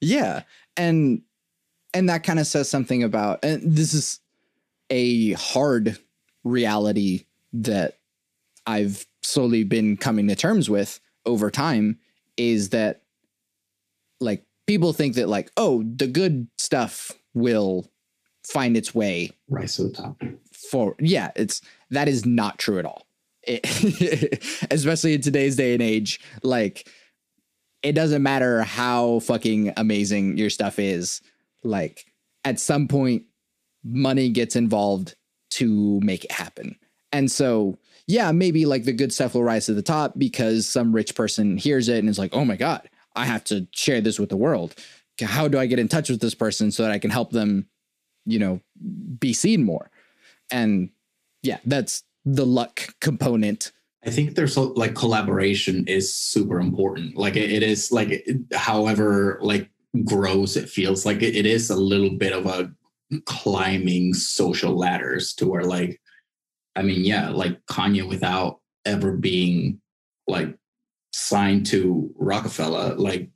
yeah, 0.00 0.42
and 0.76 1.22
and 1.94 2.08
that 2.08 2.22
kind 2.22 2.38
of 2.38 2.46
says 2.46 2.68
something 2.68 3.02
about 3.02 3.44
and 3.44 3.62
this 3.62 3.94
is 3.94 4.20
a 4.90 5.32
hard 5.32 5.98
reality 6.44 7.24
that 7.52 7.98
I've 8.66 9.06
slowly 9.22 9.64
been 9.64 9.96
coming 9.96 10.28
to 10.28 10.36
terms 10.36 10.70
with 10.70 11.00
over 11.26 11.50
time 11.50 11.98
is 12.36 12.70
that 12.70 13.02
like 14.20 14.44
people 14.66 14.92
think 14.92 15.16
that 15.16 15.28
like 15.28 15.50
oh 15.56 15.82
the 15.82 16.06
good 16.06 16.48
stuff 16.58 17.12
will 17.34 17.90
find 18.44 18.76
its 18.76 18.94
way 18.94 19.30
rise 19.48 19.76
to 19.76 19.84
the 19.84 19.90
top. 19.90 20.22
for 20.52 20.96
yeah 20.98 21.30
it's 21.36 21.60
that 21.90 22.08
is 22.08 22.24
not 22.24 22.58
true 22.58 22.78
at 22.78 22.84
all 22.84 23.06
it, 23.42 24.44
especially 24.70 25.14
in 25.14 25.20
today's 25.20 25.56
day 25.56 25.72
and 25.72 25.82
age 25.82 26.20
like 26.42 26.88
it 27.82 27.92
doesn't 27.92 28.22
matter 28.22 28.62
how 28.62 29.20
fucking 29.20 29.72
amazing 29.76 30.36
your 30.36 30.50
stuff 30.50 30.78
is 30.78 31.22
like 31.64 32.04
at 32.44 32.60
some 32.60 32.88
point 32.88 33.24
money 33.84 34.28
gets 34.28 34.56
involved 34.56 35.14
to 35.50 36.00
make 36.00 36.24
it 36.24 36.32
happen. 36.32 36.76
And 37.12 37.30
so 37.30 37.78
yeah 38.06 38.32
maybe 38.32 38.66
like 38.66 38.84
the 38.84 38.92
good 38.92 39.12
stuff 39.12 39.34
will 39.34 39.44
rise 39.44 39.66
to 39.66 39.74
the 39.74 39.82
top 39.82 40.14
because 40.18 40.68
some 40.68 40.92
rich 40.92 41.14
person 41.14 41.56
hears 41.56 41.88
it 41.88 41.98
and 41.98 42.08
is 42.08 42.18
like 42.18 42.34
oh 42.34 42.44
my 42.44 42.56
god 42.56 42.88
i 43.14 43.24
have 43.24 43.44
to 43.44 43.68
share 43.72 44.00
this 44.00 44.18
with 44.18 44.28
the 44.28 44.36
world. 44.36 44.74
How 45.20 45.48
do 45.48 45.58
i 45.58 45.66
get 45.66 45.78
in 45.78 45.88
touch 45.88 46.08
with 46.08 46.20
this 46.20 46.34
person 46.34 46.70
so 46.70 46.82
that 46.82 46.92
i 46.92 46.98
can 46.98 47.10
help 47.10 47.30
them 47.30 47.68
you 48.26 48.38
know 48.38 48.60
be 49.18 49.32
seen 49.32 49.64
more? 49.64 49.90
And 50.50 50.90
yeah 51.42 51.58
that's 51.64 52.02
the 52.24 52.46
luck 52.46 52.94
component 53.00 53.72
I 54.04 54.10
think 54.10 54.34
there's 54.34 54.56
like 54.56 54.94
collaboration 54.94 55.84
is 55.86 56.14
super 56.14 56.58
important. 56.58 57.16
Like 57.16 57.36
it, 57.36 57.62
is 57.62 57.92
like, 57.92 58.26
however, 58.54 59.38
like 59.42 59.68
gross 60.04 60.56
it 60.56 60.70
feels 60.70 61.04
like 61.04 61.22
it, 61.22 61.36
it 61.36 61.44
is 61.44 61.68
a 61.68 61.76
little 61.76 62.10
bit 62.10 62.32
of 62.32 62.46
a 62.46 62.72
climbing 63.26 64.14
social 64.14 64.74
ladders 64.76 65.34
to 65.34 65.46
where 65.46 65.64
like, 65.64 66.00
I 66.76 66.82
mean, 66.82 67.04
yeah, 67.04 67.28
like 67.28 67.64
Kanye 67.66 68.08
without 68.08 68.60
ever 68.86 69.12
being 69.12 69.80
like 70.26 70.56
signed 71.12 71.66
to 71.66 72.10
Roc-A-Fella, 72.16 72.94
like 72.94 73.28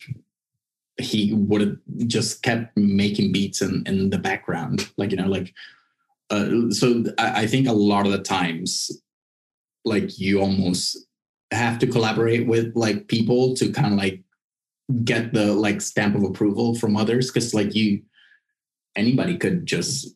he 0.99 1.35
would 1.35 1.61
have 1.61 1.77
just 2.07 2.43
kept 2.43 2.75
making 2.77 3.33
beats 3.33 3.61
in, 3.61 3.83
in 3.87 4.09
the 4.11 4.19
background. 4.19 4.91
Like, 4.97 5.11
you 5.11 5.19
know, 5.19 5.27
like, 5.27 5.53
uh, 6.31 6.71
so 6.71 7.05
I, 7.19 7.43
I 7.43 7.47
think 7.47 7.69
a 7.69 7.73
lot 7.73 8.07
of 8.07 8.13
the 8.13 8.19
times 8.19 8.91
like 9.85 10.19
you 10.19 10.41
almost 10.41 11.07
have 11.51 11.79
to 11.81 11.87
collaborate 11.87 12.47
with 12.47 12.73
like 12.75 13.09
people 13.09 13.55
to 13.57 13.71
kind 13.71 13.93
of 13.93 13.99
like 13.99 14.23
get 15.05 15.33
the 15.33 15.53
like 15.53 15.81
stamp 15.81 16.15
of 16.17 16.23
approval 16.23 16.75
from 16.75 16.97
others 16.97 17.31
because 17.31 17.55
like 17.55 17.75
you 17.75 18.03
anybody 18.97 19.37
could 19.37 19.67
just 19.67 20.15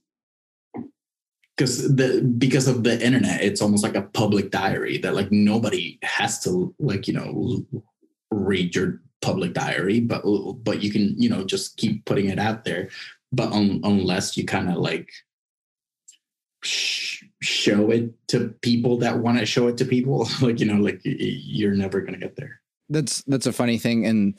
because 1.57 1.95
the 1.95 2.23
because 2.39 2.69
of 2.69 2.85
the 2.85 3.05
internet 3.05 3.43
it's 3.43 3.61
almost 3.61 3.83
like 3.83 3.97
a 3.97 4.03
public 4.03 4.51
diary 4.51 4.99
that 4.99 5.15
like 5.15 5.31
nobody 5.31 5.99
has 6.03 6.41
to 6.41 6.75
like 6.79 7.07
you 7.07 7.15
know 7.15 7.67
read 8.31 8.75
your 8.75 9.01
public 9.21 9.53
diary, 9.53 10.01
but 10.01 10.23
but 10.63 10.83
you 10.83 10.91
can 10.91 11.15
you 11.21 11.29
know 11.29 11.45
just 11.45 11.77
keep 11.77 12.05
putting 12.05 12.29
it 12.29 12.39
out 12.39 12.65
there. 12.65 12.89
But 13.33 13.53
un, 13.53 13.81
unless 13.85 14.37
you 14.37 14.45
kind 14.45 14.71
of 14.71 14.77
like 14.77 15.11
show 16.63 17.91
it 17.91 18.13
to 18.29 18.49
people 18.63 18.99
that 18.99 19.19
want 19.19 19.39
to 19.39 19.47
show 19.47 19.69
it 19.69 19.77
to 19.79 19.85
people, 19.85 20.29
like 20.41 20.61
you 20.61 20.67
know, 20.67 20.81
like 20.81 21.01
you're 21.05 21.75
never 21.75 22.01
gonna 22.01 22.19
get 22.19 22.37
there. 22.37 22.61
That's 22.89 23.23
that's 23.23 23.47
a 23.47 23.53
funny 23.53 23.79
thing, 23.79 24.07
and 24.07 24.35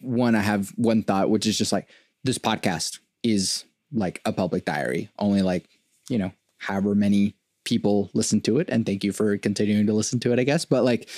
one 0.00 0.34
I 0.34 0.40
have 0.40 0.70
one 0.76 1.02
thought, 1.02 1.30
which 1.30 1.46
is 1.46 1.58
just 1.58 1.72
like 1.72 1.88
this 2.24 2.38
podcast 2.38 3.00
is 3.22 3.64
like 3.92 4.20
a 4.24 4.32
public 4.32 4.64
diary. 4.64 5.10
Only 5.18 5.42
like 5.42 5.68
you 6.08 6.18
know 6.18 6.32
however 6.58 6.94
many 6.94 7.34
people 7.64 8.10
listen 8.14 8.40
to 8.42 8.58
it, 8.58 8.68
and 8.70 8.86
thank 8.86 9.04
you 9.04 9.12
for 9.12 9.36
continuing 9.38 9.86
to 9.86 9.92
listen 9.92 10.20
to 10.20 10.32
it, 10.32 10.38
I 10.38 10.44
guess. 10.44 10.64
But 10.64 10.84
like 10.84 11.08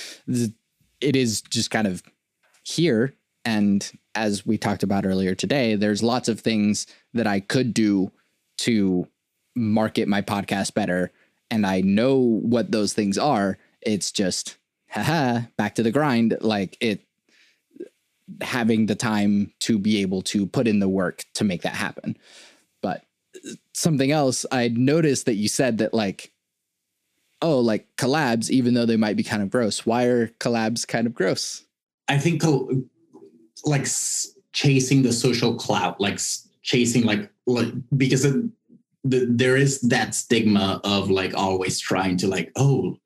it 1.01 1.15
is 1.15 1.41
just 1.41 1.71
kind 1.71 1.87
of 1.87 2.03
here. 2.63 3.13
And 3.45 3.89
as 4.15 4.45
we 4.45 4.57
talked 4.57 4.83
about 4.83 5.05
earlier 5.05 5.33
today, 5.33 5.75
there's 5.75 6.03
lots 6.03 6.27
of 6.27 6.39
things 6.39 6.85
that 7.13 7.25
I 7.27 7.39
could 7.39 7.73
do 7.73 8.11
to 8.59 9.07
market 9.59 10.07
my 10.07 10.21
podcast 10.21 10.73
better. 10.73 11.11
And 11.51 11.65
I 11.65 11.81
know 11.81 12.17
what 12.17 12.71
those 12.71 12.93
things 12.93 13.17
are. 13.17 13.57
It's 13.81 14.11
just, 14.11 14.57
haha, 14.89 15.41
back 15.57 15.75
to 15.75 15.83
the 15.83 15.91
grind. 15.91 16.37
Like 16.41 16.77
it, 16.79 17.05
having 18.41 18.85
the 18.85 18.95
time 18.95 19.51
to 19.59 19.79
be 19.79 20.01
able 20.01 20.21
to 20.21 20.45
put 20.45 20.67
in 20.67 20.79
the 20.79 20.89
work 20.89 21.25
to 21.33 21.43
make 21.43 21.63
that 21.63 21.73
happen. 21.73 22.17
But 22.81 23.03
something 23.73 24.11
else, 24.11 24.45
I 24.51 24.67
noticed 24.69 25.25
that 25.25 25.35
you 25.35 25.47
said 25.47 25.79
that 25.79 25.93
like, 25.93 26.31
oh, 27.41 27.59
like 27.59 27.87
collabs, 27.95 28.49
even 28.49 28.73
though 28.73 28.85
they 28.85 28.97
might 28.97 29.15
be 29.15 29.23
kind 29.23 29.41
of 29.41 29.49
gross. 29.49 29.85
Why 29.85 30.05
are 30.05 30.27
collabs 30.39 30.87
kind 30.87 31.07
of 31.07 31.13
gross? 31.13 31.63
I 32.07 32.17
think 32.17 32.43
like 33.63 33.87
chasing 34.53 35.03
the 35.03 35.13
social 35.13 35.55
clout, 35.55 35.99
like 36.01 36.19
chasing 36.61 37.03
like 37.03 37.31
like 37.45 37.73
because 37.95 38.25
it, 38.25 38.43
the, 39.03 39.25
there 39.29 39.55
is 39.55 39.81
that 39.81 40.13
stigma 40.13 40.81
of 40.83 41.09
like 41.09 41.33
always 41.35 41.79
trying 41.79 42.17
to 42.17 42.27
like 42.27 42.51
oh 42.55 42.97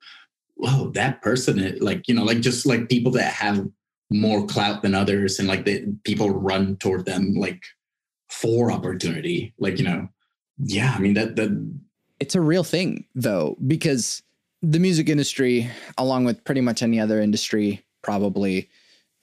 whoa 0.56 0.90
that 0.90 1.22
person 1.22 1.58
is, 1.58 1.80
like 1.80 2.08
you 2.08 2.14
know 2.14 2.24
like 2.24 2.40
just 2.40 2.66
like 2.66 2.88
people 2.88 3.12
that 3.12 3.32
have 3.32 3.66
more 4.10 4.46
clout 4.46 4.82
than 4.82 4.94
others 4.94 5.38
and 5.38 5.48
like 5.48 5.64
the 5.64 5.84
people 6.04 6.30
run 6.30 6.76
toward 6.76 7.04
them 7.04 7.34
like 7.34 7.62
for 8.28 8.70
opportunity 8.70 9.54
like 9.58 9.78
you 9.78 9.84
know. 9.84 10.08
Yeah 10.58 10.94
i 10.96 11.00
mean 11.00 11.14
that 11.14 11.34
that 11.34 11.80
it's 12.20 12.36
a 12.36 12.40
real 12.40 12.62
thing 12.62 13.06
though 13.16 13.56
because 13.66 14.22
the 14.62 14.78
music 14.78 15.08
industry 15.08 15.68
along 15.98 16.24
with 16.24 16.44
pretty 16.44 16.60
much 16.60 16.80
any 16.82 17.00
other 17.00 17.20
industry 17.20 17.84
probably 18.02 18.68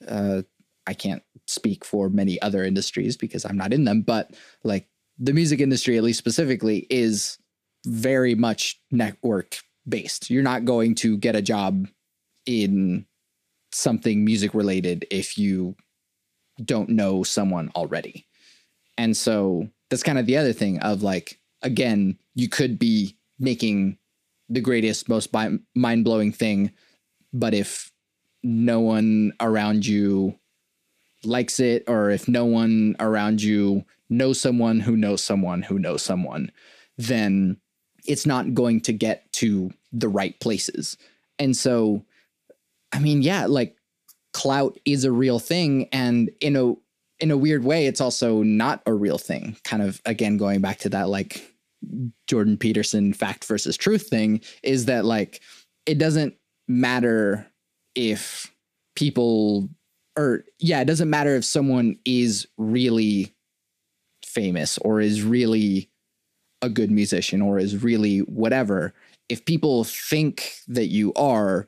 uh, 0.08 0.42
I 0.88 0.94
can't 0.94 1.24
speak 1.48 1.86
for 1.86 2.10
many 2.10 2.42
other 2.42 2.64
industries 2.64 3.18
because 3.18 3.46
I'm 3.46 3.58
not 3.58 3.74
in 3.74 3.86
them, 3.86 4.02
but 4.02 4.32
like 4.64 4.88
the 5.18 5.34
music 5.34 5.60
industry, 5.60 5.98
at 5.98 6.04
least 6.04 6.20
specifically, 6.20 6.88
is 6.90 7.38
very 7.86 8.36
much 8.36 8.80
network 8.92 9.58
based. 9.88 10.30
You're 10.30 10.44
not 10.44 10.66
going 10.66 10.96
to 10.96 11.18
get 11.18 11.36
a 11.36 11.42
job 11.42 11.88
in 12.46 13.06
something 13.72 14.26
music 14.26 14.54
related 14.54 15.06
if 15.10 15.38
you 15.38 15.76
don't 16.64 16.90
know 16.90 17.24
someone 17.24 17.72
already. 17.76 18.28
And 18.98 19.16
so 19.16 19.70
that's 19.90 20.04
kind 20.04 20.20
of 20.20 20.26
the 20.26 20.38
other 20.38 20.54
thing 20.54 20.80
of 20.80 21.02
like, 21.02 21.40
again, 21.62 22.18
you 22.36 22.50
could 22.50 22.78
be 22.78 23.18
making 23.40 23.98
the 24.50 24.62
greatest, 24.62 25.10
most 25.10 25.34
mind 25.34 26.04
blowing 26.04 26.32
thing, 26.32 26.72
but 27.34 27.54
if 27.54 27.92
no 28.44 28.80
one 28.80 29.34
around 29.40 29.86
you 29.86 30.38
likes 31.24 31.60
it 31.60 31.84
or 31.88 32.10
if 32.10 32.28
no 32.28 32.46
one 32.46 32.96
around 33.00 33.42
you 33.42 33.86
knows 34.12 34.40
someone 34.40 34.82
who 34.82 34.96
knows 34.96 35.24
someone 35.24 35.64
who 35.64 35.80
knows 35.80 36.04
someone, 36.04 36.52
then 36.98 37.58
it's 38.06 38.26
not 38.26 38.54
going 38.54 38.82
to 38.82 38.94
get 38.94 39.32
to 39.34 39.72
the 39.92 40.10
right 40.10 40.40
places. 40.40 40.98
And 41.40 41.56
so, 41.56 42.06
I 42.92 43.00
mean, 43.00 43.22
yeah, 43.22 43.46
like 43.48 43.78
clout 44.34 44.78
is 44.86 45.06
a 45.06 45.12
real 45.12 45.40
thing. 45.40 45.88
And 45.92 46.30
in 46.42 46.56
a, 46.56 46.74
in 47.20 47.32
a 47.32 47.38
weird 47.38 47.64
way, 47.64 47.88
it's 47.88 48.02
also 48.02 48.44
not 48.44 48.82
a 48.86 48.94
real 48.94 49.18
thing. 49.18 49.56
Kind 49.64 49.82
of 49.82 50.02
again, 50.06 50.38
going 50.38 50.60
back 50.62 50.80
to 50.80 50.90
that 50.90 51.10
like 51.10 51.56
Jordan 52.28 52.58
Peterson 52.58 53.14
fact 53.14 53.46
versus 53.46 53.78
truth 53.78 54.08
thing 54.08 54.42
is 54.62 54.86
that 54.86 55.06
like 55.06 55.42
it 55.86 55.98
doesn't 55.98 56.36
matter 56.68 57.48
if 57.96 58.54
people 58.96 59.70
or 60.18 60.44
yeah, 60.60 60.82
it 60.82 60.86
doesn't 60.86 61.10
matter 61.10 61.36
if 61.36 61.46
someone 61.46 61.96
is 62.06 62.48
really 62.58 63.34
famous 64.32 64.78
or 64.80 65.02
is 65.02 65.24
really 65.24 65.90
a 66.62 66.70
good 66.70 66.92
musician 66.92 67.42
or 67.42 67.58
is 67.58 67.84
really 67.84 68.20
whatever. 68.20 68.94
If 69.30 69.46
people 69.46 69.84
think 69.84 70.54
that 70.68 70.88
you 70.88 71.14
are, 71.14 71.68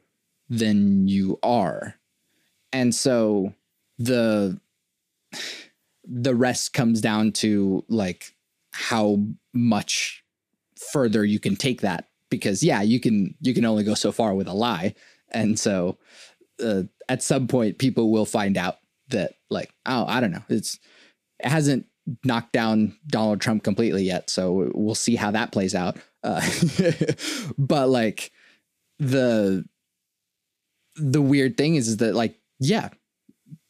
then 0.49 1.07
you 1.07 1.39
are. 1.43 1.95
And 2.71 2.93
so 2.93 3.53
the 3.97 4.59
the 6.05 6.35
rest 6.35 6.73
comes 6.73 6.99
down 6.99 7.31
to 7.31 7.83
like 7.87 8.35
how 8.73 9.23
much 9.53 10.23
further 10.91 11.23
you 11.23 11.39
can 11.39 11.55
take 11.55 11.81
that 11.81 12.09
because 12.29 12.63
yeah, 12.63 12.81
you 12.81 12.99
can 12.99 13.35
you 13.41 13.53
can 13.53 13.65
only 13.65 13.83
go 13.83 13.93
so 13.93 14.11
far 14.11 14.33
with 14.33 14.47
a 14.47 14.53
lie. 14.53 14.95
And 15.31 15.57
so 15.57 15.97
uh, 16.63 16.83
at 17.09 17.23
some 17.23 17.47
point 17.47 17.77
people 17.77 18.11
will 18.11 18.25
find 18.25 18.57
out 18.57 18.77
that 19.09 19.33
like 19.49 19.73
oh 19.85 20.05
I 20.07 20.19
don't 20.19 20.31
know 20.31 20.43
it's 20.49 20.79
it 21.39 21.49
hasn't 21.49 21.85
knocked 22.23 22.53
down 22.53 22.97
Donald 23.07 23.41
Trump 23.41 23.63
completely 23.63 24.03
yet. 24.03 24.29
So 24.29 24.71
we'll 24.73 24.95
see 24.95 25.15
how 25.15 25.31
that 25.31 25.51
plays 25.51 25.75
out. 25.75 25.97
Uh, 26.23 26.41
but 27.57 27.89
like 27.89 28.31
the 28.99 29.65
the 30.95 31.21
weird 31.21 31.57
thing 31.57 31.75
is, 31.75 31.87
is 31.87 31.97
that 31.97 32.15
like 32.15 32.39
yeah 32.59 32.89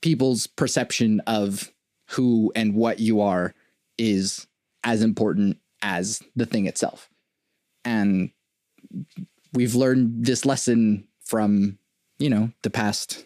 people's 0.02 0.48
perception 0.48 1.22
of 1.22 1.72
who 2.12 2.52
and 2.56 2.76
what 2.76 3.00
you 3.00 3.22
are 3.22 3.54
is 3.98 4.48
as 4.84 5.02
important 5.02 5.58
as 5.82 6.22
the 6.36 6.46
thing 6.46 6.66
itself. 6.66 7.10
And 7.86 8.32
we've 9.54 9.76
learned 9.76 10.26
this 10.26 10.46
lesson 10.46 11.08
from 11.24 11.78
you 12.24 12.30
know, 12.30 12.52
the 12.62 12.70
past 12.70 13.26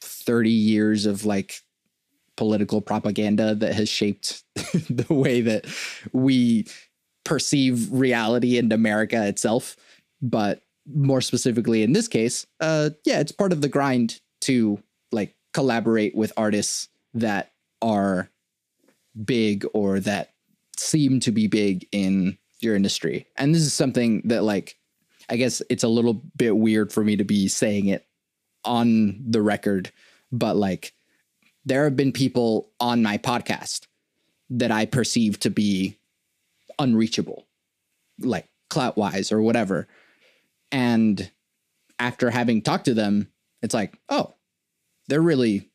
30 0.00 0.50
years 0.50 1.06
of 1.06 1.24
like 1.24 1.60
political 2.36 2.80
propaganda 2.80 3.54
that 3.54 3.74
has 3.74 3.88
shaped 3.88 4.42
the 4.54 5.06
way 5.12 5.40
that 5.40 5.66
we 6.12 6.66
perceive 7.24 7.90
reality 7.92 8.58
in 8.58 8.70
America 8.72 9.26
itself. 9.26 9.76
But 10.22 10.62
more 10.86 11.20
specifically 11.20 11.82
in 11.82 11.92
this 11.92 12.08
case, 12.08 12.46
uh, 12.60 12.90
yeah, 13.04 13.20
it's 13.20 13.32
part 13.32 13.52
of 13.52 13.60
the 13.60 13.68
grind 13.68 14.20
to 14.42 14.82
like 15.12 15.34
collaborate 15.52 16.14
with 16.14 16.32
artists 16.36 16.88
that 17.14 17.52
are 17.82 18.30
big 19.24 19.64
or 19.72 20.00
that 20.00 20.32
seem 20.76 21.20
to 21.20 21.32
be 21.32 21.46
big 21.46 21.86
in 21.92 22.38
your 22.60 22.76
industry. 22.76 23.26
And 23.36 23.54
this 23.54 23.62
is 23.62 23.74
something 23.74 24.22
that 24.26 24.44
like 24.44 24.76
I 25.28 25.36
guess 25.36 25.60
it's 25.68 25.82
a 25.82 25.88
little 25.88 26.22
bit 26.36 26.56
weird 26.56 26.92
for 26.92 27.02
me 27.02 27.16
to 27.16 27.24
be 27.24 27.48
saying 27.48 27.86
it 27.86 28.06
on 28.64 29.20
the 29.26 29.42
record, 29.42 29.90
but 30.30 30.56
like 30.56 30.92
there 31.66 31.84
have 31.84 31.96
been 31.96 32.12
people 32.12 32.70
on 32.80 33.02
my 33.02 33.18
podcast 33.18 33.86
that 34.48 34.70
I 34.70 34.86
perceive 34.86 35.40
to 35.40 35.50
be 35.50 35.98
unreachable, 36.78 37.44
like 38.20 38.48
clout 38.70 38.96
wise 38.96 39.32
or 39.32 39.42
whatever. 39.42 39.88
And 40.70 41.30
after 41.98 42.30
having 42.30 42.62
talked 42.62 42.84
to 42.86 42.94
them, 42.94 43.28
it's 43.62 43.74
like, 43.74 43.98
oh, 44.08 44.34
they're 45.08 45.20
really 45.20 45.68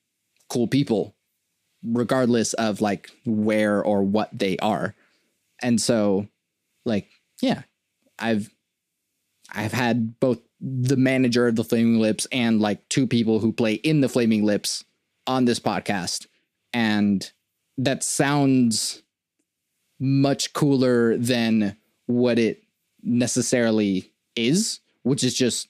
cool 0.50 0.68
people, 0.68 1.14
regardless 1.84 2.54
of 2.54 2.80
like 2.80 3.12
where 3.26 3.84
or 3.84 4.02
what 4.02 4.30
they 4.32 4.58
are. 4.58 4.96
And 5.62 5.80
so, 5.80 6.28
like, 6.86 7.10
yeah, 7.42 7.64
I've 8.18 8.50
I've 9.54 9.74
had 9.74 10.20
both 10.22 10.40
the 10.62 10.96
manager 10.96 11.48
of 11.48 11.56
the 11.56 11.64
Flaming 11.64 12.00
Lips 12.00 12.28
and 12.32 12.62
like 12.62 12.88
two 12.88 13.08
people 13.08 13.40
who 13.40 13.52
play 13.52 13.74
in 13.74 14.00
the 14.00 14.10
Flaming 14.10 14.46
Lips 14.46 14.86
on 15.32 15.46
this 15.46 15.60
podcast. 15.60 16.28
And 16.74 17.30
that 17.78 18.04
sounds 18.04 19.02
much 20.00 20.54
cooler 20.54 21.18
than 21.18 21.78
what 22.08 22.38
it 22.38 22.64
necessarily 23.02 24.12
is, 24.36 24.80
which 25.04 25.24
is 25.24 25.34
just 25.34 25.68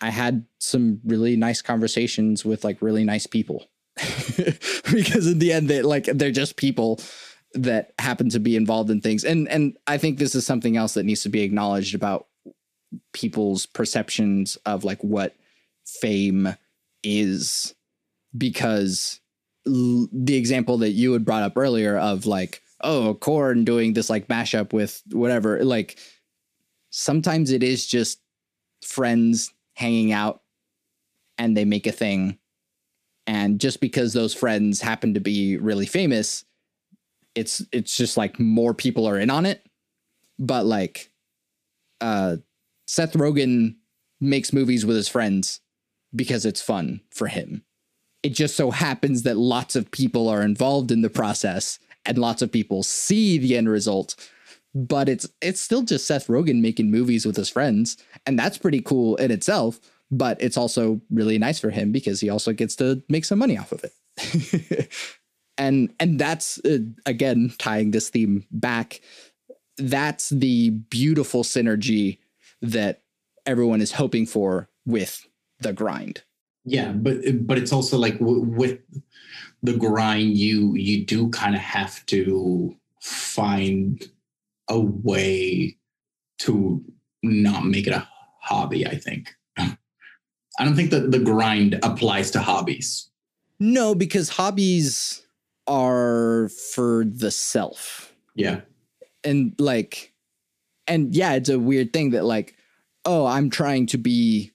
I 0.00 0.10
had 0.10 0.46
some 0.58 1.00
really 1.04 1.36
nice 1.36 1.60
conversations 1.60 2.44
with 2.44 2.64
like 2.64 2.80
really 2.80 3.04
nice 3.04 3.26
people. 3.26 3.66
because 4.92 5.26
in 5.26 5.38
the 5.40 5.52
end 5.52 5.68
they 5.68 5.82
like 5.82 6.04
they're 6.04 6.30
just 6.30 6.56
people 6.56 7.00
that 7.54 7.92
happen 7.98 8.30
to 8.30 8.38
be 8.38 8.56
involved 8.56 8.88
in 8.90 9.00
things. 9.00 9.24
And 9.24 9.48
and 9.48 9.76
I 9.86 9.98
think 9.98 10.18
this 10.18 10.34
is 10.34 10.46
something 10.46 10.76
else 10.76 10.94
that 10.94 11.04
needs 11.04 11.22
to 11.24 11.28
be 11.28 11.42
acknowledged 11.42 11.94
about 11.94 12.28
people's 13.12 13.66
perceptions 13.66 14.56
of 14.64 14.84
like 14.84 15.02
what 15.02 15.34
fame 15.84 16.56
is 17.02 17.74
because 18.36 19.20
l- 19.66 20.08
the 20.12 20.36
example 20.36 20.78
that 20.78 20.90
you 20.90 21.12
had 21.12 21.24
brought 21.24 21.42
up 21.42 21.56
earlier 21.56 21.96
of 21.96 22.26
like, 22.26 22.62
oh, 22.82 23.14
Korn 23.14 23.64
doing 23.64 23.92
this 23.92 24.10
like 24.10 24.28
mashup 24.28 24.72
with 24.72 25.02
whatever, 25.10 25.62
like 25.64 25.98
sometimes 26.90 27.50
it 27.50 27.62
is 27.62 27.86
just 27.86 28.20
friends 28.84 29.52
hanging 29.74 30.12
out 30.12 30.42
and 31.38 31.56
they 31.56 31.64
make 31.64 31.86
a 31.86 31.92
thing. 31.92 32.38
And 33.26 33.60
just 33.60 33.80
because 33.80 34.12
those 34.12 34.34
friends 34.34 34.80
happen 34.80 35.14
to 35.14 35.20
be 35.20 35.56
really 35.56 35.86
famous, 35.86 36.44
it's 37.34 37.64
it's 37.70 37.96
just 37.96 38.16
like 38.16 38.40
more 38.40 38.74
people 38.74 39.06
are 39.06 39.18
in 39.18 39.30
on 39.30 39.46
it. 39.46 39.64
But 40.38 40.66
like 40.66 41.10
uh 42.00 42.36
Seth 42.86 43.12
Rogen 43.12 43.76
makes 44.20 44.52
movies 44.52 44.84
with 44.84 44.96
his 44.96 45.08
friends 45.08 45.60
because 46.14 46.44
it's 46.44 46.60
fun 46.60 47.02
for 47.10 47.28
him. 47.28 47.62
It 48.22 48.30
just 48.30 48.56
so 48.56 48.70
happens 48.70 49.22
that 49.22 49.36
lots 49.36 49.76
of 49.76 49.90
people 49.90 50.28
are 50.28 50.42
involved 50.42 50.90
in 50.90 51.02
the 51.02 51.10
process 51.10 51.78
and 52.04 52.18
lots 52.18 52.42
of 52.42 52.52
people 52.52 52.82
see 52.82 53.38
the 53.38 53.56
end 53.56 53.68
result. 53.68 54.16
But 54.74 55.08
it's 55.08 55.28
it's 55.40 55.60
still 55.60 55.82
just 55.82 56.06
Seth 56.06 56.28
Rogen 56.28 56.60
making 56.60 56.90
movies 56.90 57.26
with 57.26 57.36
his 57.36 57.48
friends, 57.48 57.96
and 58.24 58.38
that's 58.38 58.58
pretty 58.58 58.80
cool 58.80 59.16
in 59.16 59.30
itself. 59.30 59.80
But 60.12 60.40
it's 60.40 60.56
also 60.56 61.00
really 61.10 61.38
nice 61.38 61.58
for 61.58 61.70
him 61.70 61.92
because 61.92 62.20
he 62.20 62.30
also 62.30 62.52
gets 62.52 62.76
to 62.76 63.02
make 63.08 63.24
some 63.24 63.38
money 63.38 63.58
off 63.58 63.72
of 63.72 63.84
it. 63.84 64.88
and 65.58 65.92
and 65.98 66.18
that's 66.18 66.58
uh, 66.64 66.78
again 67.04 67.52
tying 67.58 67.90
this 67.90 68.10
theme 68.10 68.46
back. 68.50 69.00
That's 69.76 70.28
the 70.28 70.70
beautiful 70.70 71.42
synergy 71.42 72.18
that 72.62 73.02
everyone 73.46 73.80
is 73.80 73.92
hoping 73.92 74.26
for 74.26 74.68
with 74.86 75.26
the 75.58 75.72
grind. 75.72 76.22
Yeah, 76.70 76.92
but 76.92 77.18
but 77.46 77.58
it's 77.58 77.72
also 77.72 77.98
like 77.98 78.20
w- 78.20 78.42
with 78.42 78.78
the 79.60 79.76
grind, 79.76 80.36
you 80.36 80.74
you 80.76 81.04
do 81.04 81.28
kind 81.30 81.56
of 81.56 81.60
have 81.60 82.06
to 82.06 82.76
find 83.00 84.08
a 84.68 84.78
way 84.78 85.76
to 86.38 86.84
not 87.24 87.66
make 87.66 87.88
it 87.88 87.92
a 87.92 88.06
hobby. 88.40 88.86
I 88.86 88.94
think. 88.94 89.34
I 89.58 90.64
don't 90.64 90.76
think 90.76 90.92
that 90.92 91.10
the 91.10 91.18
grind 91.18 91.80
applies 91.82 92.30
to 92.32 92.40
hobbies. 92.40 93.10
No, 93.58 93.96
because 93.96 94.28
hobbies 94.28 95.26
are 95.66 96.50
for 96.72 97.04
the 97.04 97.32
self. 97.32 98.14
Yeah. 98.36 98.60
And 99.24 99.54
like, 99.58 100.12
and 100.86 101.14
yeah, 101.14 101.32
it's 101.32 101.48
a 101.48 101.58
weird 101.58 101.92
thing 101.92 102.10
that 102.10 102.24
like, 102.24 102.54
oh, 103.04 103.26
I'm 103.26 103.50
trying 103.50 103.86
to 103.86 103.98
be 103.98 104.52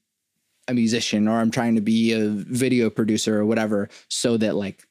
a 0.67 0.73
musician 0.73 1.27
or 1.27 1.39
I'm 1.39 1.51
trying 1.51 1.75
to 1.75 1.81
be 1.81 2.13
a 2.13 2.27
video 2.29 2.89
producer 2.89 3.39
or 3.39 3.45
whatever 3.45 3.89
so 4.09 4.37
that 4.37 4.55
like 4.55 4.87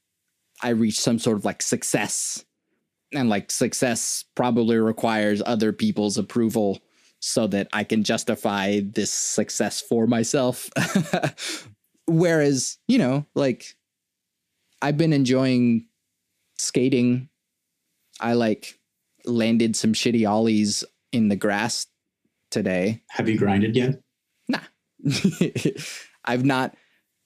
I 0.62 0.70
reach 0.70 0.98
some 0.98 1.18
sort 1.18 1.36
of 1.36 1.44
like 1.44 1.62
success. 1.62 2.44
And 3.12 3.28
like 3.28 3.50
success 3.50 4.24
probably 4.34 4.76
requires 4.76 5.42
other 5.44 5.72
people's 5.72 6.18
approval 6.18 6.80
so 7.20 7.46
that 7.46 7.68
I 7.72 7.84
can 7.84 8.02
justify 8.02 8.80
this 8.80 9.12
success 9.12 9.80
for 9.80 10.06
myself. 10.06 10.68
Whereas, 12.06 12.78
you 12.88 12.98
know, 12.98 13.24
like 13.34 13.76
I've 14.82 14.98
been 14.98 15.12
enjoying 15.12 15.86
skating. 16.58 17.28
I 18.20 18.34
like 18.34 18.78
landed 19.24 19.76
some 19.76 19.92
shitty 19.92 20.28
ollies 20.28 20.84
in 21.12 21.28
the 21.28 21.36
grass 21.36 21.86
today. 22.50 23.02
Have 23.10 23.28
you 23.28 23.38
grinded 23.38 23.76
yet? 23.76 24.00
I've 26.24 26.44
not 26.44 26.76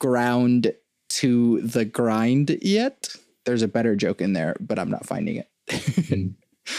ground 0.01 0.73
to 1.09 1.61
the 1.63 1.85
grind 1.85 2.59
yet. 2.63 3.09
There's 3.45 3.63
a 3.63 3.69
better 3.69 3.97
joke 3.97 4.21
in 4.21 4.33
there, 4.33 4.57
but 4.61 4.79
I'm 4.79 4.91
not 4.91 5.07
finding 5.07 5.37
it. 5.37 5.49
Mm. 5.69 6.35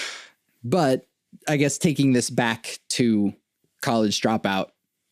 but 0.63 1.05
I 1.47 1.57
guess 1.57 1.77
taking 1.77 2.13
this 2.13 2.29
back 2.29 2.79
to 2.89 3.33
college 3.81 4.21
dropout, 4.21 4.69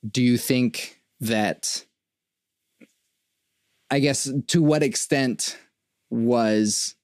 do 0.09 0.21
you 0.21 0.37
think 0.37 1.01
that 1.19 1.85
I 3.89 3.99
guess 3.99 4.29
to 4.47 4.61
what 4.61 4.83
extent 4.83 5.57
was 6.09 6.95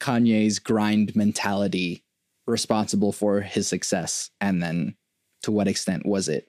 Kanye's 0.00 0.58
grind 0.58 1.16
mentality 1.16 2.04
responsible 2.46 3.12
for 3.12 3.40
his 3.40 3.66
success? 3.68 4.30
And 4.40 4.62
then 4.62 4.96
to 5.42 5.52
what 5.52 5.68
extent 5.68 6.04
was 6.04 6.28
it 6.28 6.48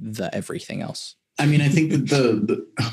the 0.00 0.34
everything 0.34 0.82
else? 0.82 1.16
I 1.38 1.46
mean, 1.46 1.60
I 1.60 1.68
think 1.68 1.90
that 1.90 2.08
the, 2.08 2.66
the 2.76 2.92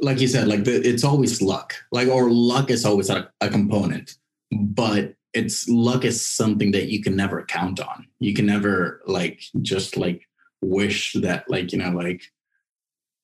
like 0.00 0.20
you 0.20 0.28
said, 0.28 0.48
like 0.48 0.64
the, 0.64 0.76
it's 0.86 1.04
always 1.04 1.42
luck, 1.42 1.74
like 1.92 2.08
or 2.08 2.30
luck 2.30 2.70
is 2.70 2.84
always 2.84 3.10
a, 3.10 3.30
a 3.40 3.48
component, 3.48 4.16
but 4.50 5.14
it's 5.32 5.68
luck 5.68 6.04
is 6.04 6.24
something 6.24 6.72
that 6.72 6.88
you 6.88 7.02
can 7.02 7.16
never 7.16 7.44
count 7.44 7.80
on. 7.80 8.06
You 8.18 8.34
can 8.34 8.46
never 8.46 9.02
like 9.06 9.42
just 9.62 9.96
like 9.96 10.26
wish 10.62 11.14
that 11.14 11.48
like 11.48 11.72
you 11.72 11.78
know 11.78 11.90
like 11.90 12.22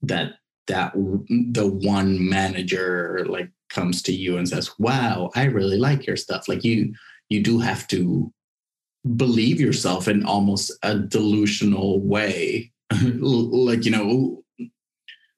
that 0.03 0.35
that 0.69 0.93
the 0.95 1.67
one 1.67 2.29
manager 2.29 3.25
like 3.29 3.51
comes 3.69 4.03
to 4.03 4.13
you 4.13 4.37
and 4.37 4.49
says, 4.49 4.71
"Wow, 4.79 5.31
I 5.35 5.45
really 5.45 5.79
like 5.79 6.07
your 6.07 6.17
stuff." 6.17 6.49
Like 6.49 6.65
you 6.65 6.95
you 7.29 7.43
do 7.43 7.59
have 7.59 7.87
to 7.89 8.33
believe 9.17 9.61
yourself 9.61 10.09
in 10.09 10.25
almost 10.25 10.73
a 10.83 10.99
delusional 10.99 12.01
way. 12.01 12.73
Like 13.03 13.85
you 13.85 13.91
know 13.91 14.45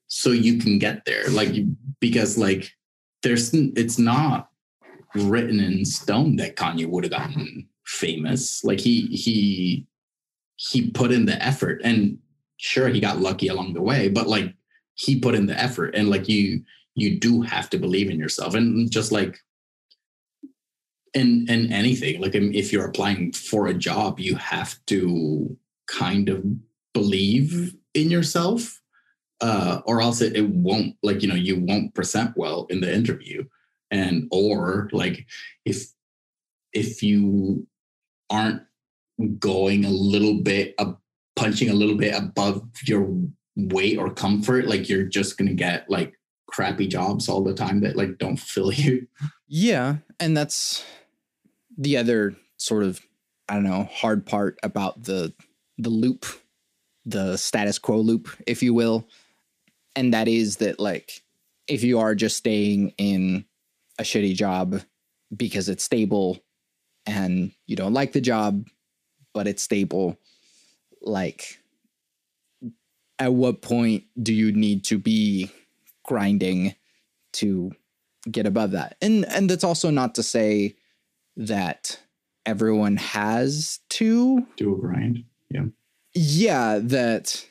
so 0.08 0.30
you 0.30 0.58
can 0.58 0.78
get 0.78 1.04
there 1.04 1.28
like 1.30 1.54
because 2.00 2.38
like 2.38 2.72
there's 3.22 3.52
it's 3.52 3.98
not 3.98 4.50
written 5.14 5.60
in 5.60 5.84
stone 5.84 6.36
that 6.36 6.56
Kanye 6.56 6.86
would 6.86 7.04
have 7.04 7.12
gotten 7.12 7.68
famous. 7.86 8.62
Like 8.64 8.80
he 8.80 9.06
he 9.06 9.86
he 10.56 10.90
put 10.90 11.12
in 11.12 11.24
the 11.24 11.42
effort 11.42 11.80
and 11.84 12.18
sure 12.58 12.88
he 12.88 13.00
got 13.00 13.20
lucky 13.20 13.48
along 13.48 13.72
the 13.72 13.82
way 13.82 14.08
but 14.08 14.26
like 14.26 14.52
he 14.94 15.20
put 15.20 15.34
in 15.34 15.46
the 15.46 15.58
effort 15.58 15.94
and 15.94 16.10
like 16.10 16.28
you 16.28 16.62
you 16.98 17.18
do 17.18 17.42
have 17.42 17.70
to 17.70 17.78
believe 17.78 18.10
in 18.10 18.18
yourself. 18.18 18.54
And 18.54 18.90
just 18.90 19.12
like 19.12 19.38
in 21.14 21.46
in 21.48 21.72
anything. 21.72 22.20
Like 22.20 22.34
if 22.34 22.72
you're 22.72 22.86
applying 22.86 23.32
for 23.32 23.66
a 23.66 23.74
job 23.74 24.18
you 24.18 24.36
have 24.36 24.78
to 24.86 25.56
kind 25.86 26.28
of 26.28 26.44
believe 26.94 27.74
in 27.94 28.10
yourself 28.10 28.80
uh 29.40 29.80
or 29.86 30.00
else 30.02 30.20
it, 30.20 30.36
it 30.36 30.48
won't 30.48 30.96
like 31.02 31.22
you 31.22 31.28
know 31.28 31.34
you 31.34 31.58
won't 31.60 31.94
present 31.94 32.36
well 32.36 32.66
in 32.70 32.80
the 32.80 32.92
interview. 32.92 33.44
And 33.90 34.28
or 34.30 34.90
like 34.92 35.26
if 35.64 35.86
if 36.72 37.02
you 37.02 37.66
aren't 38.30 38.62
going 39.38 39.84
a 39.84 39.90
little 39.90 40.42
bit 40.42 40.74
uh, 40.78 40.92
punching 41.36 41.70
a 41.70 41.74
little 41.74 41.96
bit 41.96 42.14
above 42.14 42.62
your 42.84 43.08
weight 43.56 43.98
or 43.98 44.12
comfort 44.12 44.66
like 44.66 44.88
you're 44.88 45.04
just 45.04 45.36
gonna 45.36 45.54
get 45.54 45.88
like 45.90 46.17
crappy 46.48 46.88
jobs 46.88 47.28
all 47.28 47.44
the 47.44 47.54
time 47.54 47.80
that 47.80 47.96
like 47.96 48.18
don't 48.18 48.38
fill 48.38 48.72
you. 48.72 49.06
Yeah 49.46 49.98
and 50.20 50.36
that's 50.36 50.84
the 51.76 51.96
other 51.96 52.34
sort 52.56 52.82
of 52.82 53.00
I 53.48 53.54
don't 53.54 53.64
know 53.64 53.88
hard 53.90 54.26
part 54.26 54.58
about 54.62 55.04
the 55.04 55.32
the 55.78 55.90
loop, 55.90 56.26
the 57.06 57.36
status 57.36 57.78
quo 57.78 57.98
loop, 57.98 58.28
if 58.46 58.62
you 58.62 58.74
will, 58.74 59.08
and 59.94 60.12
that 60.12 60.28
is 60.28 60.56
that 60.56 60.80
like 60.80 61.22
if 61.66 61.84
you 61.84 61.98
are 62.00 62.14
just 62.14 62.36
staying 62.36 62.92
in 62.98 63.44
a 63.98 64.02
shitty 64.02 64.34
job 64.34 64.82
because 65.34 65.68
it's 65.68 65.84
stable 65.84 66.38
and 67.06 67.52
you 67.66 67.76
don't 67.76 67.92
like 67.92 68.12
the 68.12 68.20
job 68.20 68.66
but 69.34 69.46
it's 69.46 69.62
stable 69.62 70.16
like 71.02 71.60
at 73.18 73.32
what 73.32 73.60
point 73.60 74.04
do 74.22 74.32
you 74.32 74.52
need 74.52 74.84
to 74.84 74.98
be 74.98 75.50
grinding 76.08 76.74
to 77.32 77.70
get 78.30 78.46
above 78.46 78.72
that 78.72 78.96
and 79.00 79.24
and 79.26 79.48
that's 79.48 79.64
also 79.64 79.90
not 79.90 80.14
to 80.14 80.22
say 80.22 80.74
that 81.38 82.00
everyone 82.48 82.96
has 82.96 83.80
to 83.90 84.46
do 84.56 84.74
a 84.74 84.78
grind. 84.78 85.24
Yeah. 85.50 85.66
Yeah, 86.14 86.80
that 86.82 87.46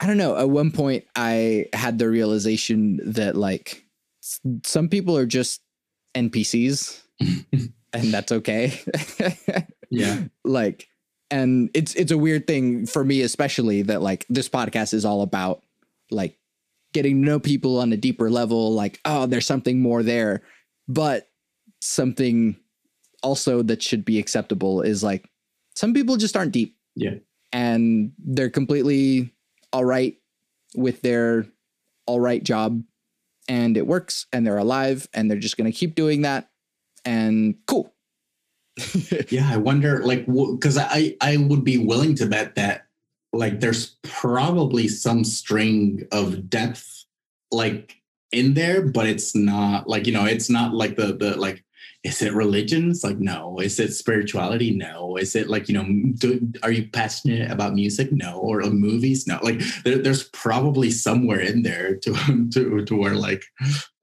I 0.00 0.06
don't 0.06 0.16
know. 0.18 0.36
At 0.36 0.50
one 0.50 0.72
point 0.72 1.04
I 1.16 1.66
had 1.72 1.98
the 1.98 2.08
realization 2.08 3.00
that 3.12 3.36
like 3.36 3.84
some 4.64 4.88
people 4.88 5.16
are 5.16 5.26
just 5.26 5.62
NPCs 6.14 7.02
and 7.20 8.12
that's 8.12 8.32
okay. 8.32 8.78
yeah. 9.90 10.24
Like 10.44 10.88
and 11.30 11.70
it's 11.72 11.94
it's 11.94 12.12
a 12.12 12.18
weird 12.18 12.46
thing 12.46 12.86
for 12.86 13.02
me 13.02 13.22
especially 13.22 13.82
that 13.82 14.02
like 14.02 14.26
this 14.28 14.48
podcast 14.48 14.92
is 14.92 15.04
all 15.04 15.22
about 15.22 15.62
like 16.10 16.36
getting 16.94 17.20
to 17.20 17.26
know 17.26 17.38
people 17.38 17.78
on 17.78 17.92
a 17.92 17.96
deeper 17.96 18.30
level 18.30 18.72
like 18.72 19.00
oh 19.04 19.26
there's 19.26 19.46
something 19.46 19.80
more 19.80 20.02
there 20.02 20.42
but 20.88 21.28
something 21.80 22.56
also 23.22 23.62
that 23.62 23.82
should 23.82 24.04
be 24.04 24.18
acceptable 24.18 24.82
is 24.82 25.02
like 25.02 25.28
some 25.74 25.92
people 25.92 26.16
just 26.16 26.36
aren't 26.36 26.52
deep. 26.52 26.76
Yeah. 26.94 27.16
And 27.52 28.12
they're 28.18 28.50
completely 28.50 29.32
all 29.72 29.84
right 29.84 30.16
with 30.76 31.02
their 31.02 31.46
all 32.06 32.20
right 32.20 32.42
job 32.42 32.82
and 33.48 33.76
it 33.76 33.86
works 33.86 34.26
and 34.32 34.46
they're 34.46 34.58
alive 34.58 35.08
and 35.14 35.30
they're 35.30 35.38
just 35.38 35.56
going 35.56 35.70
to 35.70 35.76
keep 35.76 35.94
doing 35.94 36.22
that 36.22 36.48
and 37.04 37.56
cool 37.66 37.94
yeah 39.28 39.48
i 39.52 39.56
wonder 39.56 40.02
like 40.04 40.26
because 40.26 40.76
i 40.76 41.14
i 41.20 41.36
would 41.36 41.62
be 41.64 41.78
willing 41.78 42.14
to 42.14 42.26
bet 42.26 42.56
that 42.56 42.83
like 43.34 43.60
there's 43.60 43.96
probably 44.02 44.88
some 44.88 45.24
string 45.24 46.06
of 46.12 46.48
depth 46.48 47.04
like 47.50 47.96
in 48.32 48.54
there 48.54 48.82
but 48.82 49.06
it's 49.06 49.34
not 49.34 49.88
like 49.88 50.06
you 50.06 50.12
know 50.12 50.24
it's 50.24 50.50
not 50.50 50.74
like 50.74 50.96
the 50.96 51.14
the 51.14 51.36
like 51.38 51.64
is 52.04 52.20
it 52.20 52.34
religion? 52.34 52.90
It's 52.90 53.02
like, 53.02 53.18
no. 53.18 53.58
Is 53.58 53.80
it 53.80 53.94
spirituality? 53.94 54.70
No. 54.70 55.16
Is 55.16 55.34
it 55.34 55.48
like, 55.48 55.70
you 55.70 55.74
know, 55.74 55.86
do, 56.18 56.52
are 56.62 56.70
you 56.70 56.86
passionate 56.90 57.50
about 57.50 57.72
music? 57.72 58.12
No. 58.12 58.38
Or 58.38 58.62
uh, 58.62 58.68
movies? 58.68 59.26
No. 59.26 59.38
Like 59.42 59.60
there, 59.84 59.96
there's 59.96 60.24
probably 60.24 60.90
somewhere 60.90 61.40
in 61.40 61.62
there 61.62 61.96
to, 61.96 62.48
to, 62.52 62.84
to 62.84 62.96
where 62.96 63.14
like. 63.14 63.42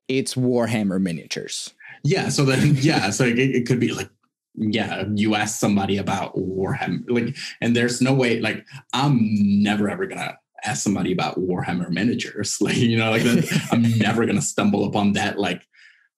It's 0.08 0.34
Warhammer 0.34 1.00
miniatures. 1.00 1.76
Yeah. 2.04 2.30
So 2.30 2.44
then, 2.44 2.76
yeah. 2.80 3.12
So 3.12 3.24
it, 3.24 3.38
it 3.38 3.68
could 3.68 3.80
be 3.80 3.94
like, 3.94 4.10
yeah, 4.56 5.06
you 5.16 5.36
ask 5.36 5.60
somebody 5.60 5.98
about 5.98 6.36
Warhammer, 6.36 7.04
like, 7.10 7.36
and 7.62 7.76
there's 7.76 8.02
no 8.02 8.14
way, 8.14 8.40
like, 8.40 8.66
I'm 8.94 9.20
never 9.64 9.90
ever 9.90 10.06
gonna 10.06 10.38
ask 10.64 10.84
somebody 10.84 11.12
about 11.12 11.40
Warhammer 11.40 11.90
miniatures. 11.90 12.58
Like, 12.62 12.78
you 12.78 12.98
know, 12.98 13.12
like 13.12 13.24
I'm 13.72 13.82
never 13.98 14.26
gonna 14.26 14.42
stumble 14.42 14.86
upon 14.86 15.14
that 15.14 15.40
like 15.40 15.66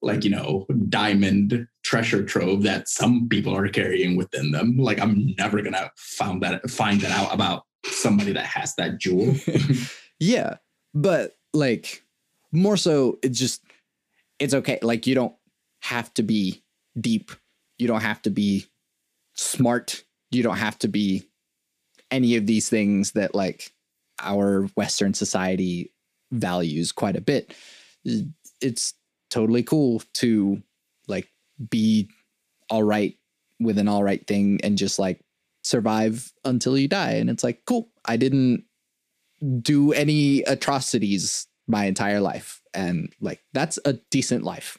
like 0.03 0.23
you 0.23 0.29
know 0.29 0.67
diamond 0.89 1.67
treasure 1.83 2.23
trove 2.23 2.63
that 2.63 2.87
some 2.87 3.27
people 3.29 3.55
are 3.55 3.69
carrying 3.69 4.15
within 4.15 4.51
them 4.51 4.77
like 4.77 4.99
i'm 4.99 5.33
never 5.37 5.61
gonna 5.61 5.89
find 5.95 6.43
that 6.43 6.69
find 6.69 7.01
that 7.01 7.11
out 7.11 7.33
about 7.33 7.63
somebody 7.85 8.33
that 8.33 8.45
has 8.45 8.75
that 8.75 8.99
jewel 8.99 9.33
yeah 10.19 10.57
but 10.93 11.37
like 11.53 12.03
more 12.51 12.77
so 12.77 13.17
it's 13.23 13.39
just 13.39 13.63
it's 14.39 14.53
okay 14.53 14.77
like 14.81 15.07
you 15.07 15.15
don't 15.15 15.33
have 15.81 16.13
to 16.13 16.21
be 16.21 16.63
deep 16.99 17.31
you 17.77 17.87
don't 17.87 18.01
have 18.01 18.21
to 18.21 18.29
be 18.29 18.65
smart 19.33 20.03
you 20.31 20.43
don't 20.43 20.57
have 20.57 20.77
to 20.79 20.87
be 20.87 21.23
any 22.11 22.35
of 22.35 22.45
these 22.45 22.69
things 22.69 23.11
that 23.13 23.33
like 23.33 23.71
our 24.19 24.63
western 24.75 25.13
society 25.13 25.91
values 26.31 26.91
quite 26.91 27.15
a 27.15 27.21
bit 27.21 27.53
it's 28.61 28.93
totally 29.29 29.63
cool 29.63 30.01
to 30.13 30.61
like 31.07 31.27
be 31.69 32.09
all 32.69 32.83
right 32.83 33.17
with 33.59 33.77
an 33.77 33.87
all 33.87 34.03
right 34.03 34.25
thing 34.27 34.59
and 34.63 34.77
just 34.77 34.99
like 34.99 35.23
survive 35.63 36.31
until 36.45 36.77
you 36.77 36.87
die. 36.87 37.13
And 37.13 37.29
it's 37.29 37.43
like, 37.43 37.61
cool, 37.65 37.89
I 38.05 38.17
didn't 38.17 38.65
do 39.61 39.93
any 39.93 40.41
atrocities 40.41 41.47
my 41.67 41.85
entire 41.85 42.19
life. 42.19 42.61
And 42.73 43.13
like, 43.19 43.41
that's 43.53 43.79
a 43.85 43.93
decent 44.11 44.43
life. 44.43 44.77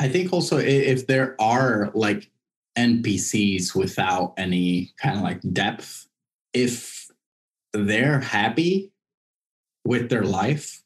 I 0.00 0.08
think 0.08 0.32
also 0.32 0.58
if 0.58 1.06
there 1.06 1.36
are 1.40 1.90
like 1.94 2.30
NPCs 2.76 3.74
without 3.74 4.34
any 4.36 4.92
kind 5.00 5.16
of 5.16 5.22
like 5.22 5.40
depth, 5.52 6.06
if 6.54 7.10
they're 7.72 8.20
happy 8.20 8.92
with 9.84 10.08
their 10.08 10.22
life, 10.22 10.82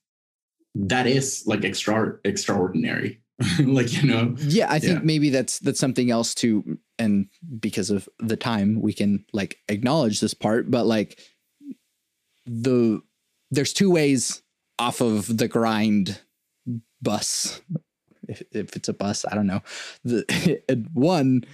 that 0.74 1.06
is 1.06 1.44
like 1.46 1.64
extra 1.64 2.16
extraordinary 2.24 3.20
like 3.60 3.92
you 3.92 4.08
know 4.08 4.34
yeah 4.38 4.66
i 4.70 4.78
think 4.78 4.98
yeah. 4.98 5.04
maybe 5.04 5.30
that's 5.30 5.58
that's 5.60 5.80
something 5.80 6.10
else 6.10 6.34
too 6.34 6.78
and 6.98 7.26
because 7.58 7.90
of 7.90 8.08
the 8.20 8.36
time 8.36 8.80
we 8.80 8.92
can 8.92 9.24
like 9.32 9.58
acknowledge 9.68 10.20
this 10.20 10.34
part 10.34 10.70
but 10.70 10.86
like 10.86 11.18
the 12.46 13.00
there's 13.50 13.72
two 13.72 13.90
ways 13.90 14.42
off 14.78 15.00
of 15.00 15.36
the 15.36 15.48
grind 15.48 16.20
bus 17.00 17.60
if, 18.32 18.42
if 18.52 18.76
it's 18.76 18.88
a 18.88 18.92
bus 18.92 19.24
i 19.30 19.34
don't 19.34 19.46
know. 19.46 19.62
The 20.04 20.88
one 20.92 21.44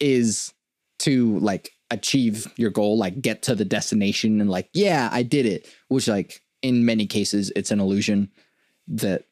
is 0.00 0.52
to 1.00 1.38
like 1.38 1.70
achieve 1.90 2.52
your 2.56 2.70
goal 2.70 2.96
like 2.98 3.20
get 3.20 3.42
to 3.42 3.54
the 3.54 3.64
destination 3.64 4.40
and 4.40 4.50
like 4.50 4.68
yeah 4.72 5.08
i 5.12 5.22
did 5.22 5.46
it 5.46 5.68
which 5.88 6.08
like 6.08 6.40
in 6.62 6.84
many 6.84 7.06
cases 7.06 7.52
it's 7.54 7.70
an 7.70 7.78
illusion 7.78 8.30
that 8.88 9.24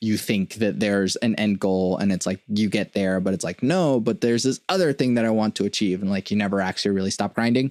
you 0.00 0.16
think 0.16 0.54
that 0.54 0.80
there's 0.80 1.16
an 1.16 1.34
end 1.36 1.58
goal 1.58 1.96
and 1.96 2.12
it's 2.12 2.26
like 2.26 2.40
you 2.48 2.68
get 2.68 2.92
there 2.92 3.20
but 3.20 3.34
it's 3.34 3.44
like 3.44 3.62
no 3.62 4.00
but 4.00 4.20
there's 4.20 4.42
this 4.42 4.60
other 4.68 4.92
thing 4.92 5.14
that 5.14 5.24
i 5.24 5.30
want 5.30 5.54
to 5.54 5.64
achieve 5.64 6.02
and 6.02 6.10
like 6.10 6.30
you 6.30 6.36
never 6.36 6.60
actually 6.60 6.94
really 6.94 7.10
stop 7.10 7.34
grinding. 7.34 7.70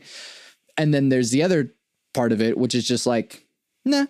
And 0.77 0.93
then 0.93 1.07
there's 1.07 1.31
the 1.31 1.43
other 1.43 1.73
part 2.13 2.31
of 2.31 2.41
it 2.41 2.57
which 2.57 2.75
is 2.75 2.87
just 2.87 3.05
like 3.05 3.45
nah 3.85 4.05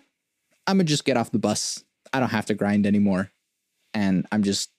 i'm 0.68 0.78
gonna 0.78 0.84
just 0.84 1.06
get 1.06 1.18
off 1.18 1.32
the 1.32 1.40
bus. 1.40 1.84
I 2.14 2.20
don't 2.20 2.30
have 2.30 2.46
to 2.48 2.54
grind 2.54 2.88
anymore 2.88 3.32
and 3.96 4.28
i'm 4.32 4.44
just 4.44 4.70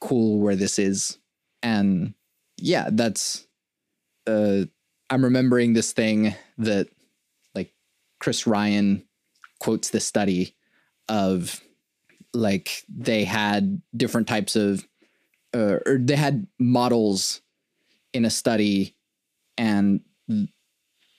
cool 0.00 0.38
where 0.38 0.54
this 0.54 0.78
is. 0.78 1.18
And 1.62 2.14
yeah 2.58 2.90
that's 2.92 3.46
uh 4.26 4.64
i'm 5.10 5.24
remembering 5.24 5.72
this 5.72 5.92
thing 5.92 6.34
that 6.58 6.88
like 7.54 7.74
chris 8.20 8.46
ryan 8.46 9.04
quotes 9.60 9.90
this 9.90 10.06
study 10.06 10.54
of 11.08 11.60
like 12.32 12.84
they 12.88 13.24
had 13.24 13.82
different 13.96 14.28
types 14.28 14.56
of 14.56 14.86
uh, 15.54 15.78
or 15.86 15.98
they 15.98 16.16
had 16.16 16.46
models 16.58 17.40
in 18.12 18.24
a 18.24 18.30
study 18.30 18.96
and 19.58 20.00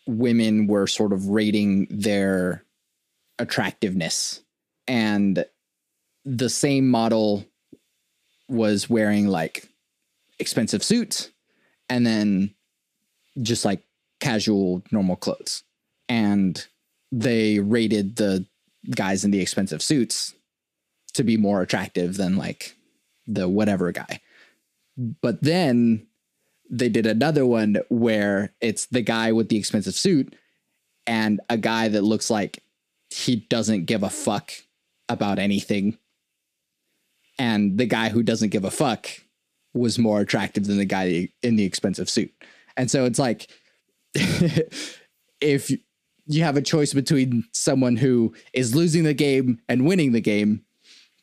women 0.07 0.68
were 0.68 0.88
sort 0.88 1.13
of 1.13 1.28
rating 1.28 1.88
their 1.89 2.63
attractiveness. 3.39 4.43
And 4.88 5.45
the 6.28 6.49
same 6.49 6.89
model 6.89 7.45
was 8.49 8.89
wearing 8.89 9.28
like 9.28 9.69
expensive 10.39 10.84
suits 10.84 11.32
and 11.89 12.05
then 12.05 12.53
just 13.41 13.63
like 13.63 13.82
casual 14.19 14.84
normal 14.91 15.15
clothes 15.15 15.63
and 16.09 16.67
they 17.13 17.59
rated 17.59 18.17
the 18.17 18.45
guys 18.91 19.23
in 19.23 19.32
the 19.32 19.39
expensive 19.39 19.82
suits 19.82 20.34
to 21.13 21.23
be 21.23 21.38
more 21.38 21.61
attractive 21.61 22.17
than 22.17 22.36
like 22.36 22.75
the 23.25 23.47
whatever 23.47 23.91
guy. 23.93 24.19
But 24.97 25.41
then 25.41 26.07
they 26.69 26.89
did 26.89 27.05
another 27.05 27.45
one 27.45 27.78
where 27.88 28.53
it's 28.59 28.88
the 28.88 29.01
guy 29.01 29.32
with 29.32 29.47
the 29.47 29.57
expensive 29.57 29.95
suit 29.95 30.36
and 31.05 31.39
a 31.49 31.57
guy 31.57 31.88
that 31.88 32.01
looks 32.03 32.30
like 32.30 32.61
he 33.09 33.38
doesn't 33.38 33.86
give 33.86 34.03
a 34.03 34.09
fuck 34.09 34.51
about 35.07 35.39
anything. 35.39 35.97
And 37.39 37.77
the 37.77 37.85
guy 37.85 38.09
who 38.09 38.23
doesn't 38.23 38.49
give 38.49 38.65
a 38.65 38.71
fuck 38.71 39.07
was 39.73 39.99
more 39.99 40.21
attractive 40.21 40.65
than 40.65 40.77
the 40.77 40.85
guy 40.85 41.29
in 41.43 41.55
the 41.55 41.63
expensive 41.63 42.09
suit. 42.09 42.33
And 42.75 42.89
so 42.89 43.05
it's 43.05 43.19
like 43.19 43.49
if 45.41 45.71
you 46.25 46.43
have 46.43 46.57
a 46.57 46.61
choice 46.61 46.93
between 46.93 47.43
someone 47.53 47.95
who 47.95 48.33
is 48.53 48.75
losing 48.75 49.03
the 49.03 49.13
game 49.13 49.59
and 49.69 49.85
winning 49.85 50.11
the 50.11 50.21
game, 50.21 50.63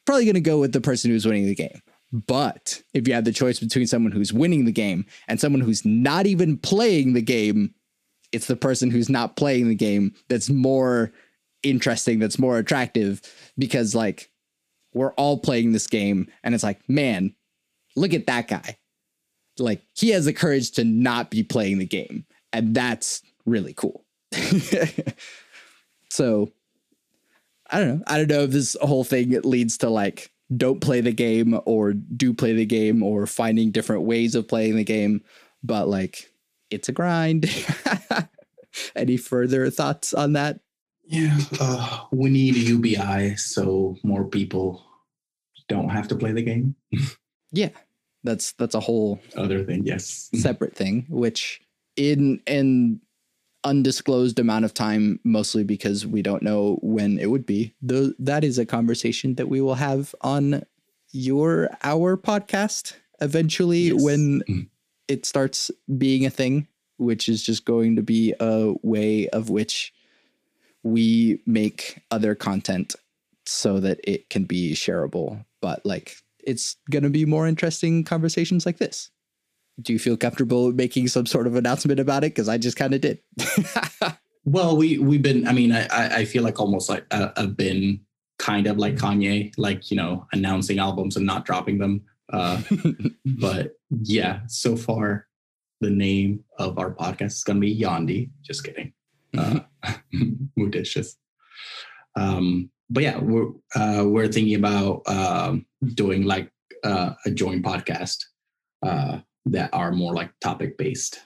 probably 0.06 0.24
going 0.24 0.34
to 0.34 0.40
go 0.40 0.58
with 0.58 0.72
the 0.72 0.80
person 0.80 1.10
who's 1.10 1.26
winning 1.26 1.46
the 1.46 1.54
game. 1.54 1.80
But 2.12 2.82
if 2.94 3.08
you 3.08 3.14
have 3.14 3.24
the 3.24 3.32
choice 3.32 3.58
between 3.58 3.86
someone 3.86 4.12
who's 4.12 4.32
winning 4.32 4.64
the 4.64 4.72
game 4.72 5.04
and 5.26 5.40
someone 5.40 5.60
who's 5.60 5.84
not 5.84 6.26
even 6.26 6.56
playing 6.56 7.12
the 7.12 7.22
game, 7.22 7.74
it's 8.32 8.46
the 8.46 8.56
person 8.56 8.90
who's 8.90 9.08
not 9.08 9.36
playing 9.36 9.68
the 9.68 9.74
game 9.74 10.14
that's 10.28 10.48
more 10.48 11.12
interesting, 11.62 12.20
that's 12.20 12.38
more 12.38 12.58
attractive 12.58 13.20
because, 13.58 13.94
like, 13.94 14.30
we're 14.95 15.12
all 15.12 15.38
playing 15.38 15.72
this 15.72 15.86
game 15.86 16.28
and 16.42 16.55
it's 16.55 16.64
like, 16.64 16.88
man, 16.88 17.34
look 17.97 18.14
at 18.14 18.26
that 18.26 18.49
guy. 18.49 18.78
Like, 19.59 19.82
he 19.95 20.11
has 20.11 20.24
the 20.24 20.32
courage 20.32 20.72
to 20.72 20.84
not 20.84 21.30
be 21.30 21.42
playing 21.42 21.78
the 21.78 21.86
game. 21.86 22.24
And 22.53 22.74
that's 22.74 23.22
really 23.45 23.74
cool. 23.74 24.05
so 26.11 26.51
I 27.70 27.80
don't 27.80 27.88
know. 27.88 28.05
I 28.07 28.18
don't 28.18 28.30
know 28.30 28.42
if 28.42 28.51
this 28.51 28.76
whole 28.80 29.05
thing 29.05 29.30
leads 29.42 29.78
to 29.78 29.90
like 29.90 30.30
don't 30.55 30.80
play 30.80 31.01
the 31.01 31.12
game 31.12 31.59
or 31.64 31.92
do 31.92 32.34
play 32.34 32.53
the 32.53 32.66
game 32.66 33.03
or 33.03 33.26
finding 33.26 33.70
different 33.70 34.03
ways 34.03 34.34
of 34.34 34.47
playing 34.47 34.76
the 34.76 34.84
game, 34.84 35.22
but 35.62 35.88
like 35.88 36.30
it's 36.70 36.88
a 36.88 36.92
grind. 36.92 37.51
Any 38.97 39.16
further 39.16 39.70
thoughts 39.70 40.12
on 40.12 40.32
that? 40.34 40.61
Yeah, 41.05 41.38
uh, 41.61 42.05
we 42.12 42.30
need 42.30 42.57
UBI 42.57 43.36
so 43.36 43.97
more 44.03 44.24
people 44.24 44.84
don't 45.74 45.90
have 45.90 46.08
to 46.08 46.16
play 46.16 46.32
the 46.32 46.42
game. 46.42 46.74
yeah, 47.52 47.70
that's 48.22 48.52
that's 48.52 48.74
a 48.74 48.80
whole 48.80 49.20
other 49.36 49.64
thing. 49.64 49.84
Yes, 49.84 50.30
separate 50.34 50.76
thing. 50.76 51.06
Which 51.08 51.60
in 51.96 52.40
in 52.46 53.00
undisclosed 53.64 54.38
amount 54.38 54.64
of 54.64 54.74
time, 54.74 55.18
mostly 55.24 55.64
because 55.64 56.06
we 56.06 56.22
don't 56.22 56.42
know 56.42 56.78
when 56.82 57.18
it 57.18 57.30
would 57.30 57.46
be. 57.46 57.74
Though 57.82 58.12
that 58.18 58.44
is 58.44 58.58
a 58.58 58.66
conversation 58.66 59.34
that 59.36 59.48
we 59.48 59.60
will 59.60 59.74
have 59.74 60.14
on 60.20 60.64
your 61.12 61.70
our 61.82 62.16
podcast 62.16 62.94
eventually 63.20 63.90
yes. 63.92 64.02
when 64.02 64.42
mm. 64.48 64.68
it 65.08 65.24
starts 65.24 65.70
being 65.96 66.26
a 66.26 66.30
thing, 66.30 66.68
which 66.98 67.28
is 67.28 67.42
just 67.42 67.64
going 67.64 67.96
to 67.96 68.02
be 68.02 68.34
a 68.40 68.74
way 68.82 69.28
of 69.28 69.50
which 69.50 69.92
we 70.82 71.40
make 71.46 72.02
other 72.10 72.34
content 72.34 72.94
so 73.46 73.80
that 73.80 74.00
it 74.04 74.28
can 74.30 74.44
be 74.44 74.74
shareable. 74.74 75.44
But 75.64 75.80
like, 75.86 76.18
it's 76.46 76.76
gonna 76.90 77.08
be 77.08 77.24
more 77.24 77.48
interesting 77.48 78.04
conversations 78.04 78.66
like 78.66 78.76
this. 78.76 79.10
Do 79.80 79.94
you 79.94 79.98
feel 79.98 80.18
comfortable 80.18 80.72
making 80.72 81.08
some 81.08 81.24
sort 81.24 81.46
of 81.46 81.56
announcement 81.56 82.00
about 82.00 82.22
it? 82.22 82.34
Because 82.34 82.50
I 82.50 82.58
just 82.58 82.76
kind 82.76 82.92
of 82.92 83.00
did. 83.00 83.20
well, 84.44 84.76
we 84.76 84.98
we've 84.98 85.22
been. 85.22 85.48
I 85.48 85.52
mean, 85.54 85.72
I 85.72 86.18
I 86.18 86.24
feel 86.26 86.42
like 86.42 86.60
almost 86.60 86.90
like 86.90 87.06
uh, 87.10 87.30
I've 87.38 87.56
been 87.56 87.98
kind 88.38 88.66
of 88.66 88.76
like 88.76 88.96
Kanye, 88.96 89.54
like 89.56 89.90
you 89.90 89.96
know, 89.96 90.26
announcing 90.34 90.78
albums 90.78 91.16
and 91.16 91.24
not 91.24 91.46
dropping 91.46 91.78
them. 91.78 92.02
Uh, 92.30 92.60
but 93.24 93.72
yeah, 94.02 94.40
so 94.46 94.76
far 94.76 95.28
the 95.80 95.88
name 95.88 96.44
of 96.58 96.78
our 96.78 96.94
podcast 96.94 97.32
is 97.38 97.44
going 97.44 97.56
to 97.56 97.66
be 97.66 97.80
Yandhi. 97.80 98.28
Just 98.42 98.64
kidding. 98.64 98.92
Uh, 99.34 99.60
Muditious. 100.58 101.16
Um, 102.16 102.70
but 102.91 103.03
yeah, 103.03 103.18
we're 103.18 103.49
uh, 103.74 104.05
we're 104.07 104.28
thinking 104.28 104.55
about 104.55 105.03
um, 105.07 105.66
doing 105.95 106.24
like 106.24 106.51
uh, 106.85 107.14
a 107.24 107.30
joint 107.30 107.64
podcast 107.64 108.24
uh, 108.85 109.18
that 109.47 109.70
are 109.72 109.93
more 109.93 110.14
like 110.14 110.30
topic 110.41 110.76
based. 110.76 111.20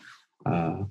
Uh, 0.47 0.85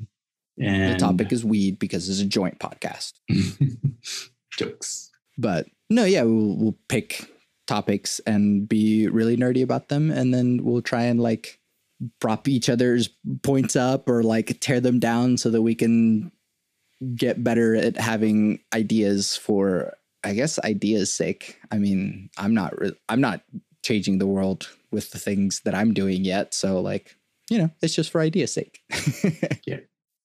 and 0.60 0.96
the 0.96 0.98
topic 0.98 1.32
is 1.32 1.46
weed 1.46 1.80
because 1.80 2.10
it's 2.10 2.20
a 2.20 2.26
joint 2.26 2.60
podcast. 2.60 3.14
Jokes. 4.52 5.12
But 5.38 5.68
no, 5.90 6.04
yeah, 6.04 6.24
we'll, 6.24 6.58
we'll 6.58 6.78
pick 6.90 7.32
topics 7.68 8.20
and 8.26 8.68
be 8.68 9.08
really 9.08 9.38
nerdy 9.38 9.62
about 9.62 9.90
them, 9.90 10.10
and 10.10 10.34
then 10.34 10.64
we'll 10.64 10.82
try 10.82 11.04
and 11.04 11.22
like 11.22 11.60
prop 12.20 12.48
each 12.48 12.70
other's 12.70 13.10
points 13.42 13.76
up 13.76 14.10
or 14.10 14.24
like 14.24 14.60
tear 14.60 14.80
them 14.80 15.00
down 15.00 15.38
so 15.38 15.50
that 15.50 15.62
we 15.62 15.76
can 15.76 16.32
get 17.16 17.44
better 17.44 17.76
at 17.76 17.98
having 17.98 18.60
ideas 18.74 19.36
for 19.36 19.94
I 20.24 20.34
guess 20.34 20.60
ideas 20.60 21.12
sake. 21.12 21.60
I 21.72 21.78
mean, 21.78 22.30
I'm 22.38 22.54
not 22.54 22.80
re- 22.80 22.98
I'm 23.10 23.22
not 23.22 23.42
changing 23.84 24.18
the 24.18 24.28
world 24.28 24.70
with 24.92 25.12
the 25.12 25.20
things 25.20 25.62
that 25.66 25.76
I'm 25.76 25.94
doing 25.94 26.26
yet, 26.26 26.54
so 26.54 26.82
like, 26.82 27.16
you 27.50 27.58
know, 27.58 27.70
it's 27.82 27.96
just 27.96 28.10
for 28.10 28.22
ideas 28.22 28.54
sake. 28.54 28.82
yeah. 29.66 29.80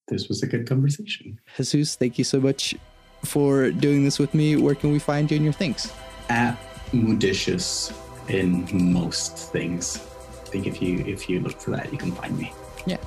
This 0.08 0.28
was 0.28 0.42
a 0.42 0.46
good 0.46 0.68
conversation. 0.68 1.40
Jesus, 1.56 1.94
thank 1.96 2.18
you 2.18 2.24
so 2.24 2.40
much 2.40 2.74
for 3.24 3.70
doing 3.70 4.04
this 4.04 4.18
with 4.18 4.34
me. 4.34 4.56
Where 4.56 4.74
can 4.74 4.92
we 4.92 4.98
find 4.98 5.30
you 5.30 5.36
and 5.36 5.44
your 5.44 5.52
things? 5.52 5.92
At 6.28 6.58
Muditious 6.92 7.92
in 8.28 8.92
most 8.92 9.36
things. 9.52 9.96
I 9.96 10.44
think 10.46 10.66
if 10.66 10.82
you 10.82 10.98
if 11.06 11.28
you 11.28 11.40
look 11.40 11.58
for 11.60 11.70
that, 11.70 11.90
you 11.92 11.98
can 11.98 12.12
find 12.12 12.36
me. 12.36 12.52
Yeah. 12.86 12.98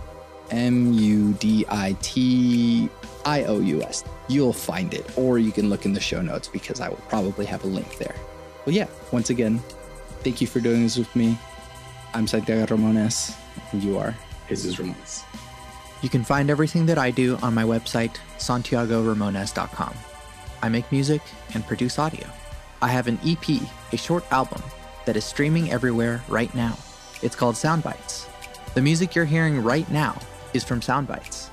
M 0.52 0.94
U 0.94 1.34
D 1.34 1.66
I 1.70 1.96
T 2.02 2.90
I 3.26 3.43
O 3.45 3.59
U 3.59 3.82
S. 3.84 4.03
You'll 4.28 4.53
find 4.53 4.93
it, 4.93 5.17
or 5.17 5.39
you 5.39 5.51
can 5.51 5.69
look 5.69 5.86
in 5.86 5.93
the 5.93 5.99
show 5.99 6.21
notes 6.21 6.47
because 6.47 6.80
I 6.80 6.89
will 6.89 7.03
probably 7.09 7.45
have 7.45 7.63
a 7.63 7.67
link 7.67 7.97
there. 7.97 8.15
Well, 8.65 8.76
yeah, 8.76 8.88
once 9.11 9.30
again, 9.30 9.59
thank 10.23 10.41
you 10.41 10.47
for 10.47 10.59
doing 10.59 10.84
this 10.84 10.97
with 10.97 11.13
me. 11.15 11.38
I'm 12.13 12.28
Santiago 12.28 12.76
Ramones, 12.76 13.36
and 13.71 13.84
you 13.84 13.97
are 13.97 14.15
Jesus 14.47 14.76
Ramones. 14.76 15.23
You 16.01 16.09
can 16.09 16.23
find 16.23 16.49
everything 16.49 16.86
that 16.86 16.97
I 16.97 17.11
do 17.11 17.38
on 17.38 17.53
my 17.53 17.63
website, 17.63 18.15
santiagoramones.com. 18.38 19.93
I 20.61 20.69
make 20.69 20.91
music 20.91 21.21
and 21.53 21.65
produce 21.65 21.99
audio. 21.99 22.28
I 22.82 22.89
have 22.89 23.07
an 23.07 23.19
EP, 23.26 23.61
a 23.91 23.97
short 23.97 24.23
album, 24.32 24.61
that 25.05 25.15
is 25.15 25.26
streaming 25.26 25.71
everywhere 25.71 26.23
right 26.28 26.53
now. 26.53 26.78
It's 27.21 27.36
called 27.36 27.55
Soundbites. 27.55 28.28
The 28.73 28.82
music 28.82 29.15
you're 29.15 29.26
hearing 29.26 29.63
right 29.63 29.89
now 29.89 30.19
is 30.53 30.63
from 30.63 30.82
Soundbites. 30.82 31.49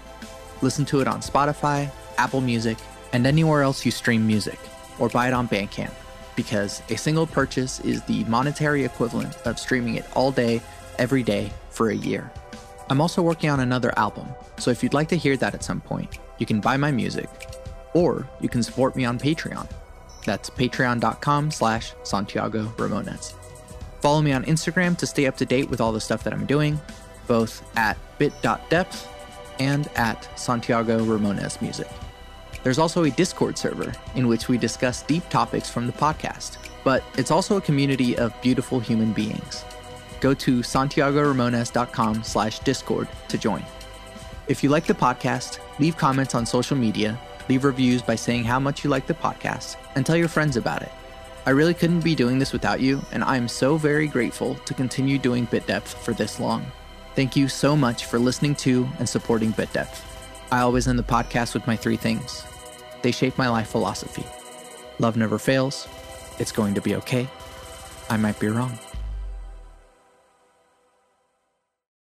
Listen 0.62 0.84
to 0.86 1.00
it 1.00 1.08
on 1.08 1.20
Spotify, 1.20 1.90
Apple 2.16 2.40
Music, 2.40 2.78
and 3.12 3.26
anywhere 3.26 3.62
else 3.62 3.84
you 3.84 3.90
stream 3.90 4.26
music, 4.26 4.58
or 4.98 5.08
buy 5.08 5.28
it 5.28 5.34
on 5.34 5.48
Bandcamp, 5.48 5.92
because 6.36 6.80
a 6.88 6.96
single 6.96 7.26
purchase 7.26 7.80
is 7.80 8.00
the 8.04 8.24
monetary 8.24 8.84
equivalent 8.84 9.36
of 9.44 9.58
streaming 9.58 9.96
it 9.96 10.06
all 10.14 10.30
day, 10.30 10.62
every 10.98 11.22
day, 11.22 11.52
for 11.70 11.90
a 11.90 11.94
year. 11.94 12.30
I'm 12.88 13.00
also 13.00 13.22
working 13.22 13.50
on 13.50 13.60
another 13.60 13.92
album, 13.98 14.28
so 14.58 14.70
if 14.70 14.82
you'd 14.82 14.94
like 14.94 15.08
to 15.08 15.16
hear 15.16 15.36
that 15.36 15.54
at 15.54 15.64
some 15.64 15.80
point, 15.80 16.18
you 16.38 16.46
can 16.46 16.60
buy 16.60 16.76
my 16.76 16.90
music, 16.90 17.28
or 17.92 18.26
you 18.40 18.48
can 18.48 18.62
support 18.62 18.96
me 18.96 19.04
on 19.04 19.18
Patreon. 19.18 19.68
That's 20.24 20.48
patreon.com 20.48 21.50
slash 21.50 21.92
Santiago 22.04 22.66
Ramones. 22.76 23.34
Follow 24.00 24.22
me 24.22 24.32
on 24.32 24.44
Instagram 24.44 24.96
to 24.98 25.06
stay 25.06 25.26
up 25.26 25.36
to 25.38 25.44
date 25.44 25.68
with 25.68 25.80
all 25.80 25.92
the 25.92 26.00
stuff 26.00 26.24
that 26.24 26.32
I'm 26.32 26.46
doing, 26.46 26.80
both 27.26 27.64
at 27.76 27.98
bit.depth 28.18 29.08
and 29.62 29.88
at 29.94 30.28
Santiago 30.38 31.04
Ramones 31.04 31.62
Music. 31.62 31.88
There's 32.62 32.78
also 32.78 33.04
a 33.04 33.10
Discord 33.10 33.56
server 33.56 33.92
in 34.14 34.28
which 34.28 34.48
we 34.48 34.58
discuss 34.58 35.02
deep 35.02 35.28
topics 35.28 35.68
from 35.70 35.86
the 35.86 35.92
podcast, 35.92 36.58
but 36.84 37.02
it's 37.16 37.30
also 37.30 37.56
a 37.56 37.60
community 37.60 38.16
of 38.16 38.40
beautiful 38.42 38.80
human 38.80 39.12
beings. 39.12 39.64
Go 40.20 40.34
to 40.34 40.60
santiagoramones.com 40.60 42.22
slash 42.22 42.58
discord 42.60 43.08
to 43.28 43.38
join. 43.38 43.64
If 44.48 44.62
you 44.62 44.68
like 44.68 44.86
the 44.86 44.94
podcast, 44.94 45.58
leave 45.78 45.96
comments 45.96 46.34
on 46.34 46.46
social 46.46 46.76
media, 46.76 47.18
leave 47.48 47.64
reviews 47.64 48.02
by 48.02 48.16
saying 48.16 48.44
how 48.44 48.60
much 48.60 48.84
you 48.84 48.90
like 48.90 49.06
the 49.06 49.14
podcast, 49.14 49.76
and 49.94 50.04
tell 50.04 50.16
your 50.16 50.28
friends 50.28 50.56
about 50.56 50.82
it. 50.82 50.92
I 51.46 51.50
really 51.50 51.74
couldn't 51.74 52.04
be 52.04 52.14
doing 52.14 52.38
this 52.38 52.52
without 52.52 52.80
you, 52.80 53.00
and 53.10 53.24
I 53.24 53.36
am 53.36 53.48
so 53.48 53.76
very 53.76 54.06
grateful 54.06 54.54
to 54.54 54.74
continue 54.74 55.18
doing 55.18 55.46
Bit 55.46 55.66
Depth 55.66 55.94
for 56.04 56.14
this 56.14 56.38
long. 56.38 56.64
Thank 57.14 57.36
you 57.36 57.48
so 57.48 57.76
much 57.76 58.06
for 58.06 58.18
listening 58.18 58.54
to 58.56 58.88
and 58.98 59.08
supporting 59.08 59.50
Bit 59.50 59.72
Depth. 59.72 60.08
I 60.50 60.60
always 60.60 60.88
end 60.88 60.98
the 60.98 61.02
podcast 61.02 61.52
with 61.52 61.66
my 61.66 61.76
three 61.76 61.96
things. 61.96 62.44
They 63.02 63.10
shape 63.10 63.36
my 63.36 63.48
life 63.48 63.68
philosophy. 63.68 64.24
Love 64.98 65.16
never 65.16 65.38
fails. 65.38 65.88
It's 66.38 66.52
going 66.52 66.74
to 66.74 66.80
be 66.80 66.94
okay. 66.96 67.28
I 68.08 68.16
might 68.16 68.38
be 68.40 68.48
wrong. 68.48 68.78